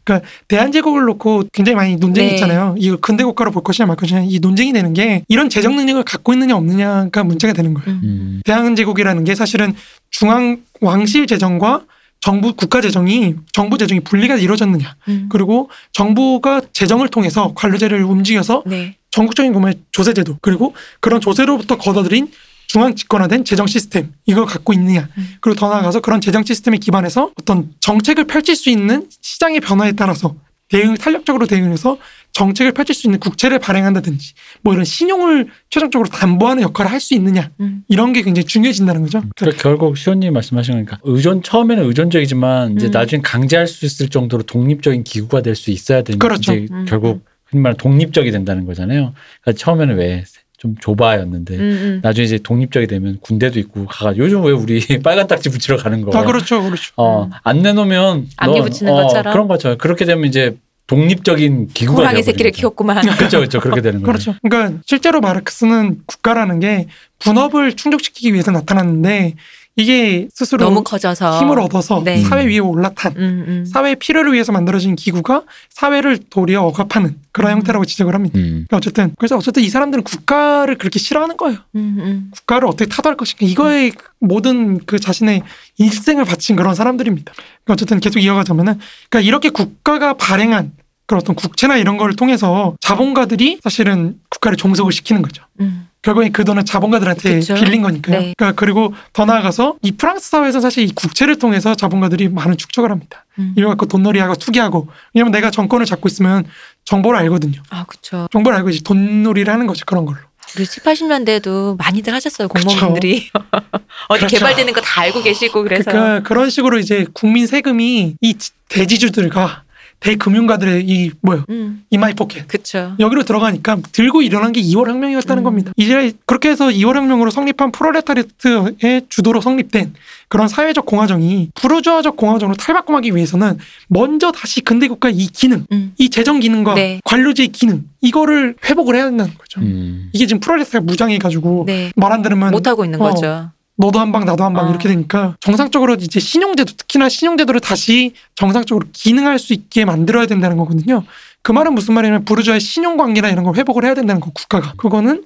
[0.49, 2.35] 대한제국을 놓고 굉장히 많이 논쟁이 네.
[2.35, 2.75] 있잖아요.
[2.79, 6.33] 이거 근대 국가로 볼 것이냐 말 것이냐 이 논쟁이 되는 게 이런 재정 능력을 갖고
[6.33, 7.91] 있느냐 없느냐가 문제가 되는 거예요.
[7.91, 8.01] 음.
[8.03, 8.41] 음.
[8.45, 9.75] 대한제국이라는 게 사실은
[10.11, 11.83] 중앙 왕실 재정과
[12.23, 15.29] 정부 국가 재정이 정부 재정이 분리가 이루어졌느냐 음.
[15.29, 18.97] 그리고 정부가 재정을 통해서 관료제를 움직여서 네.
[19.11, 22.31] 전국적인 규모의 조세제도 그리고 그런 조세로부터 걷어들인
[22.69, 25.35] 중앙 집권화된 재정 시스템 이걸 갖고 있느냐 음.
[25.41, 30.37] 그리고 더 나아가서 그런 재정 시스템에 기반해서 어떤 정책을 펼칠 수 있는 시장의 변화에 따라서
[30.69, 31.99] 대응 탄력적으로 대응해서
[32.33, 37.51] 정책을 펼칠 수 있는 국채를 발행한다든지 뭐 이런 신용을 최종적으로 담보하는 역할을 할 수 있느냐
[37.61, 37.83] 음.
[37.89, 39.23] 이런 게 굉장히 중요해진다는 거죠.
[39.37, 42.91] 그러니까 결국 시원님 말씀하신 거니까 의존 처음에는 의존적이지만 이제 음.
[42.93, 46.55] 나중에 강제할 수 있을 정도로 독립적인 기구가 될 수 있어야 되는 그렇죠.
[46.55, 46.85] 이제 음.
[46.89, 49.13] 결국 흔히 말하는 독립적이 된다는 거잖아요.
[49.43, 52.01] 그러니까 처음에는 왜좀 좁아였는데 음, 음.
[52.03, 56.17] 나중에 이제 독립적이 되면 군대도 있고 가가 요즘 왜 우리 빨간 딱지 붙이러 가는 거?
[56.17, 56.93] 아 그렇죠, 그렇죠.
[56.97, 59.33] 어, 안 내놓으면 안개 너- 붙이는 어, 것처럼.
[59.33, 59.77] 그런 거죠.
[59.77, 60.57] 그렇게 되면 이제
[60.87, 62.61] 독립적인 기구가 호랑이 새끼를 거죠.
[62.61, 63.03] 키웠구만.
[63.17, 63.61] 그렇죠, 그렇죠.
[63.61, 64.07] 그렇게 되는 거예요.
[64.07, 64.35] 그렇죠.
[64.43, 66.87] 그러니까 실제로 마르크스는 국가라는 게
[67.21, 69.35] 분업을 충족시키기 위해서 나타났는데
[69.77, 72.21] 이게 스스로 너무 커져서 힘을 얻어서 네.
[72.21, 73.65] 사회 위에 올라탄 음, 음.
[73.65, 77.57] 사회의 필요를 위해서 만들어진 기구가 사회를 도리어 억압하는 그런 음.
[77.57, 78.39] 형태라고 지적을 합니다.
[78.39, 78.67] 음.
[78.69, 81.59] 그러니까 어쨌든 그래서 어쨌든 이 사람들은 국가를 그렇게 싫어하는 거예요.
[81.77, 82.31] 음, 음.
[82.33, 85.43] 국가를 어떻게 타도할 것인가 이거에 모든 그 자신의
[85.79, 87.33] 일생을 바친 그런 사람들입니다.
[87.33, 90.73] 그러니까 어쨌든 계속 이어가자면은 그러니까 이렇게 국가가 발행한
[91.07, 95.45] 그런 어떤 국채나 이런 거를 통해서 자본가들이 사실은 국가를 종속을 시키는 거죠.
[95.61, 95.89] 음.
[96.03, 97.55] 결국엔 그 돈은 자본가들한테 그쵸.
[97.55, 98.19] 빌린 거니까요.
[98.19, 98.35] 네.
[98.37, 103.25] 그러니까 그리고 더 나아가서 이 프랑스 사회에서 사실 이 국채를 통해서 자본가들이 많은 축적을 합니다.
[103.39, 103.55] 음.
[103.57, 106.45] 이거 갖고 돈놀이하고 투기하고 왜냐면 내가 정권을 잡고 있으면
[106.85, 107.63] 정보를 알거든요.
[107.71, 108.29] 아, 그쵸.
[108.33, 109.85] 정보를 알고 이제 돈놀이를 하는 거죠.
[109.87, 110.19] 그런 걸로.
[110.59, 112.49] 우리 7, 80년대에도 많이들 하셨어요.
[112.49, 113.31] 공무원분들이.
[114.09, 114.37] 어디 그렇죠.
[114.39, 115.91] 개발되는 거 다 알고 계시고 그래서.
[115.91, 119.63] 그러니까 그런 식으로 이제 국민 세금이 이 지- 대지주들과
[120.03, 122.95] 대금융가들의 이 뭐요 음, 이 my pocket 그쵸.
[122.99, 125.45] 여기로 들어가니까 들고 일어난 게 2월 혁명이었다는 음.
[125.45, 125.73] 겁니다.
[125.77, 129.95] 이제 그렇게 해서 2월 혁명으로 성립한 프롤레타리아트의 주도로 성립된
[130.29, 135.93] 그런 사회적 공화정이 부르주아적 공화정으로 탈바꿈하기 위해서는 먼저 다시 근대 국가의 이 기능, 음.
[135.99, 137.01] 이 재정 기능과 네.
[137.05, 139.61] 관료제의 기능 이거를 회복을 해야 된다는 거죠.
[139.61, 140.11] 음.
[140.13, 141.93] 이게 지금 프롤레타리아 무장해가지고 네.
[141.95, 143.11] 말안 들으면 못 하고 있는 어.
[143.11, 143.51] 거죠.
[143.83, 144.71] 너도 한 방 나도 한방 어.
[144.71, 151.03] 이렇게 되니까 정상적으로 이제 신용제도 특히나 신용제도를 다시 정상적으로 기능할 수 있게 만들어야 된다는 거거든요.
[151.43, 155.25] 그 말은 무슨 말이냐면 부르주아의 신용 관계나 이런 걸 회복을 해야 된다는 거 국가가 그거는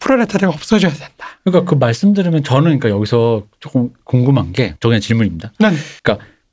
[0.00, 1.26] 프롤레타리아가 없어져야 된다.
[1.44, 5.52] 그러니까 그 말씀 들으면 저는 그러니까 여기서 조금 궁금한 게 저게 질문입니다.
[5.58, 5.76] 난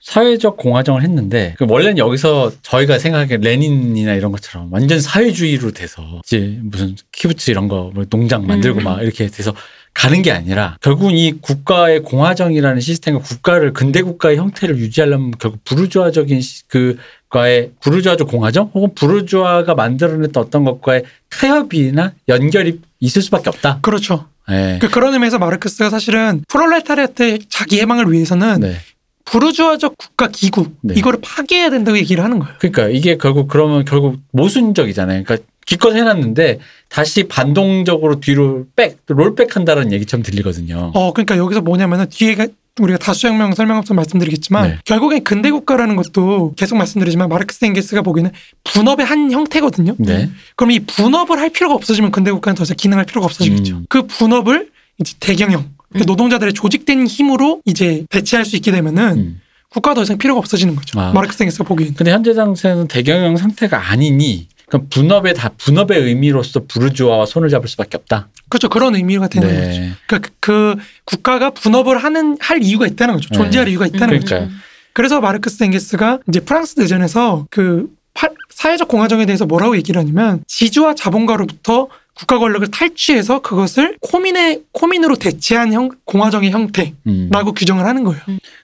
[0.02, 6.60] 사회적 공화정을 했는데 그 원래는 여기서 저희가 생각하기에 레닌이나 이런 것처럼 완전 사회주의로 돼서 이제
[6.62, 8.84] 무슨 키부츠 이런 거뭐 농장 만들고 음.
[8.84, 9.54] 막 이렇게 돼서
[9.96, 16.42] 가는 게 아니라 결국은 이 국가의 공화정이라는 시스템과 국가를 근대 국가의 형태를 유지하려면 결국 부르주아적인
[16.42, 16.98] 시- 그
[17.30, 23.80] 과의 부르주아적 공화정 혹은 부르주아가 만들어냈던 어떤 것과의 타협이나 연결이 있을 수밖에 없다.
[23.82, 24.28] 그렇죠.
[24.50, 24.78] 네.
[24.82, 28.76] 그 그런 의미에서 마르크스가 사실은 프롤레타리아트의 자기 해방을 위해서는 네.
[29.24, 30.94] 부르주아적 국가 기구 네.
[30.98, 32.54] 이거를 파괴해야 된다고 얘기를 하는 거예요.
[32.60, 35.24] 그러니까 이게 결국 그러면 결국 모순적이잖아요.
[35.24, 36.60] 그러니까 기껏 해놨는데
[36.90, 40.92] 다시 반동적으로 뒤로 백 롤백 한다는 얘기처럼 들리거든요.
[40.94, 42.48] 어 그러니까 여기서 뭐냐면은 뒤에가
[42.80, 44.78] 우리가 다수혁명 설명업서 말씀드리겠지만 네.
[44.84, 48.32] 결국엔 근대 국가라는 것도 계속 말씀드리지만 마르크스 앵게스가 보기에는
[48.66, 49.96] 분업의 한 형태거든요.
[49.98, 50.30] 네.
[50.56, 53.78] 그럼 이 분업을 할 필요가 없어지면 근대 국가는 더 이상 기능할 필요가 없어지겠죠.
[53.78, 53.86] 음.
[53.88, 56.04] 그 분업을 이제 대경영 그 음.
[56.06, 59.42] 노동자들의 조직된 힘으로 이제 대체할 수 있게 되면은 음.
[59.70, 61.00] 국가가 더 이상 필요가 없어지는 거죠.
[61.00, 61.14] 아.
[61.14, 61.96] 마르크스 앵게스가 보기에는.
[61.96, 67.98] 근데 현재 당시에는 대경영 상태가 아니니 그럼 분업의 다 분업의 의미로서 부르주아와 손을 잡을 수밖에
[67.98, 68.30] 없다.
[68.50, 68.70] 그렇죠.
[68.70, 69.80] 그런 의미가 되는 거죠.
[69.80, 69.92] 네.
[70.08, 73.30] 그러니까 그, 그 국가가 분업을 하는 할 이유가 있다는 거죠.
[73.32, 73.38] 네.
[73.38, 74.36] 존재할 이유가 있다는 음, 거죠.
[74.36, 74.58] 그러니까요.
[74.94, 80.96] 그래서 마르크스 앵게스가 이제 프랑스 대전에서 그 파- 사회적 공화정에 대해서 뭐라고 얘기를 하냐면 지주와
[80.96, 87.30] 자본가로부터 국가 권력을 탈취해서 그것을 코민의 코민으로 대체한 형, 공화정의 형태라고 음.
[87.54, 88.22] 규정을 하는 거예요.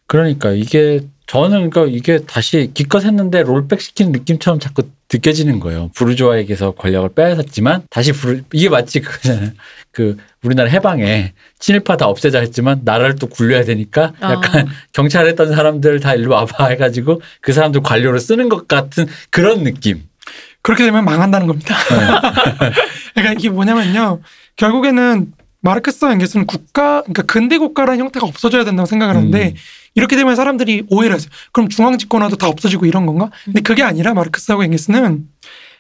[0.08, 5.90] 그러니까 이게 저는 그러니까 이게 다시 기껏 했는데 롤백 시키는 느낌처럼 자꾸 느껴지는 거예요.
[5.96, 9.52] 부르주아에게서 권력을 빼앗았지만 다시 부르 이게 마치 그거잖아요.
[9.92, 14.72] 그 우리나라 해방에 친일파 다 없애자 했지만 나라를 또 굴려야 되니까 약간 어.
[14.94, 20.04] 경찰 했던 사람들 다 일로 와봐 해가지고 그 사람들 관료로 쓰는 것 같은 그런 느낌.
[20.62, 21.76] 그렇게 되면 망한다는 겁니다.
[21.90, 22.72] 네.
[23.16, 24.22] 그러니까 이게 뭐냐면요.
[24.56, 29.54] 결국에는 마르크스와 앵게스는 국가, 그러니까 근대 국가라는 형태가 없어져야 된다고 생각을 하는데 음.
[29.96, 31.30] 이렇게 되면 사람들이 오해를 하죠.
[31.52, 33.30] 그럼 중앙 집권화도 다 없어지고 이런 건가?
[33.46, 35.28] 근데 그게 아니라 마르크스하고 앵게스는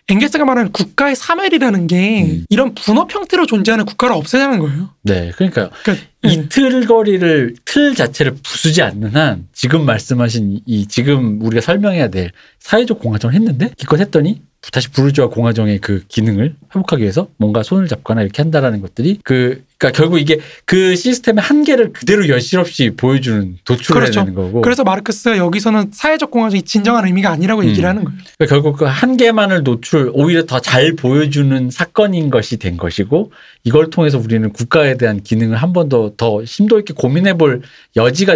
[0.08, 2.46] 앵게스가 말하는 국가의 사멸이라는 게 음.
[2.50, 4.90] 이런 분업 형태로 존재하는 국가를 없애자는 거예요.
[5.04, 6.50] 네, 그러니까 그러니까 이 음.
[6.50, 13.00] 틀거리를 틀 자체를 부수지 않는 한 지금 말씀하신 이- 이 지금 우리가 설명해야 될 사회적
[13.00, 18.42] 공화정을 했는데 기껏 했더니 다시 부르주아 공화정의 그 기능을 회복하기 위해서 뭔가 손을 잡거나 이렇게
[18.42, 24.20] 한다라는 것들이 그 그러니까 결국 이게 그 시스템의 한계를 그대로 여실없이 보여주는 도출을 그렇죠.
[24.20, 27.90] 해야 되는 거고 그래서 마르크스가 여기서는 사회적 공화정이 진정한 의미가 아니라고 얘기를 음.
[27.90, 28.20] 하는 거예요.
[28.38, 33.32] 그러니까 결국 그 한계만을 노출 오히려 더 잘 보여주는 사건인 것이 된 것이고
[33.64, 37.62] 이걸 통해서 우리는 국가에 대한 기능을 한 번 더더 심도 있게 고민해 볼
[37.96, 38.36] 여지가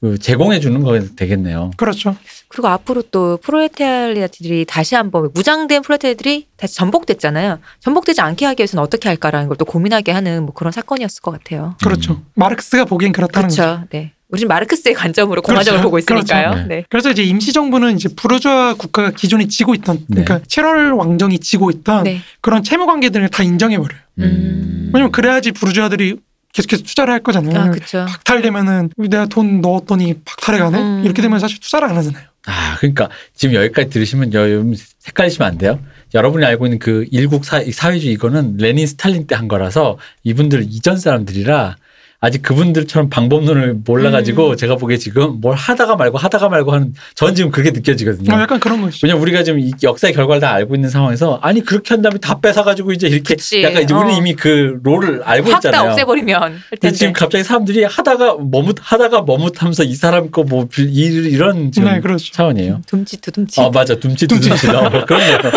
[0.00, 1.70] 그 제공해 주는 거 되겠네요.
[1.76, 2.16] 그렇죠.
[2.48, 7.58] 그리고 앞으로 또 프로레타리아들이 다시 한번 무장된 프로레타리아들이 다시 전복됐잖아요.
[7.80, 11.76] 전복되지 않게 하기 위해서는 어떻게 할까라는 걸 또 고민하게 하는 뭐 그런 사건이었을 것 같아요.
[11.82, 12.12] 그렇죠.
[12.12, 12.26] 음.
[12.34, 13.62] 마르크스가 보기엔 그렇다는 거죠.
[13.62, 13.84] 그렇죠.
[13.90, 14.12] 네.
[14.28, 15.84] 우리는 마르크스의 관점으로 공화정을 그렇죠.
[15.84, 16.50] 보고 있으니까요.
[16.50, 16.68] 그렇죠.
[16.68, 16.84] 네.
[16.90, 22.20] 그래서 이제 임시정부는 이제 부르주아 국가가 기존에 지고 있던 그러니까 체럴 왕정이 지고 있던 네.
[22.42, 23.98] 그런 채무 관계들을 다 인정해 버려요.
[24.18, 24.90] 음.
[24.92, 26.18] 왜냐면 그래야지 부르주아들이
[26.52, 27.60] 계속해서 투자를 할 거잖아요.
[27.60, 28.04] 아, 그렇죠.
[28.08, 30.78] 박탈되면은 내가 돈 넣었더니 박탈해 가네?
[30.78, 31.02] 음.
[31.04, 32.24] 이렇게 되면 사실 투자를 안 하잖아요.
[32.46, 34.76] 아, 그러니까 지금 여기까지 들으시면 여러분
[35.08, 35.80] 헷갈리시면 안 돼요.
[36.14, 40.96] 여러분이 알고 있는 그 일국 사, 사회주의 이거는 레닌 스탈린 때 한 거라서 이분들 이전
[40.98, 41.76] 사람들이라
[42.20, 44.56] 아직 그분들처럼 방법론을 몰라가지고 음.
[44.56, 48.34] 제가 보기에 지금 뭘 하다가 말고 하다가 말고 하는 전 지금 그렇게 느껴지거든요.
[48.34, 49.06] 어, 약간 그런 것이죠.
[49.06, 52.40] 왜냐면 우리가 지금 이 역사의 결과를 다 알고 있는 상황에서 아니 그렇게 한 다음에 다
[52.40, 53.62] 뺏어가지고 이제 이렇게 그치.
[53.62, 54.16] 약간 이제 우리는 어.
[54.16, 55.90] 이미 그 롤을 알고 있잖아요.
[55.90, 56.90] 없애버리면 할 근데.
[56.92, 62.32] 지금 갑자기 사람들이 하다가 머뭇 하다가 머뭇하면서 이 사람 거 뭐 이런 지금 네, 그렇죠.
[62.32, 62.80] 차원이에요.
[62.86, 63.58] 둠칫 두둠칫.
[63.62, 64.28] 어 맞아 둠칫.
[64.28, 65.50] 둠칫 어, 그런 거.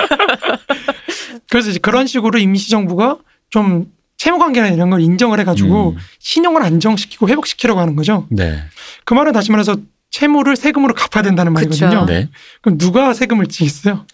[1.49, 3.17] 그래서 이제 그런 식으로 임시정부가
[3.49, 3.85] 좀
[4.19, 5.97] 채무 관계나 이런 걸 인정을 해가지고 음.
[6.19, 8.27] 신용을 안정시키고 회복시키려고 하는 거죠.
[8.29, 8.59] 네.
[9.05, 9.77] 그 말은 다시 말해서
[10.11, 11.85] 채무를 세금으로 갚아야 된다는 그쵸.
[11.85, 12.05] 말이거든요.
[12.05, 12.29] 네.
[12.61, 14.05] 그럼 누가 세금을 지겠어요?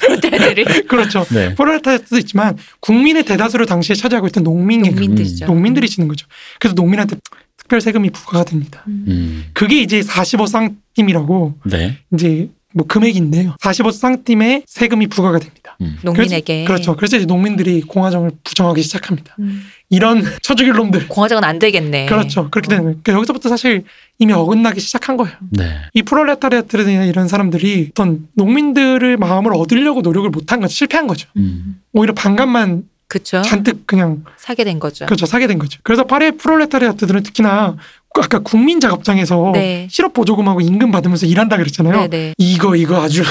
[0.00, 1.26] 프로테들이 그렇죠.
[1.30, 1.54] 네.
[1.54, 5.44] 프롤레타리아도 있지만 국민의 대다수를 당시에 차지하고 있던 농민 농민들이죠.
[5.44, 6.26] 농민들이 지는 거죠.
[6.58, 7.16] 그래서 농민한테
[7.58, 8.82] 특별 세금이 부과가 됩니다.
[8.86, 9.44] 음.
[9.52, 11.98] 그게 이제 45쌍팀이라고 네.
[12.14, 13.56] 이제 뭐 금액인데요.
[13.60, 15.59] 45쌍팀의 세금이 부과가 됩니다.
[15.80, 15.98] 음.
[16.02, 16.94] 농민에게 그렇죠.
[16.96, 19.34] 그래서 이제 농민들이 공화정을 부정하기 시작합니다.
[19.38, 19.62] 음.
[19.88, 21.08] 이런 쳐죽일 놈들.
[21.08, 22.06] 공화정은 안 되겠네.
[22.06, 22.50] 그렇죠.
[22.50, 22.98] 그렇게 되는 거예요.
[23.02, 23.84] 그러니까 여기서부터 사실
[24.18, 25.34] 이미 어긋나기 시작한 거예요.
[25.50, 25.76] 네.
[25.94, 30.72] 이 프롤레타리아트나 이런 사람들이 어떤 농민들을 마음을 얻으려고 노력을 못한 거죠.
[30.72, 31.28] 실패한 거죠.
[31.36, 31.80] 음.
[31.92, 33.42] 오히려 반감만 그렇죠.
[33.42, 35.06] 잔뜩 그냥 사게 된 거죠.
[35.06, 35.80] 그렇죠 사게 된 거죠.
[35.82, 37.76] 그래서 파리의 프롤레타리아트들은 특히나
[38.14, 39.88] 아까 국민 작업장에서 네.
[39.90, 41.96] 실업 보조금하고 임금 받으면서 일한다 그랬잖아요.
[42.02, 42.34] 네 네.
[42.38, 43.24] 이거 이거 아주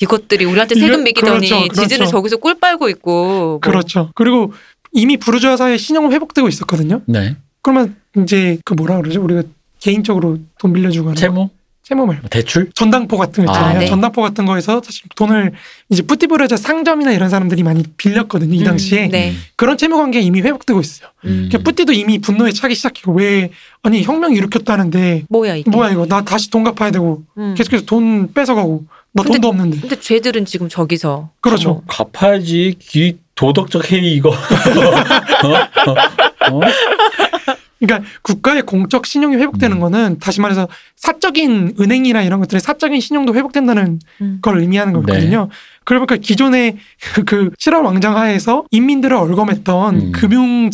[0.00, 1.82] 이것들이 우리한테 이게- 세금 매기더니 그렇죠, 그렇죠.
[1.82, 3.10] 지들은 저기서 꿀 빨고 있고.
[3.10, 3.58] 뭐.
[3.60, 4.10] 그렇죠.
[4.14, 4.52] 그리고
[4.92, 7.02] 이미 부르주아 사회 신용 회복되고 있었거든요.
[7.06, 7.36] 네.
[7.62, 9.22] 그러면 이제 그 뭐라 그러죠?
[9.22, 9.42] 우리가
[9.80, 11.20] 개인적으로 돈 빌려주고 하는 거.
[11.20, 11.50] 채무?
[11.82, 12.70] 채무 말고 대출?
[12.74, 13.76] 전당포 같은 거 있잖아요.
[13.76, 13.86] 아, 네.
[13.86, 15.52] 전당포 같은 거에서 사실 돈을
[15.88, 18.54] 이제 뿌띠브레자 상점이나 이런 사람들이 많이 빌렸거든요.
[18.54, 19.32] 이 음, 당시에 네.
[19.56, 21.08] 그런 채무 관계 이미 회복되고 있어요.
[21.24, 21.48] 음.
[21.48, 23.50] 그러니까 뿌띠도 이미 분노에 차기 시작했고 왜
[23.82, 25.70] 아니 혁명 일으켰다는데 뭐야 이게?
[25.70, 27.54] 뭐야 이거 나 다시 돈 갚아야 되고 음.
[27.56, 28.84] 계속해서 돈 뺏어가고
[29.18, 31.68] 나 근데- 돈도 없는데 근데 쟤들은 지금 저기서 그렇죠.
[31.70, 32.76] 뭐 갚아야지.
[32.78, 34.30] 기 도덕적 해이 이거.
[35.44, 36.52] 어?
[36.52, 36.56] 어?
[36.56, 36.60] 어?
[37.80, 39.80] 그러니까 국가의 공적 신용이 회복되는 음.
[39.80, 40.66] 거는 다시 말해서
[40.96, 44.38] 사적인 은행이나 이런 것들의 사적인 신용도 회복된다는 음.
[44.42, 45.00] 걸 의미하는 네.
[45.00, 45.48] 거거든요.
[45.84, 46.76] 그러니까 기존의
[47.14, 50.12] 그, 그 실화 왕정 하에서 인민들을 얼검했던 음.
[50.12, 50.70] 금융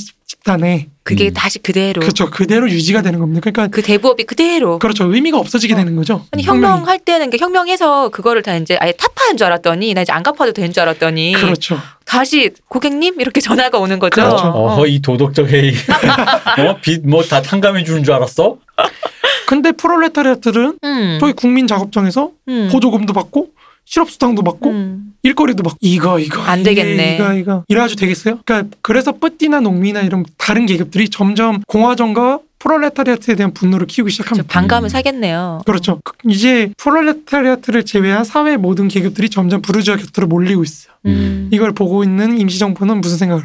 [0.49, 1.35] 집단에 그게 음.
[1.35, 3.41] 다시 그대로 그렇죠 그대로 유지가 되는 겁니다.
[3.41, 4.79] 그러니까 그 대부업이 그대로.
[4.79, 5.77] 그렇죠 의미가 없어지게 어.
[5.79, 6.27] 되는 거죠.
[6.31, 6.43] 아니.
[6.43, 10.53] 혁명할 때는 그 혁명해서 그거를 다 이제 아예 타파한 줄 알았더니 나 이제 안 갚아도
[10.53, 11.79] 되는 줄 알았더니 그렇죠.
[12.05, 14.23] 다시 고객님 이렇게 전화가 오는 거죠.
[14.23, 14.47] 그렇죠.
[14.49, 14.73] 어.
[14.75, 15.73] 어허 이 도덕적 해이.
[16.69, 16.77] 어?
[16.83, 18.59] 빚뭐다 탕감해 주는 줄 알았어?
[19.47, 21.19] 근데 프롤레타리아들은 음.
[21.21, 22.69] 저희 국민 작업장에서 음.
[22.71, 23.49] 보조금도 받고
[23.85, 25.15] 실업수당도 받고 음.
[25.23, 27.15] 일거리도 막 이거 이거 안 이게, 되겠네.
[27.17, 28.39] 이거 이거 이래가지고 되겠어요?
[28.45, 34.49] 그러니까 그래서 뿌띠나 농민이나 이런 다른 계급들이 점점 공화정과 프롤레타리아트에 대한 분노를 키우기 저 시작합니다.
[34.49, 34.89] 반감을 음.
[34.89, 35.61] 사겠네요.
[35.67, 36.01] 그렇죠.
[36.03, 40.95] 그- 이제 프롤레타리아트를 제외한 사회 모든 계급들이 점점 부르주아 곁으로 몰리고 있어요.
[41.07, 41.51] 음.
[41.53, 43.45] 이걸 보고 있는 임시정부는 무슨 생각을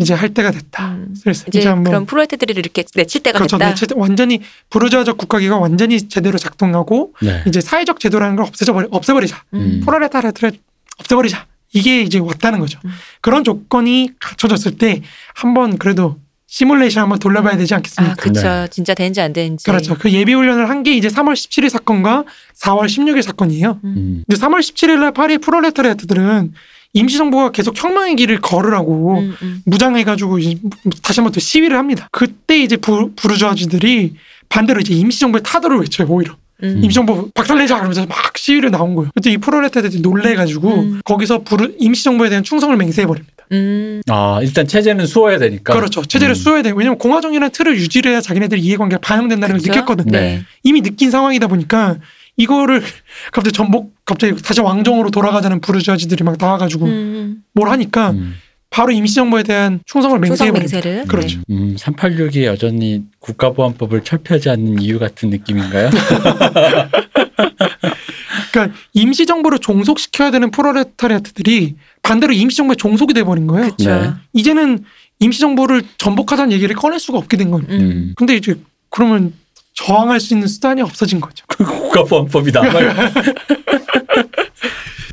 [0.00, 0.92] 이제 할 때가 됐다.
[0.92, 1.14] 음.
[1.16, 3.58] 슬슬 이제 한번 그런 프로레테들을 이렇게 내칠 때가 그렇죠.
[3.58, 3.68] 됐다.
[3.70, 4.40] 네, 제- 완전히
[4.70, 7.42] 부르주아적 국가기가 완전히 제대로 작동하고 네.
[7.46, 9.42] 이제 사회적 제도라는 걸 없애버리, 없애버리자.
[9.54, 9.82] 음.
[9.84, 10.52] 프롤레타리아트를
[10.98, 11.46] 없애버리자.
[11.72, 12.78] 이게 이제 왔다는 거죠.
[12.84, 12.90] 음.
[13.20, 15.02] 그런 조건이 갖춰졌을 때
[15.34, 16.16] 한번 그래도
[16.48, 18.12] 시뮬레이션 한번 돌려봐야 되지 않겠습니까?
[18.12, 18.40] 아, 그쵸.
[18.40, 18.68] 네.
[18.70, 19.64] 진짜 되는지 안 되는지.
[19.64, 19.96] 그렇죠.
[19.98, 22.24] 그 예비 훈련을 한 게 이제 3월 17일 사건과
[22.62, 23.80] 4월 16일 사건이에요.
[23.82, 24.22] 음.
[24.26, 26.52] 근데 3월 17일 날 파리 프롤레타리아트들은
[26.96, 29.62] 임시정부가 계속 혁명의 길을 걸으라고 음, 음.
[29.66, 30.58] 무장해가지고 이제
[31.02, 32.08] 다시 한번 또 시위를 합니다.
[32.10, 34.14] 그때 이제 부, 부르주아지들이
[34.48, 36.34] 반대로 이제 임시정부의 타도를 외쳐요, 오히려.
[36.62, 36.80] 음.
[36.82, 39.10] 임시정부 박살내자 그러면서 막 시위를 나온 거예요.
[39.14, 41.00] 그때 이 프롤레타리아들이 놀래가지고 음.
[41.04, 43.44] 거기서 부르, 임시정부에 대한 충성을 맹세해버립니다.
[43.52, 44.00] 음.
[44.08, 45.74] 아 일단 체제는 수어야 되니까.
[45.74, 46.02] 그렇죠.
[46.02, 46.34] 체제를 음.
[46.34, 46.74] 수호해야 돼요.
[46.74, 49.72] 왜냐면 공화정이라는 틀을 유지를 해야 자기네들 이해관계가 반영된다는 걸 그쵸?
[49.72, 50.06] 느꼈거든.
[50.06, 50.44] 요 네.
[50.62, 51.96] 이미 느낀 상황이다 보니까
[52.36, 52.82] 이거를
[53.32, 57.42] 갑자기 전복 갑자기 다시 왕정으로 돌아가자는 부르주아지들이 막 나와가지고 음.
[57.52, 58.34] 뭘 하니까 음.
[58.70, 60.76] 바로 임시정부에 대한 충성을 충성 맹세해버립니다.
[60.76, 61.06] 맹세를.
[61.06, 61.40] 그렇죠.
[61.50, 65.90] 음, 386이 여전히 국가보안법을 철폐하지 않는 이유 같은 느낌인가요?
[68.52, 73.66] 그러니까 임시정부를 종속시켜야 되는 프롤레타리아트들이 반대로 임시정부에 종속이 돼버린 거예요.
[73.66, 73.90] 그렇죠.
[73.90, 74.10] 네.
[74.32, 74.84] 이제는
[75.20, 77.66] 임시정부를 전복하자는 얘기를 꺼낼 수가 없게 된 거예요.
[77.70, 78.14] 음.
[78.16, 78.56] 근데 이제
[78.90, 79.32] 그러면
[79.76, 81.44] 저항할 수 있는 수단이 없어진 거죠.
[81.48, 82.92] 국가보안법이 남아요.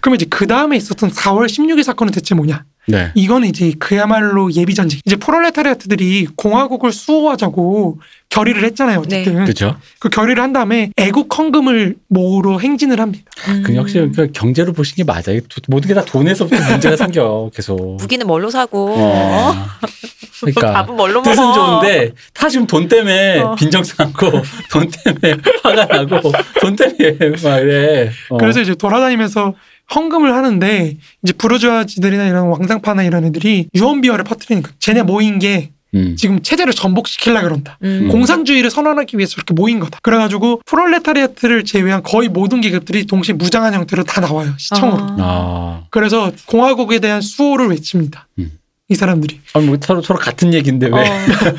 [0.04, 2.66] 그러면 이제 그 다음에 있었던 4월 16일 사건은 대체 뭐냐?
[2.90, 3.12] 네.
[3.16, 5.00] 이거는 이제 그야말로 예비 전쟁.
[5.06, 9.00] 이제 프롤레타리아트들이 공화국을 수호하자고 결의를 했잖아요.
[9.00, 9.78] 어쨌든 그렇죠.
[10.00, 13.24] 그 결의를 한 다음에 애국 헌금을 모으러 행진을 합니다.
[13.48, 13.64] 음.
[13.66, 15.40] 그 역시 그러니까 경제로 보신 게 맞아요.
[15.48, 17.96] 도- 모든 게 다 돈에서부터 문제가 생겨 계속.
[17.96, 19.54] 무기는 뭘로 사고 어.
[20.42, 21.30] 그러니까 밥은 뭘로 먹어?
[21.32, 23.56] 뜻은 좋은데 다 지금 돈 때문에 어.
[23.56, 24.30] 빈정상하고
[24.70, 28.12] 돈 때문에 화가 나고 돈 때문에 막 이래.
[28.30, 28.38] 어.
[28.38, 29.54] 그래서 이제 돌아다니면서
[29.96, 34.74] 헌금을 하는데 이제 부르주아지들이나 이런 왕상파나 이런 애들이 유언비어를 퍼뜨리는 거야.
[34.80, 36.16] 쟤네 모인 게 음.
[36.18, 37.78] 지금 체제를 전복시키려 그런다.
[37.84, 38.10] 음.
[38.10, 40.00] 공산주의를 선언하기 위해서 이렇게 모인 거다.
[40.02, 44.54] 그래가지고 프롤레타리아트를 제외한 거의 모든 계급들이 동시에 무장한 형태로 다 나와요.
[44.58, 45.04] 시청으로.
[45.04, 45.16] 아.
[45.20, 45.84] 아.
[45.92, 48.28] 그래서 공화국에 대한 수호를 외칩니다.
[48.40, 48.52] 음.
[48.90, 49.40] 이 사람들이.
[49.54, 50.94] 아니 뭐 서로 서로 같은 얘기인데 왜?
[50.94, 51.04] 어.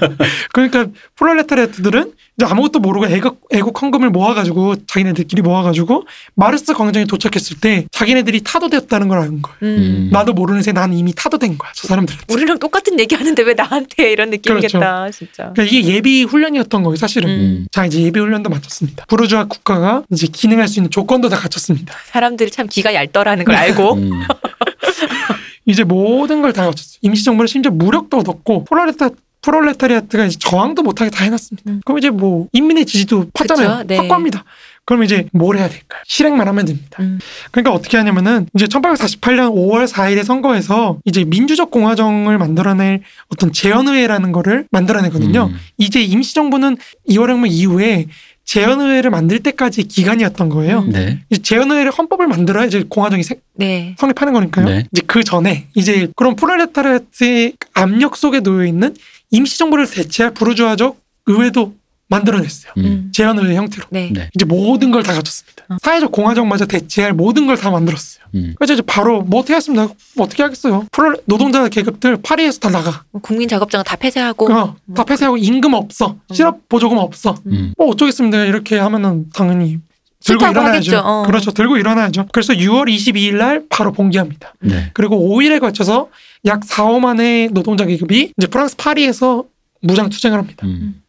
[0.53, 0.87] 그러니까
[1.17, 8.43] 프롤레타리아트들은 이제 아무것도 모르고 애국, 애국 헌금을 모아가지고 자기네들끼리 모아가지고 마르스 광장에 도착했을 때 자기네들이
[8.43, 9.57] 타도되었다는 걸 아는 거예요.
[9.63, 9.67] 음.
[9.67, 10.09] 음.
[10.13, 11.73] 나도 모르는 새 나는 이미 타도된 거야.
[11.75, 12.27] 저 사람들한테.
[12.33, 15.53] 우리랑 똑같은 얘기 하는데 왜 나한테 이런 느낌이겠다, 진짜.
[15.55, 17.31] 그러니까 이게 예비 훈련이었던 거예요, 사실은.
[17.31, 17.67] 음.
[17.71, 19.07] 자, 이제 예비 훈련도 마쳤습니다.
[19.09, 21.95] 부르주아 국가가 이제 기능할 수 있는 조건도 다 갖췄습니다.
[22.07, 23.95] 사람들이 참 기가 얇더라는 걸 알고.
[23.95, 24.11] 음.
[25.67, 26.99] 이제 모든 걸다 갖췄어요.
[27.03, 29.11] 임시정부를 심지어 무력도 얻었고 프롤레타
[29.45, 31.71] 프롤레타리아트가 이제 저항도 못하게 다 해놨습니다.
[31.71, 31.81] 음.
[31.85, 33.87] 그럼 이제 뭐 인민의 지지도 팠잖아요.
[33.87, 33.97] 네.
[33.99, 34.45] 확고합니다.
[34.87, 36.03] 그럼 이제 뭘 해야 될까요?
[36.07, 36.99] 실행만 하면 됩니다.
[37.01, 37.19] 음.
[37.51, 44.67] 그러니까 어떻게 하냐면은 이제 1848년 5월 4일에 선거에서 이제 민주적 공화정을 만들어낼 어떤 재헌의회라는 거를
[44.71, 45.51] 만들어내거든요.
[45.53, 45.59] 음.
[45.79, 46.77] 이제 임시정부는
[47.09, 48.07] 2월혁명 이후에
[48.45, 50.81] 재헌의회를 만들 때까지 기간이었던 거예요.
[50.81, 50.91] 음.
[50.93, 51.21] 네.
[51.31, 53.95] 이제 재헌의회를 헌법을 만들어야 이제 공화정이 생- 네.
[53.99, 54.67] 성립하는 거니까요.
[54.67, 54.85] 네.
[54.93, 58.95] 이제 그 전에 이제 그런 프롤레타리아트의 압력 속에 놓여 있는
[59.31, 61.75] 임시정부를 대체할 부르주아적 의회도
[62.09, 62.73] 만들어냈어요.
[62.79, 62.85] 음.
[62.85, 63.11] 음.
[63.13, 63.87] 재헌의회 형태로.
[63.91, 64.11] 네.
[64.13, 64.29] 네.
[64.35, 65.65] 이제 모든 걸 다 갖췄습니다.
[65.71, 65.77] 어.
[65.83, 68.25] 사회적 공화정마저 대체할 모든 걸 다 만들었어요.
[68.35, 68.55] 음.
[68.59, 69.89] 그래서 이제 바로 뭐 어떻게 하겠습니다.
[70.17, 70.87] 뭐 어떻게 하겠어요.
[70.93, 73.05] 프로 노동자 계급들 파리에서 다 나가.
[73.23, 74.53] 국민 작업장은 다 폐쇄하고.
[74.53, 76.17] 어, 다 폐쇄하고 임금 없어.
[76.33, 77.37] 실업 보조금 없어.
[77.47, 77.73] 음.
[77.79, 78.45] 뭐 어쩌겠습니다.
[78.45, 79.79] 이렇게 하면은 당연히
[80.25, 80.99] 들고 일어나야죠.
[81.05, 81.23] 어.
[81.27, 81.51] 그렇죠.
[81.53, 82.27] 들고 일어나야죠.
[82.33, 84.55] 그래서 6월 22일 날 바로 봉기합니다.
[84.61, 84.91] 네.
[84.95, 86.09] 그리고 5일에 걸쳐서
[86.47, 89.45] 약 4, 5만의 노동자 계급이 이제 프랑스 파리에서
[89.83, 90.67] 무장 투쟁을 합니다.
[90.67, 91.01] 음.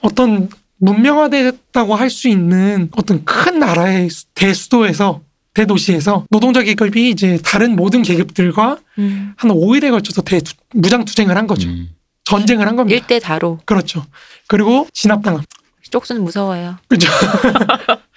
[0.00, 0.48] 어떤
[0.78, 5.20] 문명화됐다고 할 수 있는 어떤 큰 나라의 수- 대수도에서
[5.54, 9.34] 대도시에서 노동자 계급이 이제 다른 모든 계급들과 음.
[9.36, 10.40] 한 5일에 걸쳐서 대
[10.74, 11.68] 무장 투쟁을 한 거죠.
[11.68, 11.90] 음.
[12.24, 12.96] 전쟁을 한 겁니다.
[12.96, 13.58] 일대 다로.
[13.64, 14.04] 그렇죠.
[14.48, 15.42] 그리고 진압당함.
[15.90, 16.78] 쪽수는 무서워요.
[16.88, 17.06] 그죠.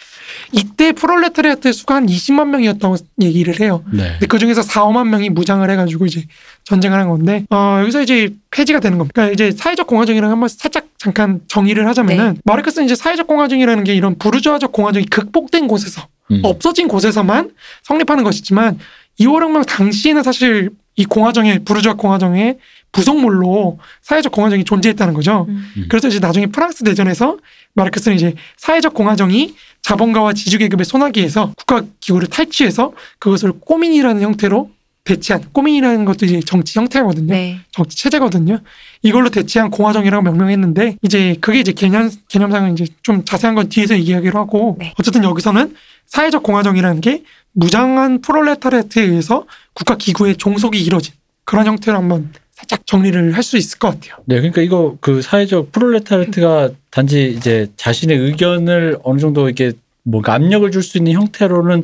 [0.56, 3.84] 이때 프롤레타리아트의 수가 한 20만 명이었다고 얘기를 해요.
[3.92, 4.12] 네.
[4.12, 6.24] 근데 그 중에서 4, 5만 명이 무장을 해가지고 이제
[6.64, 9.14] 전쟁을 한 건데, 어, 여기서 이제 폐지가 되는 겁니다.
[9.14, 12.40] 그러니까 이제 사회적 공화정이랑 한번 살짝 잠깐 정의를 하자면은, 네.
[12.46, 16.40] 마르크스는 이제 사회적 공화정이라는 게 이런 부르주아적 공화정이 극복된 곳에서, 음.
[16.44, 17.52] 없어진 곳에서만
[17.84, 18.80] 성립하는 것이지만,
[19.20, 22.58] 2월혁명 당시에는 사실 이 공화정의, 부르주아 공화정의
[22.96, 25.46] 부속물로 사회적 공화정이 존재했다는 거죠.
[25.50, 25.66] 음.
[25.76, 25.86] 음.
[25.90, 27.38] 그래서 이제 나중에 프랑스 대전에서
[27.74, 29.54] 마르크스는 이제 사회적 공화정이
[29.86, 34.72] 자본가와 지주계급의 소나기에서 국가기구를 탈취해서 그것을 꼬민이라는 형태로
[35.04, 37.32] 대체한 꼬민이라는 것도 이제 정치 형태거든요.
[37.32, 37.60] 네.
[37.70, 38.62] 정치 체제거든요.
[39.04, 44.40] 이걸로 대체한 공화정이라고 명명했는데 이제 그게 이제 개념 개념상은 이제 좀 자세한 건 뒤에서 얘기하기로
[44.40, 44.96] 하고 네.
[45.00, 45.76] 어쨌든 여기서는
[46.08, 49.46] 사회적 공화정이라는 게 무장한 프롤레타리아트에 의해서
[49.76, 51.14] 국가 기구의 종속이 이루어진
[51.44, 54.16] 그런 형태로 한번 살짝 정리를 할 수 있을 것 같아요.
[54.26, 59.74] 네, 그러니까 이거 그 사회적 프롤레타리아트가 단지 이제 자신의 의견을 어느 정도 이렇게
[60.04, 61.84] 뭔가 압력을 줄 수 있는 형태로는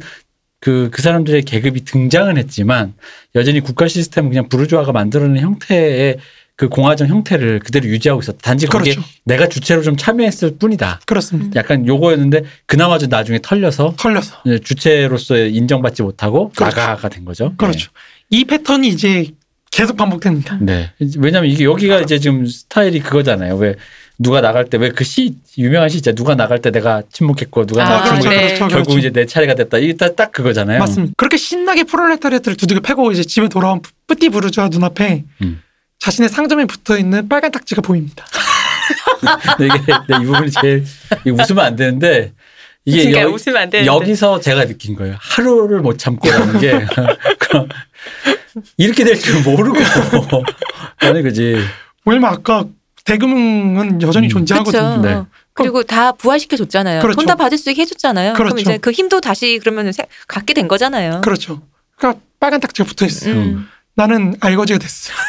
[0.59, 2.93] 그, 그 사람들의 계급이 등장은 했지만
[3.35, 6.17] 여전히 국가 시스템은 그냥 부르주아가 만들어낸 형태의
[6.55, 8.37] 그 공화정 형태를 그대로 유지하고 있었다.
[8.43, 9.09] 단지 거기에 그렇죠.
[9.25, 11.01] 내가 주체로 좀 참여했을 뿐이다.
[11.07, 11.59] 그렇습니다.
[11.59, 14.41] 약간 요거였는데 그나마저 나중에 털려서 털려서.
[14.45, 16.79] 이제 주체로서의 인정받지 못하고 그렇죠.
[16.79, 17.55] 나가가 된 거죠.
[17.57, 17.89] 그렇죠.
[18.29, 19.31] 이 패턴이 이제
[19.71, 20.57] 계속 반복됩니다.
[20.61, 20.91] 네.
[20.99, 21.07] 네.
[21.17, 23.55] 왜냐면 이게 여기가 이제 지금 스타일이 그거잖아요.
[23.55, 23.75] 왜
[24.19, 26.15] 누가 나갈 때 왜 그 시 유명한 시 있잖아요.
[26.15, 28.47] 누가 나갈 때 내가 침묵했고 누가 아, 나갈 때 그렇죠, 침묵했고 네.
[28.57, 28.99] 그렇죠, 결국 그렇죠.
[28.99, 29.77] 이제 내 차례가 됐다.
[29.79, 30.77] 이게 딱, 딱 그거잖아요.
[30.79, 31.13] 맞습니다.
[31.17, 35.61] 그렇게 신나게 프롤레타리아트를 두들겨 패고 이제 집에 돌아온 뿌띠 부르주아 눈앞에 음.
[35.99, 38.25] 자신의 상점에 붙어 있는 빨간 딱지가 보입니다.
[39.59, 40.83] 이게 네, 이 부분이 제일
[41.25, 42.33] 웃으면 안 되는데
[42.85, 43.85] 이게 그러니까 여, 웃으면 안 되는데.
[43.87, 45.15] 여기서 제가 느낀 거예요.
[45.19, 46.71] 하루를 못 참고라는 게
[48.77, 49.77] 이렇게 될 줄 모르고
[50.97, 51.57] 아니 그지.
[52.05, 52.65] 왜냐면 아까
[53.05, 54.29] 대금은 여전히 음.
[54.29, 55.01] 존재하거든요.
[55.01, 55.19] 그렇죠.
[55.21, 55.25] 네.
[55.53, 57.01] 그리고 다 부활시켜 줬잖아요.
[57.01, 57.15] 그렇죠.
[57.17, 58.33] 돈다 받을 수 있게 해줬잖아요.
[58.33, 58.61] 그럼 그렇죠.
[58.61, 61.21] 이제 그 힘도 다시 그러면 세- 갖게 된 거잖아요.
[61.21, 61.61] 그렇죠.
[61.97, 63.35] 그러니까 빨간 딱지가 붙어 있어요.
[63.35, 63.67] 음.
[63.95, 65.11] 나는 알거지가 됐어.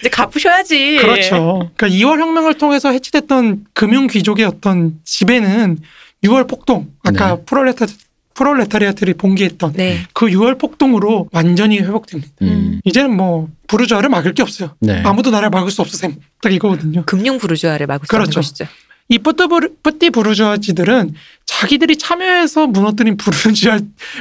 [0.00, 0.98] 이제 갚으셔야지.
[1.00, 1.70] 그렇죠.
[1.76, 5.78] 그러니까 2월 혁명을 통해서 해치됐던 금융 귀족의 어떤 지배는
[6.24, 7.42] 6월 폭동, 아까 네.
[7.44, 7.86] 프롤레타
[8.34, 10.00] 프롤레타리아트를 봉기했던 네.
[10.12, 12.32] 그 6월 폭동으로 완전히 회복됩니다.
[12.42, 12.80] 음.
[12.84, 14.74] 이제는 뭐 부르주아를 막을 게 없어요.
[14.80, 15.02] 네.
[15.04, 16.16] 아무도 나를 막을 수 없어 셈.
[16.42, 17.04] 딱 이거거든요.
[17.06, 18.30] 금융 부르주아를 막을 수 그렇죠.
[18.30, 18.66] 있는 것이죠.
[19.08, 21.12] 이 뿌띠 부르주아지들은
[21.44, 23.78] 자기들이 참여해서 무너뜨린 부르주아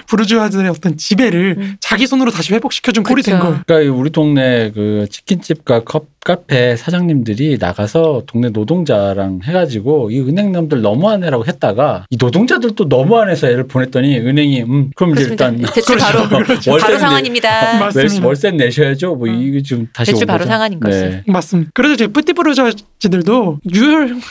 [0.07, 1.75] 부르주아들의 어떤 지배를 음.
[1.79, 3.39] 자기 손으로 다시 회복시켜준 꼴이 된.
[3.39, 3.61] 거예요.
[3.65, 11.45] 그러니까 우리 동네 그 치킨집과 컵 카페 사장님들이 나가서 동네 노동자랑 해가지고 이 은행놈들 너무하네라고
[11.45, 15.23] 했다가 이 노동자들도 너무하네서 애를 보냈더니 은행이 음 그럼 이제.
[15.23, 16.99] 일단 대출 바로 월세 바로.
[17.79, 19.15] 맞- 월세, 내셔야죠.
[19.15, 19.33] 뭐 어.
[19.33, 20.49] 이게 좀 다시 대출 온 바로 거죠.
[20.51, 20.97] 상한인 거지.
[20.99, 21.23] 네.
[21.27, 21.71] 맞습니다.
[21.73, 24.21] 그래서 이제 뿌띠 부르주아지들도 6월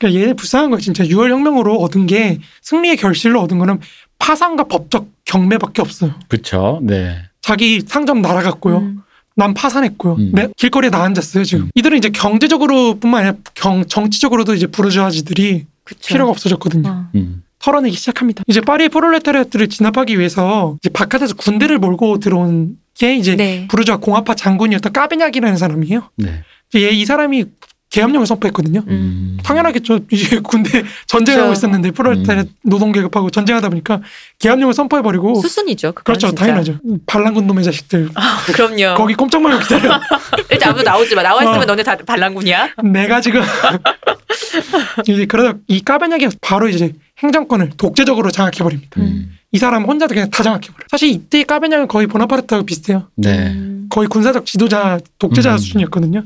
[0.00, 0.80] 그러니까 얘네 불쌍한 거예요.
[0.80, 3.78] 진짜 6월 혁명으로 얻은 게 승리의 결실로 얻은 거는
[4.18, 6.14] 파산과 법적 경매밖에 없어요.
[6.28, 6.80] 그렇죠.
[6.82, 7.22] 네.
[7.42, 8.78] 자기 상점 날아갔고요.
[8.78, 9.02] 음.
[9.36, 10.14] 난 파산했고요.
[10.14, 10.32] 음.
[10.34, 11.64] 내 길거리에 나 앉았어요 지금.
[11.64, 11.70] 음.
[11.74, 16.08] 이들은 이제 경제적으로뿐만 아니라 경, 정치적으로도 이제 부르주아지들이 그쵸.
[16.08, 16.88] 필요가 없어졌거든요.
[16.88, 17.08] 어.
[17.14, 17.42] 음.
[17.58, 18.42] 털어내기 시작합니다.
[18.46, 23.68] 이제 파리의 프롤레타리아트를 진압하기 위해서 이제 바깥에서 군대를 몰고 들어온 게 이제 네.
[23.68, 26.10] 부르주아 공화파 장군이었던 까베냐기라는 사람이에요.
[26.16, 26.42] 네.
[26.74, 27.44] 얘이 사람이
[27.90, 28.84] 계엄령을 선포했거든요.
[28.86, 29.36] 음.
[29.42, 30.00] 당연하겠죠.
[30.10, 31.58] 이제 군대 전쟁하고 그렇죠.
[31.58, 34.00] 있었는데 프롤레타리아 노동 계급하고 전쟁하다 보니까
[34.38, 35.92] 계엄령을 선포해버리고 수순이죠.
[35.92, 36.28] 그렇죠.
[36.28, 36.44] 진짜.
[36.44, 36.78] 당연하죠.
[37.06, 38.94] 반란군 놈의 자식들 아, 그럼요.
[38.96, 40.00] 거기 꼼짝 말고 기다려.
[40.50, 41.22] 일단 아무도 나오지 마.
[41.22, 41.64] 나와 있으면 어.
[41.66, 42.74] 너네 다 반란군이야.
[42.84, 43.42] 내가 지금
[45.06, 49.00] 이제 그러다 이 까베냐기 바로 이제 행정권을 독재적으로 장악해버립니다.
[49.00, 49.36] 음.
[49.52, 50.86] 이 사람 혼자 그냥 다 장악해버려.
[50.88, 53.08] 사실 이때 까베냐는 거의 보나파르트하고 비슷해요.
[53.16, 53.48] 네.
[53.48, 53.86] 음.
[53.90, 55.58] 거의 군사적 지도자, 독재자 음.
[55.58, 56.24] 수준이었거든요.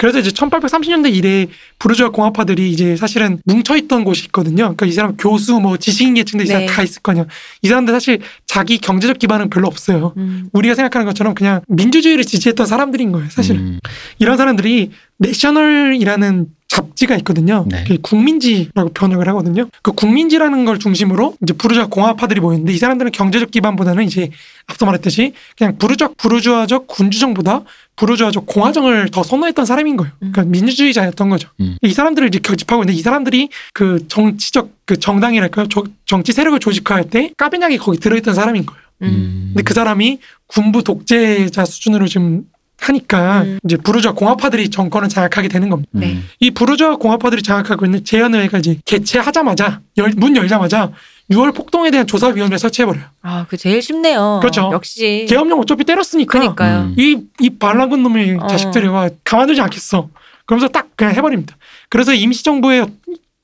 [0.00, 1.46] 그래서 이제 1830년대 이래
[1.78, 4.62] 부르주아 공화파들이 이제 사실은 뭉쳐있던 곳이 있거든요.
[4.74, 6.72] 그러니까 이 사람 교수, 뭐 지식인 계층들 이 사람 네.
[6.72, 7.26] 다 있을 거냐.
[7.60, 10.14] 이 사람들 사실 자기 경제적 기반은 별로 없어요.
[10.16, 10.48] 음.
[10.54, 13.28] 우리가 생각하는 것처럼 그냥 민주주의를 지지했던 사람들인 거예요.
[13.28, 13.60] 사실은.
[13.60, 13.78] 음.
[14.18, 17.66] 이런 사람들이 내셔널이라는 잡지가 있거든요.
[17.68, 17.82] 네.
[17.82, 19.68] 그게 국민지라고 번역을 하거든요.
[19.82, 24.30] 그 국민지라는 걸 중심으로 이제 부르주아 공화파들이 모였는데 이 사람들은 경제적 기반보다는 이제
[24.66, 27.64] 앞서 말했듯이 그냥 부르주아 부르주아적 군주정보다
[28.04, 30.10] 부르주아적 공화정을 더 선호했던 사람인 거예요.
[30.18, 31.50] 그러니까 민주주의자였던 거죠.
[31.60, 31.76] 음.
[31.82, 35.68] 이 사람들을 이제 결집하고 있는데 이 사람들이 그 정치적 그 정당이랄까요?
[35.68, 38.80] 조- 정치 세력을 조직화할 때 까베냐기 거기 들어있던 사람인 거예요.
[39.02, 39.50] 음.
[39.52, 42.44] 근데 그 사람이 군부 독재자 수준으로 지금
[42.80, 43.58] 하니까 음.
[43.64, 45.90] 이제 부르주아 공화파들이 정권을 장악하게 되는 겁니다.
[45.92, 46.12] 네.
[46.12, 46.24] 음.
[46.40, 50.90] 이 부르주아 공화파들이 장악하고 있는 제연의회가 이제 개최하자마자 열, 문 열자마자
[51.30, 53.04] 6월 폭동에 대한 조사위원회를 설치해버려요.
[53.22, 54.38] 아, 그 제일 쉽네요.
[54.40, 54.70] 그렇죠.
[54.72, 55.26] 역시.
[55.28, 56.80] 계엄령 어차피 때렸으니까 그러니까요.
[56.80, 56.94] 음.
[56.98, 58.46] 이, 이 반란군 놈의 어.
[58.48, 60.08] 자식들이 와 가만두지 않겠어.
[60.44, 61.56] 그러면서 딱 그냥 해버립니다.
[61.88, 62.86] 그래서 임시정부의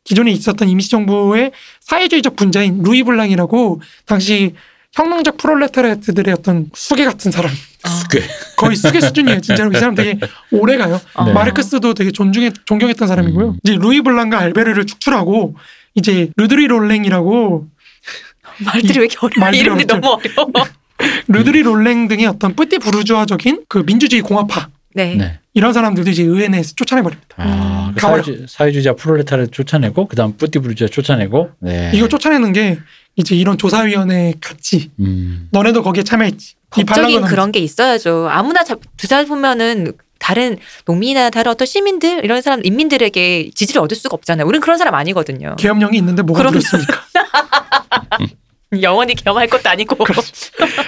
[0.03, 4.55] 기존에 있었던 임시정부의 사회주의적 분자인 루이 블랑이라고 당시
[4.93, 7.53] 혁명적 프롤레타리아트들의 어떤 수계 같은 사람
[8.11, 8.23] 꽤.
[8.57, 9.41] 거의 수계 수준이에요.
[9.41, 10.19] 진짜로 이 사람 되게
[10.51, 11.01] 오래 가요.
[11.15, 11.31] 어.
[11.33, 13.49] 마르크스도 되게 존중해 존경했던 사람이고요.
[13.49, 13.59] 음.
[13.63, 15.55] 이제 루이 블랑과 알베르를 축출하고
[15.95, 17.67] 이제 르드리 롤랭이라고
[18.59, 19.41] 말들이 왜 이렇게 어려워?
[19.41, 19.95] 말들이 이름이 어렵죠.
[20.01, 20.66] 너무 어려워.
[21.28, 25.15] 르드리 롤랭 등의 어떤 뿌띠 부르주아적인 그 민주주의 공화파 네.
[25.15, 25.39] 네.
[25.53, 27.37] 이런 사람들도 이제 의회 내에서 쫓아내버립니다.
[27.37, 27.95] 아, 음.
[27.95, 28.01] 그.
[28.01, 31.91] 사회주, 사회주의자 프롤레타를 쫓아내고 그다음 뿌띠부르주아 쫓아내고 네.
[31.95, 32.78] 이거 쫓아내는 게
[33.15, 35.49] 이제 이런 조사위원회 같이 음.
[35.53, 36.55] 너네도 거기에 참여했지.
[36.78, 38.28] 이 법적인 그런 게 있어야죠.
[38.31, 38.62] 아무나
[38.97, 40.57] 두자 보면은 다른
[40.87, 44.47] 농민이나 다른 어떤 시민들 이런 사람 인민들에게 지지를 얻을 수가 없잖아요.
[44.47, 45.57] 우리는 그런 사람 아니거든요.
[45.57, 46.59] 계엄령이 있는데 뭐가 그럼요.
[46.59, 47.03] 들었습니까?
[48.83, 49.97] 영원히 겸할 것도 아니고.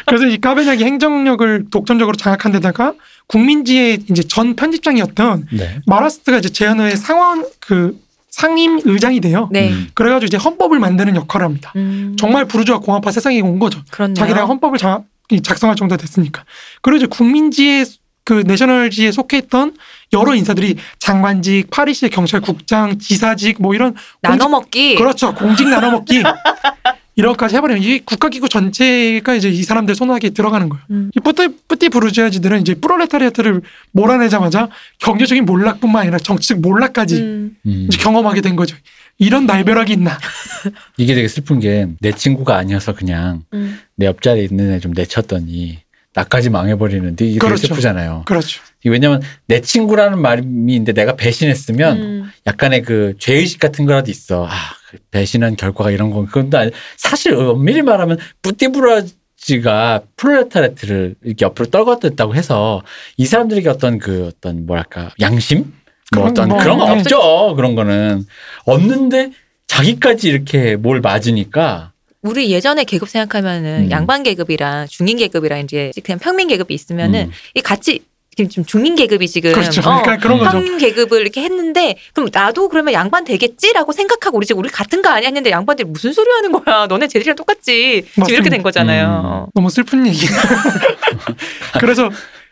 [0.06, 2.94] 그래서 이 까베냐기 행정력을 독점적으로 장악한 데다가
[3.28, 5.80] 국민지의 이제 전 편집장이었던 네.
[5.86, 7.98] 마라스트가 이제 제안의 상원 그
[8.30, 9.48] 상임 의장이 돼요.
[9.52, 9.70] 네.
[9.70, 9.88] 음.
[9.94, 11.72] 그래가지고 이제 헌법을 만드는 역할을 합니다.
[11.76, 13.80] 음, 정말 부르주아 공화파 세상에 온 거죠.
[13.90, 14.14] 그렇네요.
[14.14, 16.44] 자기네가 헌법을 자- 이 작성할 정도 됐으니까.
[16.80, 17.84] 그리고 이제 국민지에
[18.24, 19.74] 그 내셔널지에 속해 있던
[20.12, 24.94] 여러 인사들이 장관직, 파리시의 경찰국장, 지사직 뭐 이런 나눠 먹기.
[24.96, 25.34] 그렇죠.
[25.34, 26.22] 공직 나눠먹기.
[27.18, 30.84] 이런까지 해버리면 이 국가기구 전체가 이제 이 사람들 손아귀에 들어가는 거예요.
[30.92, 31.10] 음.
[31.16, 34.68] 이 뿌띠, 뿌띠 부르주아지들은 이제 프롤레타리아트를 몰아내자마자
[35.00, 37.86] 경제적인 몰락뿐만 아니라 정치적 몰락까지 음, 음.
[37.88, 38.76] 이제 경험하게 된 거죠.
[39.18, 40.16] 이런 날벼락이 있나.
[40.96, 43.80] 이게 되게 슬픈 게 내 친구가 아니어서 그냥 음.
[43.96, 45.80] 내 옆자리에 있는 애 좀 내쳤더니
[46.14, 47.62] 나까지 망해버리는데 이게 그렇죠.
[47.62, 48.22] 되게 슬프잖아요.
[48.26, 48.60] 그렇죠.
[48.84, 52.30] 왜냐면 내 친구라는 말인데 내가 배신했으면 음.
[52.46, 54.46] 약간의 그 죄의식 같은 거라도 있어.
[54.46, 54.77] 아, 그
[55.10, 62.34] 배신한 결과가 이런 건 그건 또 아니- 사실 엄밀히 말하면 뿌띠부라지가 프롤레타레트를 이렇게 옆으로 떨궈댔다고
[62.34, 62.82] 해서
[63.16, 65.72] 이 사람들에게 어떤 그 어떤 뭐랄까 양심
[66.14, 66.92] 뭐 그런 어떤 뭐, 그런 거 네.
[66.92, 67.54] 없죠.
[67.56, 68.24] 그런 거는
[68.64, 69.32] 없는데
[69.66, 71.92] 자기까지 이렇게 뭘 맞으니까
[72.22, 73.90] 우리 예전에 계급 생각하면은 음.
[73.90, 77.32] 양반 계급이랑 중인 계급이랑 이제 그냥 평민 계급이 있으면은 음.
[77.54, 78.00] 이 같이
[78.46, 79.80] 지금 중인 계급이 지금 그렇죠.
[79.80, 80.76] 어, 그러니까 그런 거죠.
[80.76, 85.26] 계급을 이렇게 했는데 그럼 나도 그러면 양반 되겠지라고 생각하고 우리 지금 우리 같은 거 아니야
[85.28, 88.50] 했는데 양반들이 무슨 소리 하는 거야 너네 쟤들이랑 똑같지 지금 이렇게.
[88.50, 89.24] 된 거잖아요 음.
[89.24, 89.46] 어.
[89.54, 90.26] 너무 슬픈 얘기.
[91.80, 92.10] 그래서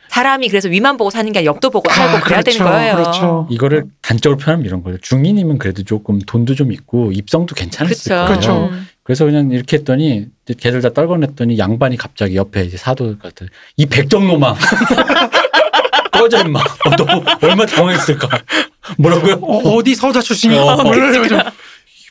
[0.08, 2.58] 사람이 그래서 위만 보고 사는 게 아니라 옆도 보고 살고 아, 그래야 그렇죠.
[2.58, 3.46] 되는 거예요 그렇죠.
[3.50, 4.98] 이거를 단적으로 표현하면 이런 거예요.
[5.02, 8.26] 중인이면 그래도 조금 돈도 좀 있고 입성도 괜찮았을 그렇죠 거예요.
[8.26, 8.68] 그렇죠.
[8.72, 8.88] 음.
[9.02, 13.86] 그래서 그냥 이렇게 했더니 이제 걔들 다 떨궈냈더니 양반이 갑자기 옆에 이제 사도 같은 이
[13.86, 14.56] 백정놈아
[16.18, 17.06] 꺼져 임마 어, 너
[17.42, 18.28] 얼마 당황했을까
[18.98, 19.34] 뭐라고요?
[19.42, 20.76] 어, 어디 서자 출신이 어.
[20.82, 21.50] 뭐 이러면서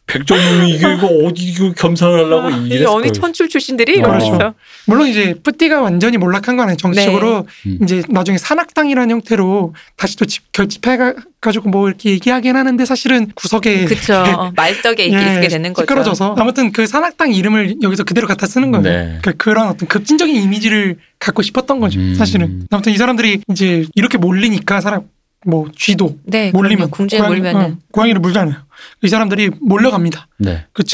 [0.08, 3.12] 백종원이 이게 이거 어디 이거 겸상을 하려고 아, 이 이랬을 어느.
[3.12, 4.00] 천출 출신들이 어.
[4.00, 4.54] 이러면서
[4.86, 6.78] 물론 이제 뿌띠가 완전히 몰락한 건 아니에요.
[6.78, 7.80] 정치적으로 음.
[7.82, 10.98] 이제 나중에 산악당이라는 형태로 다시 또 집, 결집해
[11.42, 15.84] 가지고 뭐 이렇게 얘기하긴 하는데 사실은 구석에 그쵸 어, 말석에 이렇게 있게 되는 거죠.
[15.84, 18.84] 시끄러져서 아무튼 그 산악당 이름을 여기서 그대로 갖다 쓰는 거예요.
[18.84, 19.18] 네.
[19.22, 22.00] 그러니까 그런 어떤 급진적인 이미지를 갖고 싶었던 거죠.
[22.00, 22.14] 음.
[22.16, 25.04] 사실은 아무튼 이 사람들이 이제 이렇게 몰리니까 사람
[25.46, 28.56] 뭐 쥐도 네, 몰리면 궁지에 고양이- 몰면은 어, 고양이를 물잖아요.
[29.04, 30.28] 이 사람들이 몰려갑니다.
[30.40, 30.66] 네.
[30.74, 30.88] 그데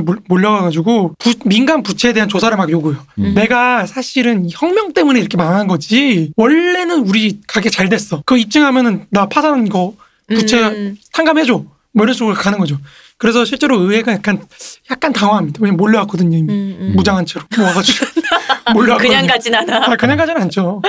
[0.00, 3.00] 몰- 몰려가가지고 부- 민간 부채에 대한 조사를 막 요구해요.
[3.18, 3.34] 음.
[3.34, 6.32] 내가 사실은 혁명 때문에 이렇게 망한 거지.
[6.36, 8.18] 원래는 우리 가게 잘 됐어.
[8.24, 9.94] 그거 입증하면은 나 파산 거
[10.28, 11.64] 부채 음, 탕감해줘.
[11.92, 12.78] 뭐 이런 식으로 가는 거죠.
[13.16, 14.40] 그래서 실제로 의회가 약간
[14.90, 15.60] 약간 당황합니다.
[15.62, 16.36] 왜냐면 몰려왔거든요.
[16.36, 16.52] 이미.
[16.52, 16.92] 음, 음.
[16.96, 18.06] 무장한 채로 뭐 와가지고
[18.74, 19.10] 몰려왔거든요.
[19.10, 19.92] 그냥 가진 않아.
[19.92, 20.82] 아, 그냥 가진 않죠.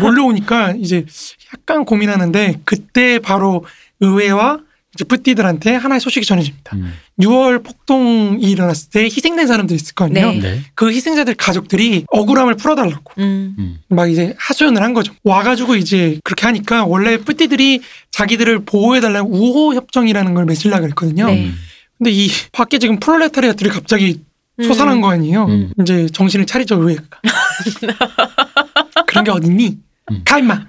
[0.00, 1.04] 몰려오니까 이제
[1.52, 3.64] 약간 고민하는데 그때 바로
[4.00, 4.60] 의회와
[4.98, 6.74] 이제 뿌띠들한테 하나의 소식이 전해집니다.
[6.74, 6.92] 음.
[7.20, 10.32] 6월 폭동이 일어났을 때 희생된 사람들이 있을 거 아니에요.
[10.32, 10.40] 네.
[10.40, 10.60] 네.
[10.74, 13.54] 그 희생자들 가족들이 억울함을 풀어달라고 음.
[13.58, 13.78] 음.
[13.88, 15.14] 막 이제 하소연을 한 거죠.
[15.22, 17.80] 와가지고 이제 그렇게 하니까 원래 뿌띠들이
[18.10, 21.26] 자기들을 보호해달라는 우호 협정이라는 걸 맺으려고 했거든요.
[21.26, 21.44] 네.
[21.44, 21.54] 음.
[21.96, 24.20] 근데 이 밖에 지금 프롤레타리아들이 갑자기
[24.60, 25.44] 솟아난 거 아니에요.
[25.44, 25.72] 음.
[25.80, 27.20] 이제 정신을 차리죠 의회가.
[29.06, 29.78] 그런 게 어딨니?
[30.10, 30.22] 음.
[30.24, 30.66] 가 임마.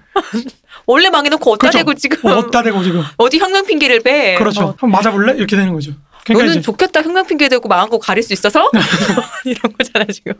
[0.92, 1.78] 원래 망해놓고 어디다 그렇죠.
[1.78, 3.04] 대고 지금 어디다 대고 지금.
[3.18, 4.36] 어디 혁명 핑계를 빼.
[4.38, 4.62] 그렇죠.
[4.62, 5.34] 어, 한번 맞아볼래?
[5.38, 5.92] 이렇게 되는 거죠.
[6.26, 8.70] 그러니까 너는 이제 좋겠다 혁명 핑계 대고 망한 거 가릴 수 있어서
[9.46, 10.34] 이런 거잖아 지금.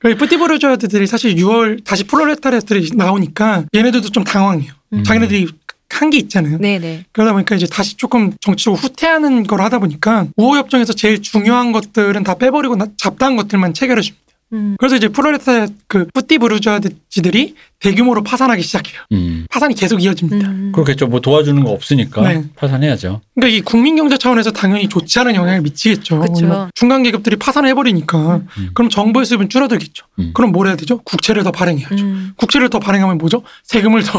[0.00, 4.72] 그 뿌띠부르주아들이 사실 6월 다시 프롤레타리아들이 나오니까 얘네들도 좀 당황해요.
[4.92, 5.02] 음.
[5.04, 5.48] 자기네들이
[5.90, 6.58] 한 게 있잖아요.
[6.58, 7.06] 네네.
[7.12, 12.34] 그러다 보니까 이제 다시 조금 정치적으로 후퇴하는 걸 하다 보니까 우호협정에서 제일 중요한 것들은 다
[12.34, 14.22] 빼버리고 나- 잡다한 것들만 체결해 줍니다.
[14.52, 14.76] 음.
[14.78, 19.00] 그래서 이제 프롤레타리아 그 뿌띠 부르주아지들이 대규모로 파산하기 시작해요.
[19.12, 19.46] 음.
[19.50, 20.48] 파산이 계속 이어집니다.
[20.48, 20.72] 음.
[20.72, 21.06] 그렇겠죠.
[21.06, 22.44] 뭐 도와주는 거 없으니까 네.
[22.56, 23.20] 파산해야죠.
[23.36, 26.16] 그러니까 이 국민 경제 차원에서 당연히 좋지 않은 영향을 미치겠죠.
[26.20, 28.70] 왜냐면 중간 계급들이 파산을 해버리니까 음.
[28.74, 30.06] 그럼 정부의 수입은 줄어들겠죠.
[30.18, 30.32] 음.
[30.34, 30.98] 그럼 뭘 해야 되죠?
[30.98, 32.04] 국채를 더 발행해야죠.
[32.04, 32.32] 음.
[32.36, 33.42] 국채를 더 발행하면 뭐죠?
[33.62, 34.18] 세금을 더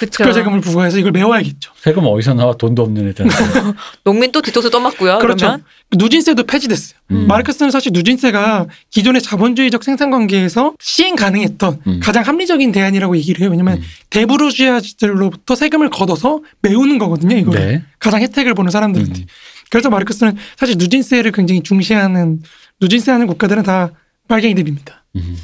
[0.00, 0.10] 그쵸.
[0.10, 1.70] 특별 세금을 부과해서 이걸 메워야겠죠.
[1.76, 3.36] 세금 어디서 나와 돈도 없는 애들한테.
[4.02, 5.18] 농민 또 뒤통수 떠맞고요.
[5.18, 5.46] 그렇죠.
[5.46, 6.98] 그러면 누진세도 폐지됐어요.
[7.12, 7.26] 음.
[7.28, 12.00] 마르크스는 사실 누진세가 기존의 자본주의적 생산 관계에서 시행 가능했던 음.
[12.02, 13.50] 가장 합리적인 대안 이라고 얘기를 해요.
[13.50, 13.82] 왜냐면 음.
[14.10, 17.36] 대부르주아들로부터 세금을 걷어서 메우는 거거든요.
[17.36, 17.82] 이거 를 네.
[17.98, 19.20] 가장 혜택을 보는 사람들한테.
[19.20, 19.26] 음.
[19.70, 22.40] 그래서 마르크스는 사실 누진세를 굉장히 중시하는
[22.80, 23.90] 누진세 하는 국가들은 다
[24.28, 25.04] 빨갱이들입니다.
[25.16, 25.36] 음.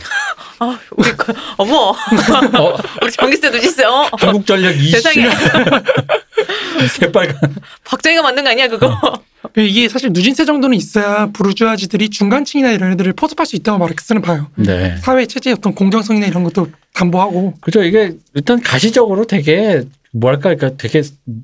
[0.61, 4.91] 아 우리 그, 어머 어, 우리 전기세 누지세 어 한국전력 20.
[4.93, 5.29] 세상에
[6.89, 7.55] 새빨간.
[7.85, 8.97] 박정희가 만든 거 아니야 그거.
[9.57, 14.49] 이게 사실 누진세 정도는 있어야 부르주아지들이 중간층이나 이런 애들을 포섭할 수 있다고 마르크스는 봐요.
[14.57, 14.97] 네.
[15.01, 17.83] 사회 체제의 어떤 공정성이나 이런 것도 담보하고 그죠.
[17.83, 19.83] 이게 일단 가시적으로 되게
[20.17, 21.03] 뭐랄까, 그러니까 되게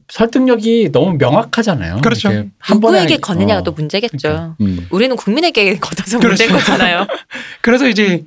[0.09, 1.99] 설득력이 너무 명확하잖아요.
[2.03, 2.31] 그렇죠.
[2.31, 3.63] 이렇게 한 번에 누구에게 걷느냐가 어.
[3.65, 4.17] 또 문제겠죠.
[4.23, 4.57] 그러니까.
[4.61, 4.87] 음.
[4.91, 6.29] 우리는 국민에게 걷어서 그렇죠.
[6.45, 7.07] 문제인 거잖아요.
[7.63, 8.25] 그래서 이제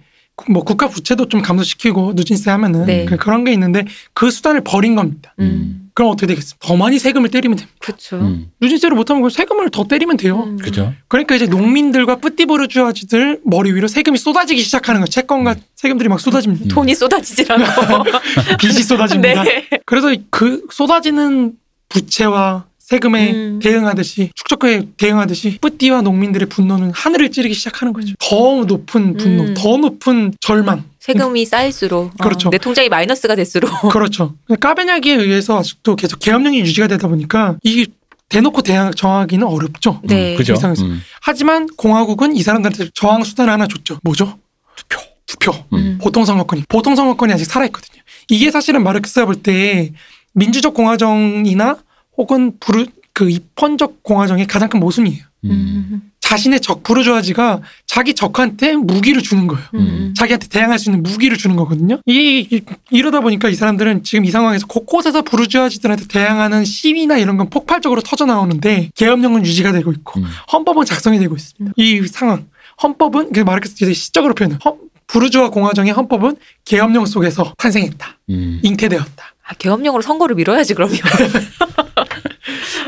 [0.49, 3.05] 뭐 국가 부채도 좀 감소시키고 누진세 하면은 네.
[3.05, 5.33] 그- 그런 게 있는데 그 수단을 버린 겁니다.
[5.39, 5.82] 음.
[5.93, 6.67] 그럼 어떻게 되겠습니까?
[6.67, 7.77] 더 많이 세금을 때리면 됩니다.
[7.79, 8.17] 그렇죠.
[8.17, 8.51] 음.
[8.61, 10.43] 누진세를 못하면 세금을 더 때리면 돼요.
[10.43, 10.57] 음.
[10.57, 10.93] 그죠.
[11.07, 15.07] 그러니까 이제 농민들과 뿌띠보르주아지들 머리 위로 세금이 쏟아지기 시작하는 거예요.
[15.07, 16.65] 채권과 세금들이 막 쏟아집니다.
[16.65, 16.67] 음.
[16.67, 18.03] 돈이 쏟아지지라고.
[18.59, 19.43] 빚이 쏟아집니다.
[19.43, 19.67] 네.
[19.85, 21.53] 그래서 그 쏟아지는
[21.89, 23.59] 부채와 세금에 음.
[23.59, 28.13] 대응하듯이 축적에 대응하듯이 뿌띠와 농민들의 분노는 하늘을 찌르기 시작하는 거죠.
[28.19, 29.53] 더 높은 분노, 음.
[29.55, 30.83] 더 높은 절망.
[30.99, 32.51] 세금이 쌓일수록 어, 그렇죠.
[32.51, 34.35] 내 통장이 마이너스가 될수록 그렇죠.
[34.59, 37.87] 까베냐기에 의해서 아직도 계속 계엄령이 유지가 되다 보니까 이게
[38.29, 39.99] 대놓고 대항 정하기는 어렵죠.
[40.03, 40.33] 네.
[40.33, 40.53] 음, 그죠.
[40.81, 41.01] 음.
[41.19, 43.99] 하지만 공화국은 이 사람들한테 저항 수단을 하나 줬죠.
[44.03, 44.37] 뭐죠?
[44.75, 45.01] 투표.
[45.25, 45.51] 투표.
[45.73, 45.97] 음.
[45.99, 46.65] 보통 선거권이.
[46.69, 48.01] 보통 선거권이 아직 살아있거든요.
[48.29, 49.91] 이게 사실은 마르크스가 볼 때
[50.33, 51.77] 민주적 공화정이나
[52.17, 55.23] 혹은 부르 그 입헌적 공화정의 가장 큰 모순이에요.
[55.45, 55.49] 음.
[55.51, 56.01] 음.
[56.19, 59.63] 자신의 적 부르주아지가 자기 적한테 무기를 주는 거예요.
[59.75, 60.13] 음.
[60.17, 61.99] 자기한테 대항할 수 있는 무기를 주는 거거든요.
[62.07, 67.49] 이, 이- 이러다 보니까 이 사람들은 지금 이 상황에서 곳곳에서 부르주아지들한테 대항하는 시위나 이런 건
[67.51, 70.25] 폭발적으로 터져 나오는데 계엄령은 유지가 되고 있고 음.
[70.51, 71.73] 헌법은 작성이 되고 있습니다.
[71.77, 72.47] 이 상황
[72.81, 74.57] 헌법은 그 마르크스 시적으로 표현해.
[74.65, 78.17] 헌, 부르주아 공화정의 헌법은 계엄령 속에서 탄생했다.
[78.31, 78.59] 음.
[78.63, 79.23] 잉태되었다.
[79.45, 80.97] 아, 계엄령으로 선거를 미뤄야지 그러면.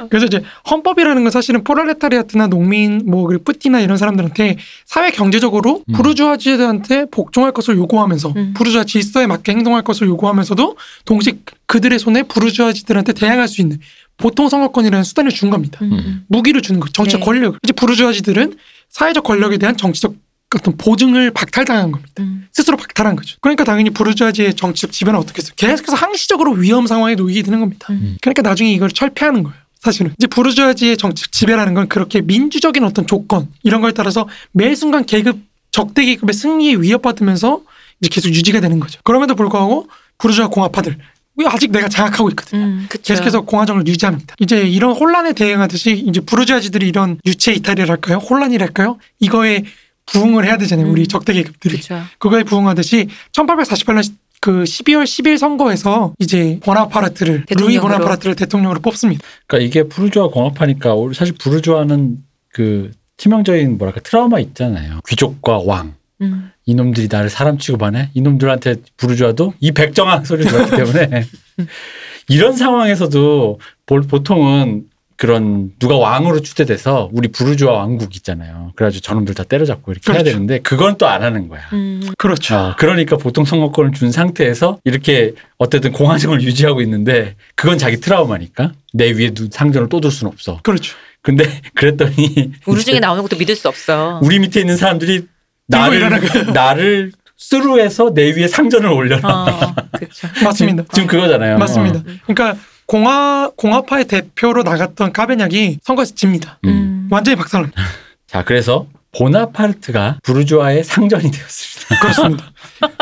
[0.09, 5.93] 그래서 이제 헌법이라는 건 사실은 포랄레타리아트나 농민 뭐 그리고 뿌띠나 이런 사람들한테 사회 경제적으로 음.
[5.93, 8.53] 부르주아 지들한테 복종할 것을 요구하면서 음.
[8.55, 11.33] 부르주아 질서에 맞게 행동할 것을 요구하면서도 동시에
[11.67, 13.79] 그들의 손에 부르주아 지들한테 대항할 수 있는
[14.17, 15.79] 보통 선거권이라는 수단을 준 겁니다.
[15.81, 16.23] 음.
[16.27, 17.25] 무기를 주는 거 정치적 네.
[17.25, 18.55] 권력을 이제 부르주아지들은
[18.89, 20.15] 사회적 권력에 대한 정치적
[20.55, 22.13] 어떤 보증을 박탈당한 겁니다.
[22.19, 22.47] 음.
[22.51, 23.37] 스스로 박탈한 거죠.
[23.41, 25.53] 그러니까 당연히 부르주아지의 정치적 지배는 어떻게 했어요?
[25.57, 27.87] 계속해서 항시적으로 위험 상황에 놓이게 되는 겁니다.
[27.89, 28.17] 음.
[28.21, 29.57] 그러니까 나중에 이걸 철폐하는 거예요.
[29.85, 35.05] 사실은 이제 부르주아지의 정치 지배라는 건 그렇게 민주적인 어떤 조건 이런 거에 따라서 매 순간
[35.05, 35.37] 계급
[35.69, 37.61] 적대 계급의 승리에 위협받으면서
[38.01, 38.99] 이제 계속 유지가 되는 거죠.
[39.03, 39.87] 그럼에도 불구하고
[40.17, 40.97] 부르주아 공화파들
[41.35, 42.59] 왜 아직 내가 장악하고 있거든.
[42.59, 42.87] 음.
[43.03, 44.35] 계속해서 공화정을 유지합니다.
[44.39, 49.63] 이제 이런 혼란에 대응하듯이 이제 부르주아지들이 이런 유체 이탈이랄까요, 혼란이랄까요, 이거에
[50.07, 50.89] 부응을 해야 되잖아요.
[50.89, 51.07] 우리 음.
[51.07, 52.01] 적대 계급들이 그쵸.
[52.19, 54.13] 그거에 부응하듯이 1848년
[54.45, 57.81] 그 12월 10일 선거에서 이제 보나파르트를 루이 대통령으로.
[57.81, 59.23] 보나파르트를 대통령으로 뽑습니다.
[59.47, 60.29] 그러니까 이게 부르주아
[60.93, 62.17] 우리 사실 부르주아는
[62.53, 64.99] 그 치명적인 뭐랄까 트라우마 있잖아요.
[65.07, 65.95] 귀족과 왕.
[66.21, 66.51] 음.
[66.67, 68.11] 이놈들이 나를 사람 취급하네.
[68.13, 71.23] 이놈들한테 부르주아도 이 백정아 소리를 들었기 때문에
[72.29, 74.83] 이런 상황에서도 볼- 보통은
[75.17, 78.73] 그런 누가 왕으로 추대돼서 우리 부르주아 왕국 있잖아요.
[78.75, 80.33] 그래가지고 저놈들 다 때려잡고 이렇게 해야 그렇죠.
[80.33, 81.61] 되는데 그건 또 안 하는 거야.
[81.73, 82.01] 음.
[82.17, 82.55] 그렇죠.
[82.55, 89.11] 아, 그러니까 보통 선거권을 준 상태에서 이렇게 어쨌든 공화정을 유지하고 있는데 그건 자기 트라우마니까 내
[89.11, 90.59] 위에 누- 상전을 또 둘 수는 없어.
[90.63, 90.95] 그렇죠.
[91.21, 94.19] 근데 그랬더니 우리 중에 나오는 것도 믿을 수 없어.
[94.21, 95.27] 우리 밑에 있는 사람들이
[95.67, 96.09] 나를
[96.53, 99.27] 나를 스루해서 내 위에 상전을 올려라.
[99.27, 100.27] 어, 그렇죠.
[100.43, 100.83] 맞습니다.
[100.93, 101.57] 지금 그거잖아요.
[101.57, 101.99] 맞습니다.
[101.99, 102.03] 어.
[102.27, 106.59] 그러니까 공화 공화파의 대표로 나갔던 카베냐기 선거에서 집니다.
[106.65, 106.69] 음.
[106.69, 107.07] 음.
[107.11, 107.81] 완전히 박살납니다.
[108.27, 108.87] 자, 그래서
[109.17, 111.99] 보나파르트가 부르주아의 상전이 되었습니다.
[112.01, 112.51] 그렇습니다.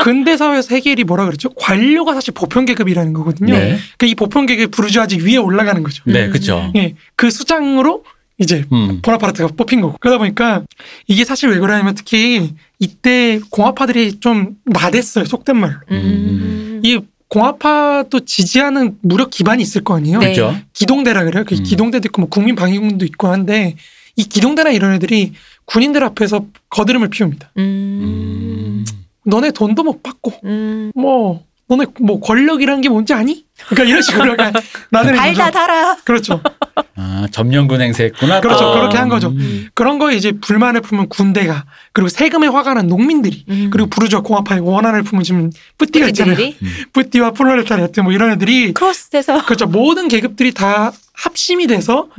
[0.03, 1.49] 근대 사회에서 헤겔이 뭐라 그랬죠?
[1.49, 3.53] 관료가 사실 보편 계급이라는 거거든요.
[3.53, 3.77] 네.
[3.97, 6.03] 그이 보편 계급 부르주아지 위에 올라가는 거죠.
[6.05, 6.31] 네, 음.
[6.31, 6.71] 그렇죠.
[6.75, 8.03] 예, 그 수장으로
[8.39, 8.99] 이제 음.
[9.01, 10.63] 보나파르트가 뽑힌 거고 그러다 보니까
[11.07, 16.81] 이게 사실 왜 그러냐면 특히 이때 공화파들이 좀 나댔어요 속된 말로 음.
[16.83, 16.99] 이
[17.33, 20.33] 공화파도 지지하는 무력 기반이 있을 거 아니에요 네.
[20.33, 20.55] 그렇죠.
[20.73, 21.63] 기동대라 그래요 그 음.
[21.63, 23.75] 기동대도 있고 뭐 국민 방위군도 있고 한데
[24.15, 25.33] 이 기동대나 이런 애들이
[25.65, 27.61] 군인들 앞에서 거드름을 피웁니다 음.
[27.63, 28.85] 음.
[29.25, 30.91] 너네 돈도 못 받고 음.
[30.93, 33.45] 뭐 너네 뭐 권력이란 게 뭔지 아니?
[33.67, 34.53] 그러니까 이런 식으로 그냥
[34.89, 35.97] 나는 달다 달아.
[36.03, 36.41] 그렇죠
[36.95, 38.41] 아, 점령군 행세했구나.
[38.41, 38.65] 그렇죠.
[38.65, 38.73] 또.
[38.73, 39.29] 그렇게 한 거죠.
[39.29, 39.67] 음.
[39.73, 43.69] 그런 거에 이제 불만을 품은 군대가 그리고 세금에 화가 난 농민들이 음.
[43.71, 46.37] 그리고 부르주아 공화파의 원한을 품은 지금 뿌띠가 있잖아요.
[46.93, 49.65] 뿌띠와 프롤레타리아트 뭐 이런 애들이 크로스돼서 그렇죠.
[49.65, 52.09] 모든 계급들이 다 합심이 돼서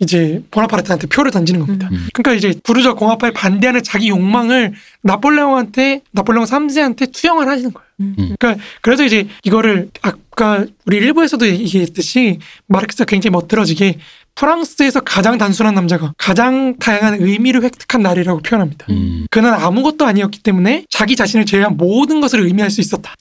[0.00, 1.88] 이제 보나파르트한테 표를 던지는 겁니다.
[1.92, 2.08] 음.
[2.12, 7.86] 그러니까 이제 부르주아 공화파에 반대하는 자기 욕망을 나폴레옹한테 나폴레옹 3세한테 투영을 하시는 거예요.
[8.00, 8.34] 음.
[8.38, 13.98] 그러니까 그래서 이제 이거를 아까 우리 일부에서도 얘기했듯이 마르크스가 굉장히 멋들어지게
[14.34, 18.86] 프랑스에서 가장 단순한 남자가 가장 다양한 의미를 획득한 날이라고 표현합니다.
[18.90, 19.26] 음.
[19.30, 23.14] 그는 아무것도 아니었기 때문에 자기 자신을 제외한 모든 것을 의미할 수 있었다.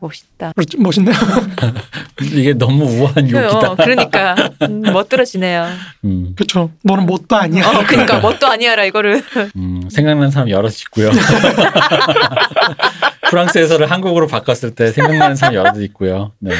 [0.00, 0.52] 멋있다.
[0.78, 1.14] 멋있네요.
[2.22, 3.70] 이게 너무 우아한 욕이다.
[3.70, 5.68] 어, 그러니까 음, 멋들어지네요.
[6.04, 6.32] 음.
[6.34, 6.70] 그렇죠.
[6.82, 7.68] 너는 뭣도 아니야.
[7.68, 9.22] 어, 그러니까 뭣도 아니야라 이거를.
[9.56, 11.10] 음, 생각나는 사람 여럿 있고요.
[13.30, 16.32] 프랑스에서를 한국어로 바꿨을 때 생각나는 사람 여럿 있고요.
[16.40, 16.52] 네.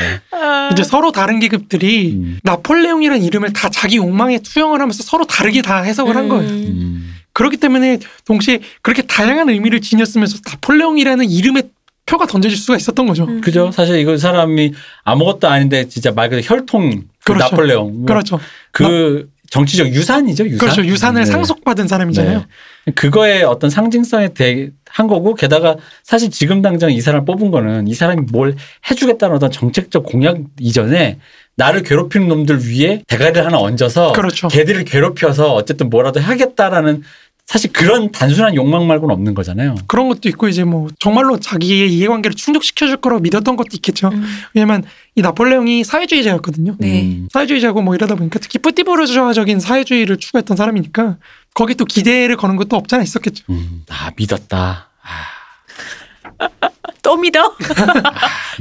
[0.73, 2.39] 이제 서로 다른 계급들이 음.
[2.45, 6.49] 나폴레옹이라는 이름을 다 자기 욕망에 투영을 하면서 서로 다르게 다 해석을 한 거예요.
[6.49, 7.15] 음.
[7.33, 11.71] 그렇기 때문에 동시에 그렇게 다양한 의미를 지녔으면서 나폴레옹이라는 이름의
[12.11, 13.25] 표가 던져질 수가 있었던 거죠.
[13.25, 13.41] 음.
[13.41, 13.71] 그죠?
[13.71, 14.73] 사실 이거 사람이
[15.05, 17.45] 아무것도 아닌데 진짜 말 그대로 혈통 그 그렇죠.
[17.45, 18.41] 나폴레옹 뭐 그렇죠.
[18.73, 20.59] 그 정치적 유산이죠, 유산.
[20.59, 20.85] 그렇죠.
[20.85, 21.31] 유산을 네.
[21.31, 22.39] 상속받은 사람이잖아요.
[22.87, 22.93] 네.
[22.95, 28.27] 그거에 어떤 상징성에 대한 거고 게다가 사실 지금 당장 이 사람을 뽑은 거는 이 사람이
[28.33, 28.55] 뭘
[28.89, 31.19] 해주겠다는 어떤 정책적 공약 이전에
[31.57, 34.49] 나를 괴롭히는 놈들 위에 대가리를 하나 얹어서 그렇죠.
[34.49, 37.03] 걔들을 괴롭혀서 어쨌든 뭐라도 하겠다라는
[37.51, 39.75] 사실 그런 단순한 욕망 말고는 없는 거잖아요.
[39.89, 44.07] 그런 것도 있고 이제 뭐 정말로 자기의 이해관계를 충족시켜줄 거라고 믿었던 것도 있겠죠.
[44.11, 44.25] 음.
[44.55, 44.85] 왜냐면
[45.17, 46.77] 이 나폴레옹이 사회주의자였거든요.
[46.79, 47.03] 네.
[47.03, 47.29] 음.
[47.33, 51.17] 사회주의자고 뭐 이러다 보니까 특히 뿌띠부르주아적인 사회주의를 추구했던 사람이니까
[51.53, 53.43] 거기 또 기대를 거는 것도 없잖아 있었겠죠.
[53.51, 54.89] 음, 아 믿었다.
[55.03, 56.49] 아,
[57.03, 57.57] 또 믿어?
[57.59, 58.15] 믿는다.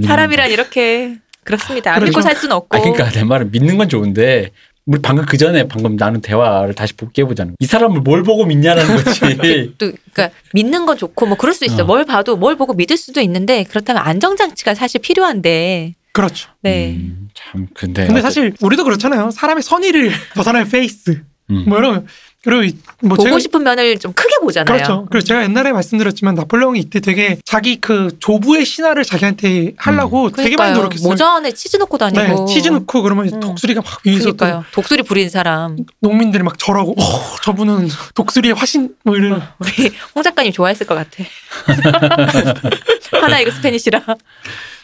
[0.03, 1.93] 사람이란 이렇게 그렇습니다.
[1.93, 2.09] 안 그렇죠.
[2.09, 2.75] 믿고 살 수는 없고.
[2.75, 4.51] 아 그러니까 내 말은 믿는 건 좋은데
[4.85, 7.55] 우리 방금 그 전에 방금 나는 대화를 다시 복귀해 보자는 거.
[7.59, 9.19] 이 사람을 뭘 보고 믿냐라는 거지.
[9.77, 11.83] 또 그러니까 믿는 건 좋고 뭐 그럴 수 있어.
[11.83, 11.85] 어.
[11.85, 15.93] 뭘 봐도 뭘 보고 믿을 수도 있는데 그렇다면 안정 장치가 사실 필요한데.
[16.11, 16.49] 그렇죠.
[16.61, 16.91] 네.
[16.91, 19.31] 음, 참 근데 근데 사실 우리도 그렇잖아요.
[19.31, 21.65] 사람의 선의를 저 사람의 페이스 음.
[21.67, 22.07] 뭐 이런
[22.41, 24.65] 그리고 이- 뭐 보고 제가 싶은 면을 좀 크게 보잖아요.
[24.73, 25.05] 그렇죠.
[25.11, 30.73] 그리고 제가 옛날에 말씀드렸지만 나폴레옹이 이때 되게 자기 그 조부의 신하를 자기한테 하려고 되게 많이.
[30.73, 31.09] 노력했어요.
[31.09, 32.21] 모자 안에 치즈 넣고 다니고.
[32.21, 33.39] 네, 치즈 넣고 그러면 음.
[33.41, 34.65] 독수리가 막 위에서 또 그러니까요.
[34.71, 35.75] 독수리 부린 사람.
[35.99, 41.23] 농민들이 막 절하고 어, 저분은 독수리의 화신 뭐 이런 우리 홍 작가님 좋아했을 것 같아.
[43.21, 44.01] 하나 이거 스페니시라.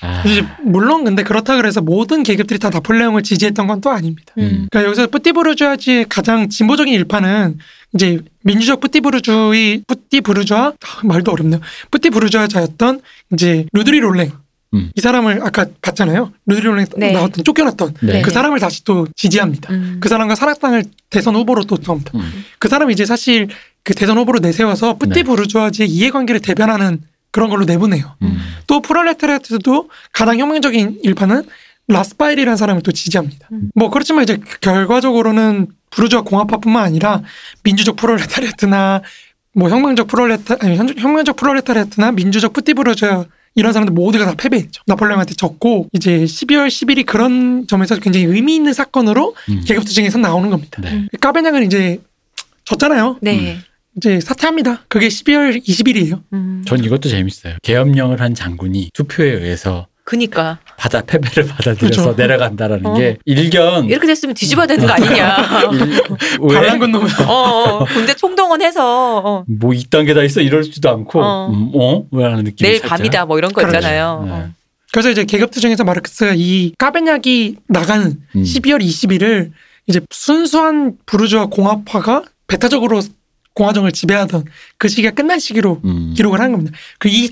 [0.01, 0.23] 아,
[0.61, 4.34] 물론 근데 그렇다 그래서 모든 계급들이 다 나폴레옹을 지지했던 건 또 아닙니다.
[4.39, 4.67] 음.
[4.72, 7.59] 그러니까 여기서 뿌띠부르주아지의 가장 진보적인 일파는
[7.93, 10.73] 이제 민주적 뿌띠부르주의 뿌띠부르주아 아,
[11.03, 11.59] 말도 어렵네요.
[11.91, 13.01] 뿌띠부르주아자였던
[13.34, 14.31] 이제 루드리 롤랭
[14.73, 14.91] 음.
[14.95, 16.31] 이 사람을 아까 봤잖아요.
[16.47, 17.11] 루드리올랭 네.
[17.11, 18.22] 나왔던 쫓겨났던 네.
[18.22, 19.72] 그 사람을 다시 또 지지합니다.
[19.72, 19.97] 음.
[19.99, 22.11] 그 사람과 사랑당을 대선 후보로 또 나옵니다.
[22.15, 22.43] 음.
[22.59, 23.49] 그 사람이 이제 사실
[23.84, 25.23] 그 대선 후보로 내세워서 뿌띠 네.
[25.23, 27.01] 부르주아지의 이해관계를 대변하는
[27.36, 28.16] 그런 걸로 내보내요.
[28.22, 28.38] 음.
[28.66, 31.44] 또 프롤레타리아트도 가장 혁명적인 일파는
[31.90, 33.49] 라스파일이라는 사람을 또 지지합니다.
[33.52, 33.72] 음.
[33.76, 37.22] 뭐 그렇지만 이제 결과적으로는 부르주아 공화파뿐만 아니라
[37.64, 39.02] 민주적 프롤레타리아트나
[39.53, 43.26] 뭐 혁명적 프롤레타 아니 현- 혁명적 프롤레타리아트나 민주적 뿌띠부르주아
[43.56, 44.82] 이런 사람들 모두가 다 패배했죠.
[44.88, 49.62] 나폴레옹한테 졌고 이제 12월 10일이 그런 점에서 굉장히 의미 있는 사건으로 음.
[49.68, 50.82] 계급 투쟁에서 나오는 겁니다.
[50.82, 51.06] 네.
[51.19, 51.99] 까베냑은 이제
[52.64, 53.18] 졌잖아요.
[53.22, 53.57] 네.
[53.97, 54.84] 이제 사퇴합니다.
[54.89, 56.22] 그게 12월 20일이에요.
[56.34, 56.63] 음.
[56.67, 57.55] 전 이것도 재밌어요.
[57.63, 62.13] 계엄령을 한 장군이 투표에 의해서 그니까 받아 패배를 받아들여서 그렇죠.
[62.15, 62.93] 내려간다라는 어.
[62.95, 65.38] 게 일견 이렇게 됐으면 뒤집어야 되는 거 아니냐.
[65.73, 66.01] 일-
[66.41, 66.55] 왜?
[66.55, 71.49] 반란 건너면 어, 어, 군대 총동원해서 어, 뭐 이딴 게 다 있어 이럴지도 않고 어.
[71.49, 72.05] 음, 어?
[72.11, 72.97] 왜라는 느낌이 내일 살짝.
[72.97, 73.77] 밤이다 뭐 이런 거 그렇죠.
[73.77, 74.23] 있잖아요.
[74.26, 74.31] 네.
[74.31, 74.49] 어.
[74.91, 78.05] 그래서 이제 계급투쟁에서 마르크스가 이 까베냐기 나가는
[78.35, 78.43] 음.
[78.43, 79.51] 12월 20일을
[79.88, 83.01] 이제 순수한 부르주아 공화파가 배타적으로
[83.56, 84.45] 공화정을 지배하던
[84.77, 86.14] 그 시기가 끝난 시기로 음.
[86.15, 86.77] 기록을 한 겁니다.
[86.99, 87.32] 그 이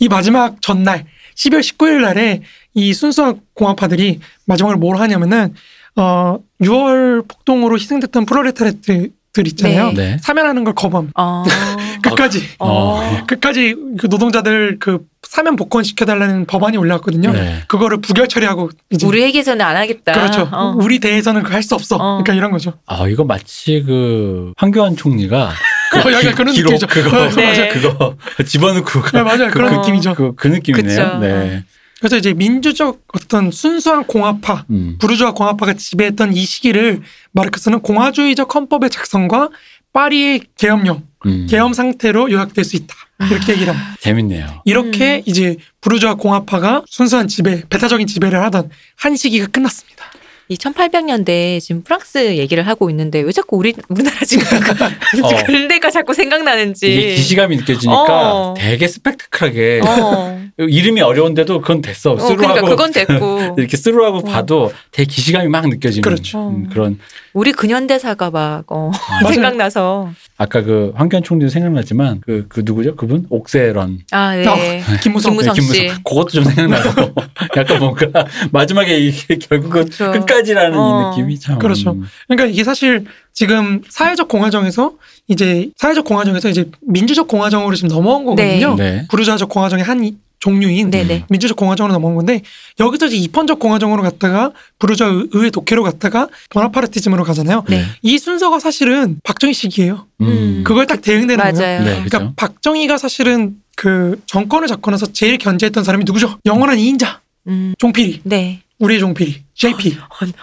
[0.00, 2.42] 이 마지막 전날 12월 19일 날에
[2.74, 5.54] 이 순수한 공화파들이 마지막으로 뭘 하냐면은
[5.96, 9.92] 어 6월 폭동으로 희생됐던 프로레타리아트 들 있잖아요.
[9.92, 9.94] 네.
[9.94, 10.16] 네.
[10.20, 11.14] 사면하는 걸 거부합니다.
[11.16, 11.44] 어.
[12.02, 13.24] 끝까지 어.
[13.26, 17.32] 끝까지 그 노동자들 그 사면 복권 시켜달라는 법안이 올라왔거든요.
[17.32, 17.62] 네.
[17.66, 20.12] 그거를 부결 처리하고 이제 우리 회계에서는 안 하겠다.
[20.12, 20.50] 그렇죠.
[20.52, 20.74] 어.
[20.76, 21.96] 우리 대에서는 그할수 없어.
[21.96, 22.22] 어.
[22.22, 22.74] 그러니까 이런 거죠.
[22.84, 25.44] 아 이거 마치 그 황교안 총리가
[25.96, 26.86] 어, 약간 그런 기록 느낌이죠.
[26.88, 27.68] 그거 네.
[27.68, 29.46] 그거 집어넣고 네, 맞아요.
[29.46, 29.78] 그, 그런 어.
[29.78, 30.14] 느낌이죠.
[30.14, 31.04] 그, 그 느낌이네요.
[31.04, 31.18] 그쵸.
[31.20, 31.64] 네.
[32.02, 34.96] 그래서 이제 민주적 어떤 순수한 공화파, 음.
[34.98, 37.00] 부르주아 공화파가 지배했던 이 시기를
[37.30, 39.50] 마르크스는 공화주의적 헌법의 작성과
[39.92, 41.46] 파리의 계엄령, 음.
[41.48, 42.92] 계엄 상태로 요약될 수 있다.
[43.30, 43.96] 이렇게 얘기를 합니다.
[44.00, 44.62] 재밌네요.
[44.64, 45.22] 이렇게 음.
[45.26, 50.04] 이제 부르주아 공화파가 순수한 지배, 배타적인 지배를 하던 한 시기가 끝났습니다.
[50.52, 54.44] 이 1800년대 지금 프랑스 얘기를 하고 있는데 왜 자꾸 우리 우리나라 지금
[55.24, 55.44] 어.
[55.46, 56.92] 근대가 자꾸 생각나는지.
[56.92, 58.54] 이게 기시감이 느껴지니까 어.
[58.58, 60.42] 되게 스펙타클하게 어.
[60.58, 62.12] 이름이 어려운데도 그건 됐어.
[62.12, 64.22] 어, 스루하고 그러니까 그건 됐고 이렇게 스루하고 어.
[64.22, 66.50] 봐도 되게 기시감이 막 느껴지는 그렇죠.
[66.50, 66.98] 음, 그런
[67.32, 68.90] 우리 근현대사가 막 어.
[69.32, 70.12] 생각나서
[70.42, 72.96] 아까 그 황교안 총리도 생각나지만 그, 그 누구죠?
[72.96, 74.44] 그분 옥세런 아 네.
[74.46, 74.54] 어,
[75.00, 75.30] 김무성.
[75.32, 75.88] 김무성 네, 씨.
[76.04, 77.12] 그것도 좀 생각나고
[77.56, 78.06] 약간 뭔가
[78.50, 80.10] 마지막에 이게 결국은 그렇죠.
[80.10, 81.12] 끝까지라는 어.
[81.14, 81.96] 이 느낌이 참 그렇죠.
[82.26, 84.94] 그러니까 이게 사실 지금 사회적 공화정에서
[85.28, 88.74] 이제 사회적 공화정에서 이제 민주적 공화정으로 지금 넘어온 거거든요.
[88.74, 89.06] 네.
[89.08, 90.16] 부르주아적 공화정의 한 이-
[90.46, 91.26] 종류인 네네.
[91.30, 92.42] 민주적 공화정으로 넘어온 건데
[92.80, 94.50] 여기서 이제 입헌적 공화정으로 갔다가
[94.80, 97.64] 부르주아 의- 의회 독재로 갔다가 보나파르티즘으로 가잖아요.
[97.68, 97.84] 네.
[98.02, 100.06] 이 순서가 사실은 박정희 시기예요.
[100.20, 100.64] 음.
[100.66, 101.52] 그걸 딱 대응되는 거예요.
[101.56, 101.78] 맞아요.
[101.80, 102.34] 네, 그러니까 그렇죠.
[102.36, 106.38] 박정희가 사실은 그 정권을 잡고 나서 제일 견제했던 사람이 누구죠?
[106.44, 107.74] 영원한 이인자 음.
[107.78, 108.62] 종필이 네.
[108.80, 109.96] 우리의 종필이 JP.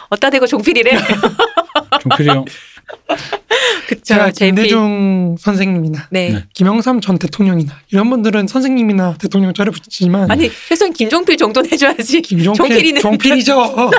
[0.09, 0.97] 어따 대고 종필이래.
[2.01, 2.45] 종필이 형
[3.88, 4.16] 그쵸.
[4.36, 6.30] 김대중 선생님이나 네.
[6.30, 6.44] 네.
[6.53, 12.22] 김영삼 전 대통령이나 이런 분들은 선생님이나 대통령 자를 붙이지만 아니 최소한 김종필 정도는 해줘야지.
[12.22, 13.91] 김종필 종필이는 종필이 죠.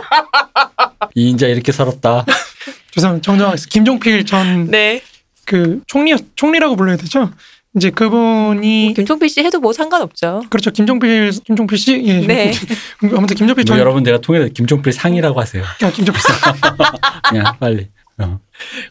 [1.14, 2.24] 이인자 이렇게 살았다.
[2.92, 3.24] 죄송합니다.
[3.24, 3.72] 정정하겠습니다.
[3.72, 5.02] 김종필 전그 네.
[5.86, 7.30] 총리 총리라고 불러야 되죠.
[7.76, 10.42] 이제 그분이 김종필 씨 해도 뭐 상관없죠.
[10.50, 10.70] 그렇죠.
[10.72, 12.20] 김종필 김종필 씨 예.
[12.26, 12.52] 네.
[13.02, 15.62] 아무튼 김종필 뭐전 여러분 제가 통해서 김종필 상이라고 하세요.
[15.62, 16.20] 아, 김종필
[17.28, 17.88] 그냥 빨리.
[18.24, 18.40] 어.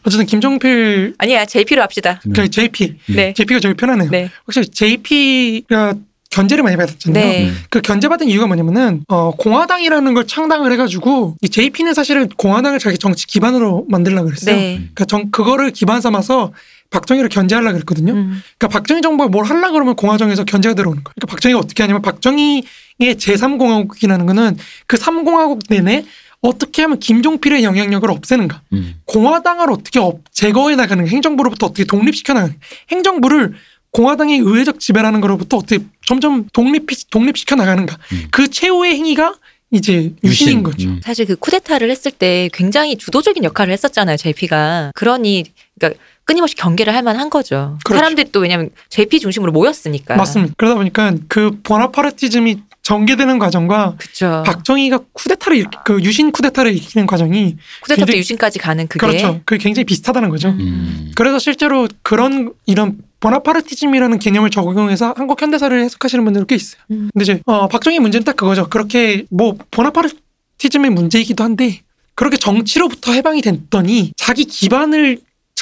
[0.04, 2.20] 어쨌든 김종필 아니야 JP로 합시다.
[2.34, 3.32] 그 JP 네.
[3.34, 4.10] JP가 제일 편하네요.
[4.10, 4.30] 네.
[4.44, 5.94] 확실히 JP가
[6.30, 7.24] 견제를 많이 받았잖아요.
[7.24, 7.48] 네.
[7.48, 7.56] 음.
[7.70, 13.26] 그 견제받은 이유가 뭐냐면은 어 공화당이라는 걸 창당을 해가지고 이 JP는 사실은 공화당을 자기 정치
[13.26, 14.54] 기반으로 만들려고 그랬어요.
[14.54, 14.74] 네.
[14.76, 16.52] 그러니까 정 그거를 기반 삼아서
[16.90, 18.12] 박정희를 견제하려고 그랬거든요.
[18.12, 18.42] 음.
[18.58, 21.14] 그러니까 박정희 정부가 뭘 하려고 그러면 공화정에서 견제가 들어오는 거예요.
[21.16, 22.64] 그러니까 박정희가 어떻게 하냐면 박정희의
[23.00, 26.04] 제3공화국이라는 거는 그 3공화국 내내
[26.42, 28.62] 어떻게 하면 김종필의 영향력을 없애는가.
[28.72, 28.94] 음.
[29.04, 32.54] 공화당을 어떻게 업- 제거해 나가는 행정부로부터 어떻게 독립시켜 나가는
[32.90, 33.54] 행정부를
[33.92, 37.98] 공화당의 의회적 지배라는 거로부터 어떻게 점점 독립 독립시켜 나가는가.
[38.12, 38.28] 음.
[38.30, 39.34] 그 최후의 행위가
[39.72, 40.88] 이제 유신인 거죠.
[40.88, 41.00] 음.
[41.04, 44.92] 사실 그 쿠데타를 했을 때 굉장히 주도적인 역할을 했었잖아요, JP가.
[44.94, 45.44] 그러니
[45.78, 47.78] 그러니까 끊임없이 경계를 할 만한 거죠.
[47.84, 47.98] 그렇죠.
[47.98, 50.16] 사람들이 또 왜냐면 JP 중심으로 모였으니까.
[50.16, 50.54] 맞습니다.
[50.56, 54.42] 그러다 보니까 그 보나파르티즘이 전개되는 과정과 그렇죠.
[54.46, 59.40] 박정희가 쿠데타를 일으키, 그 유신 쿠데타를 일으키는 과정이 쿠데타 때 유신까지 가는 그게 그렇죠.
[59.44, 60.48] 그게 굉장히 비슷하다는 거죠.
[60.48, 60.60] 음.
[60.60, 61.12] 음.
[61.14, 66.80] 그래서 실제로 그런 이런 보나파르티즘이라는 개념을 적용해서 한국 현대사를 해석하시는 분들 꽤 있어요.
[66.90, 67.10] 음.
[67.12, 68.68] 근데 이제 어, 박정희 문제는 딱 그거죠.
[68.68, 71.80] 그렇게 뭐 보나파르티즘의 문제이기도 한데
[72.14, 75.20] 그렇게 정치로부터 해방이 됐더니 자기 기반을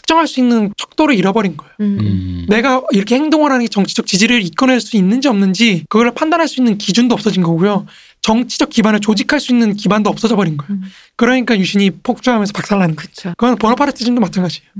[0.09, 1.73] 측정할 수 있는 척도를 잃어버린 거예요.
[1.81, 1.99] 음.
[2.01, 2.47] 음.
[2.49, 6.79] 내가 이렇게 행동을 하는 게 정치적 지지를 이끌어낼 수 있는지 없는지 그걸 판단할 수 있는
[6.79, 7.85] 기준도 없어진 거고요.
[8.23, 10.73] 정치적 기반을 조직할 수 있는 기반도 없어져 버린 거예요.
[10.73, 10.83] 음.
[11.17, 12.97] 그러니까 유신이 폭주하면서 박살나는.
[12.97, 13.35] 그쵸.
[13.37, 14.71] 그건 보나파르티즘도 마찬가지예요.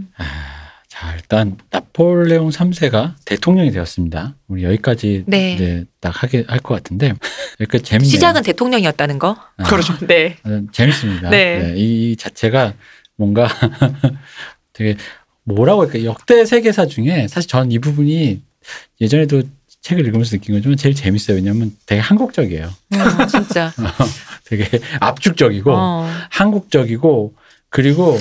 [0.89, 4.35] 자 일단 나폴레옹 3세가 대통령이 되었습니다.
[4.49, 5.53] 우리 여기까지 네.
[5.55, 7.13] 이제 딱 하게 할 것 같은데
[7.61, 8.11] 여기까지 재밌네요.
[8.11, 9.37] 시작은 대통령이었다는 거.
[9.59, 9.95] 아, 그렇죠.
[10.07, 10.39] 네.
[10.45, 11.29] 아, 재밌습니다.
[11.29, 11.59] 네.
[11.59, 12.73] 네, 이 자체가
[13.17, 13.47] 뭔가
[14.73, 14.97] 되게
[15.55, 18.43] 뭐라고 할까 역대 세계사 중에 사실 전이 부분이
[19.01, 19.43] 예전에도
[19.81, 21.37] 책을 읽으면서 느낀 거지만 제일 재밌어요.
[21.37, 22.67] 왜냐하면 되게 한국적이에요.
[22.67, 23.73] 음, 진짜.
[24.45, 24.67] 되게
[25.01, 26.11] 압축적이고 어.
[26.31, 27.35] 한국적이고
[27.71, 28.19] 그리고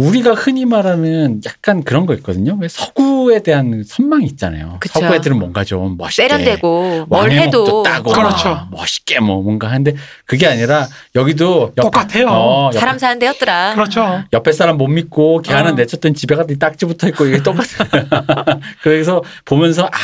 [0.00, 2.56] 우리가 흔히 말하는 약간 그런 거 있거든요.
[2.58, 4.78] 왜 서구에 대한 선망이 있잖아요.
[4.80, 4.98] 그쵸.
[5.00, 8.48] 서구 애들은 뭔가 좀 멋있게 세련되고 뭘 해도 따고 그렇죠.
[8.48, 9.94] 막 멋있게 뭐 뭔가 하는데
[10.24, 12.28] 그게 아니라 여기도 옆- 똑같아요.
[12.28, 13.74] 어, 옆- 사람 사는 데였더라.
[13.74, 14.22] 그렇죠.
[14.32, 15.72] 옆에 사람 못 믿고 걔 하나 어.
[15.72, 17.66] 내쳤더니 집에 갔더니 딱지 붙어 있고 이게 똑같아.
[18.82, 19.98] 그래서 보면서 아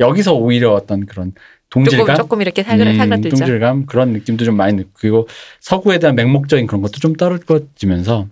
[0.00, 1.32] 여기서 오히려 어떤 그런
[1.70, 3.36] 조금 동질감, 조금 이렇게 사그라 음, 사그라들죠.
[3.36, 5.28] 동질감 그런 느낌도 좀 많이 느끼고
[5.60, 8.26] 서구에 대한 맹목적인 그런 것도 좀 떨어지면서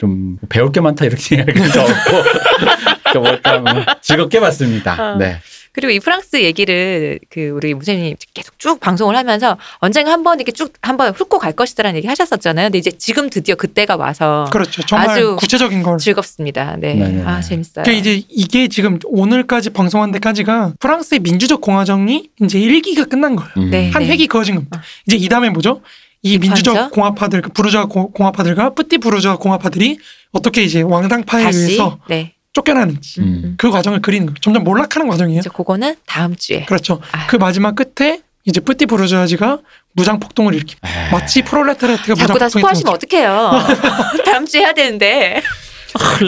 [0.00, 5.12] 좀 배울 게 많다 이렇게 생각도 없고 또 뭘까 뭐 즐겁게 봤습니다.
[5.12, 5.16] 어.
[5.16, 5.38] 네.
[5.72, 10.72] 그리고 이 프랑스 얘기를 그 우리 무생님 계속 쭉 방송을 하면서 언젠가 한번 이렇게 쭉
[10.82, 12.66] 한번 훑고 갈 것이다라는 얘기 하셨었잖아요.
[12.66, 14.82] 근데 이제 지금 드디어 그때가 와서 그렇죠.
[14.82, 15.98] 정말 아주 구체적인 걸.
[15.98, 16.76] 즐겁습니다.
[16.76, 16.94] 네.
[16.94, 17.22] 네네네.
[17.24, 17.84] 아 재밌어요.
[17.84, 23.50] 그러니까 이제 이게 지금 오늘까지 방송한 데까지가 프랑스의 민주적 공화정이 이제 1기가 끝난 거예요.
[23.58, 23.70] 음.
[23.70, 23.90] 네.
[23.90, 24.78] 한 획이 그어진 겁니다.
[24.78, 24.82] 어.
[25.06, 25.82] 이제 이 다음에 뭐죠?
[26.22, 26.38] 이?
[26.38, 29.98] 민주적 공화파들, 그 부르주아 고- 공화파들과 뿌띠 부르주아 공화파들이
[30.32, 32.34] 어떻게 이제 왕당파에 다시 의해서 네.
[32.52, 33.54] 쫓겨나는지 음.
[33.56, 34.34] 그 과정을 그리는 거예요.
[34.40, 35.40] 점점 몰락하는 과정이에요.
[35.40, 36.64] 이제 그거는 다음 주에.
[36.66, 37.00] 그렇죠.
[37.12, 37.22] 아유.
[37.28, 39.58] 그 마지막 끝에 이제 뿌띠 부르주아지가
[39.94, 40.78] 무장 폭동을 일으킵니다.
[40.84, 43.52] 에이, 마치 프롤레타리아트가 무장 자꾸 다 폭동을 스포하시면 어떡해요.
[44.26, 45.40] 다음 주에 해야 되는데.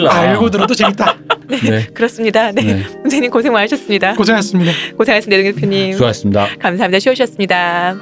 [0.09, 1.15] 알고 들어도 재밌다.
[1.63, 1.85] 네.
[1.93, 2.51] 그렇습니다.
[2.51, 2.61] 네.
[2.61, 2.83] 네.
[2.83, 4.15] 선생님 고생 많으셨습니다.
[4.15, 4.71] 고생하셨습니다.
[4.97, 5.43] 고생하셨습니다.
[5.53, 5.93] 대표님.
[5.93, 6.47] 수고하셨습니다.
[6.59, 6.99] 감사합니다.
[6.99, 7.95] 쉬우셨습니다.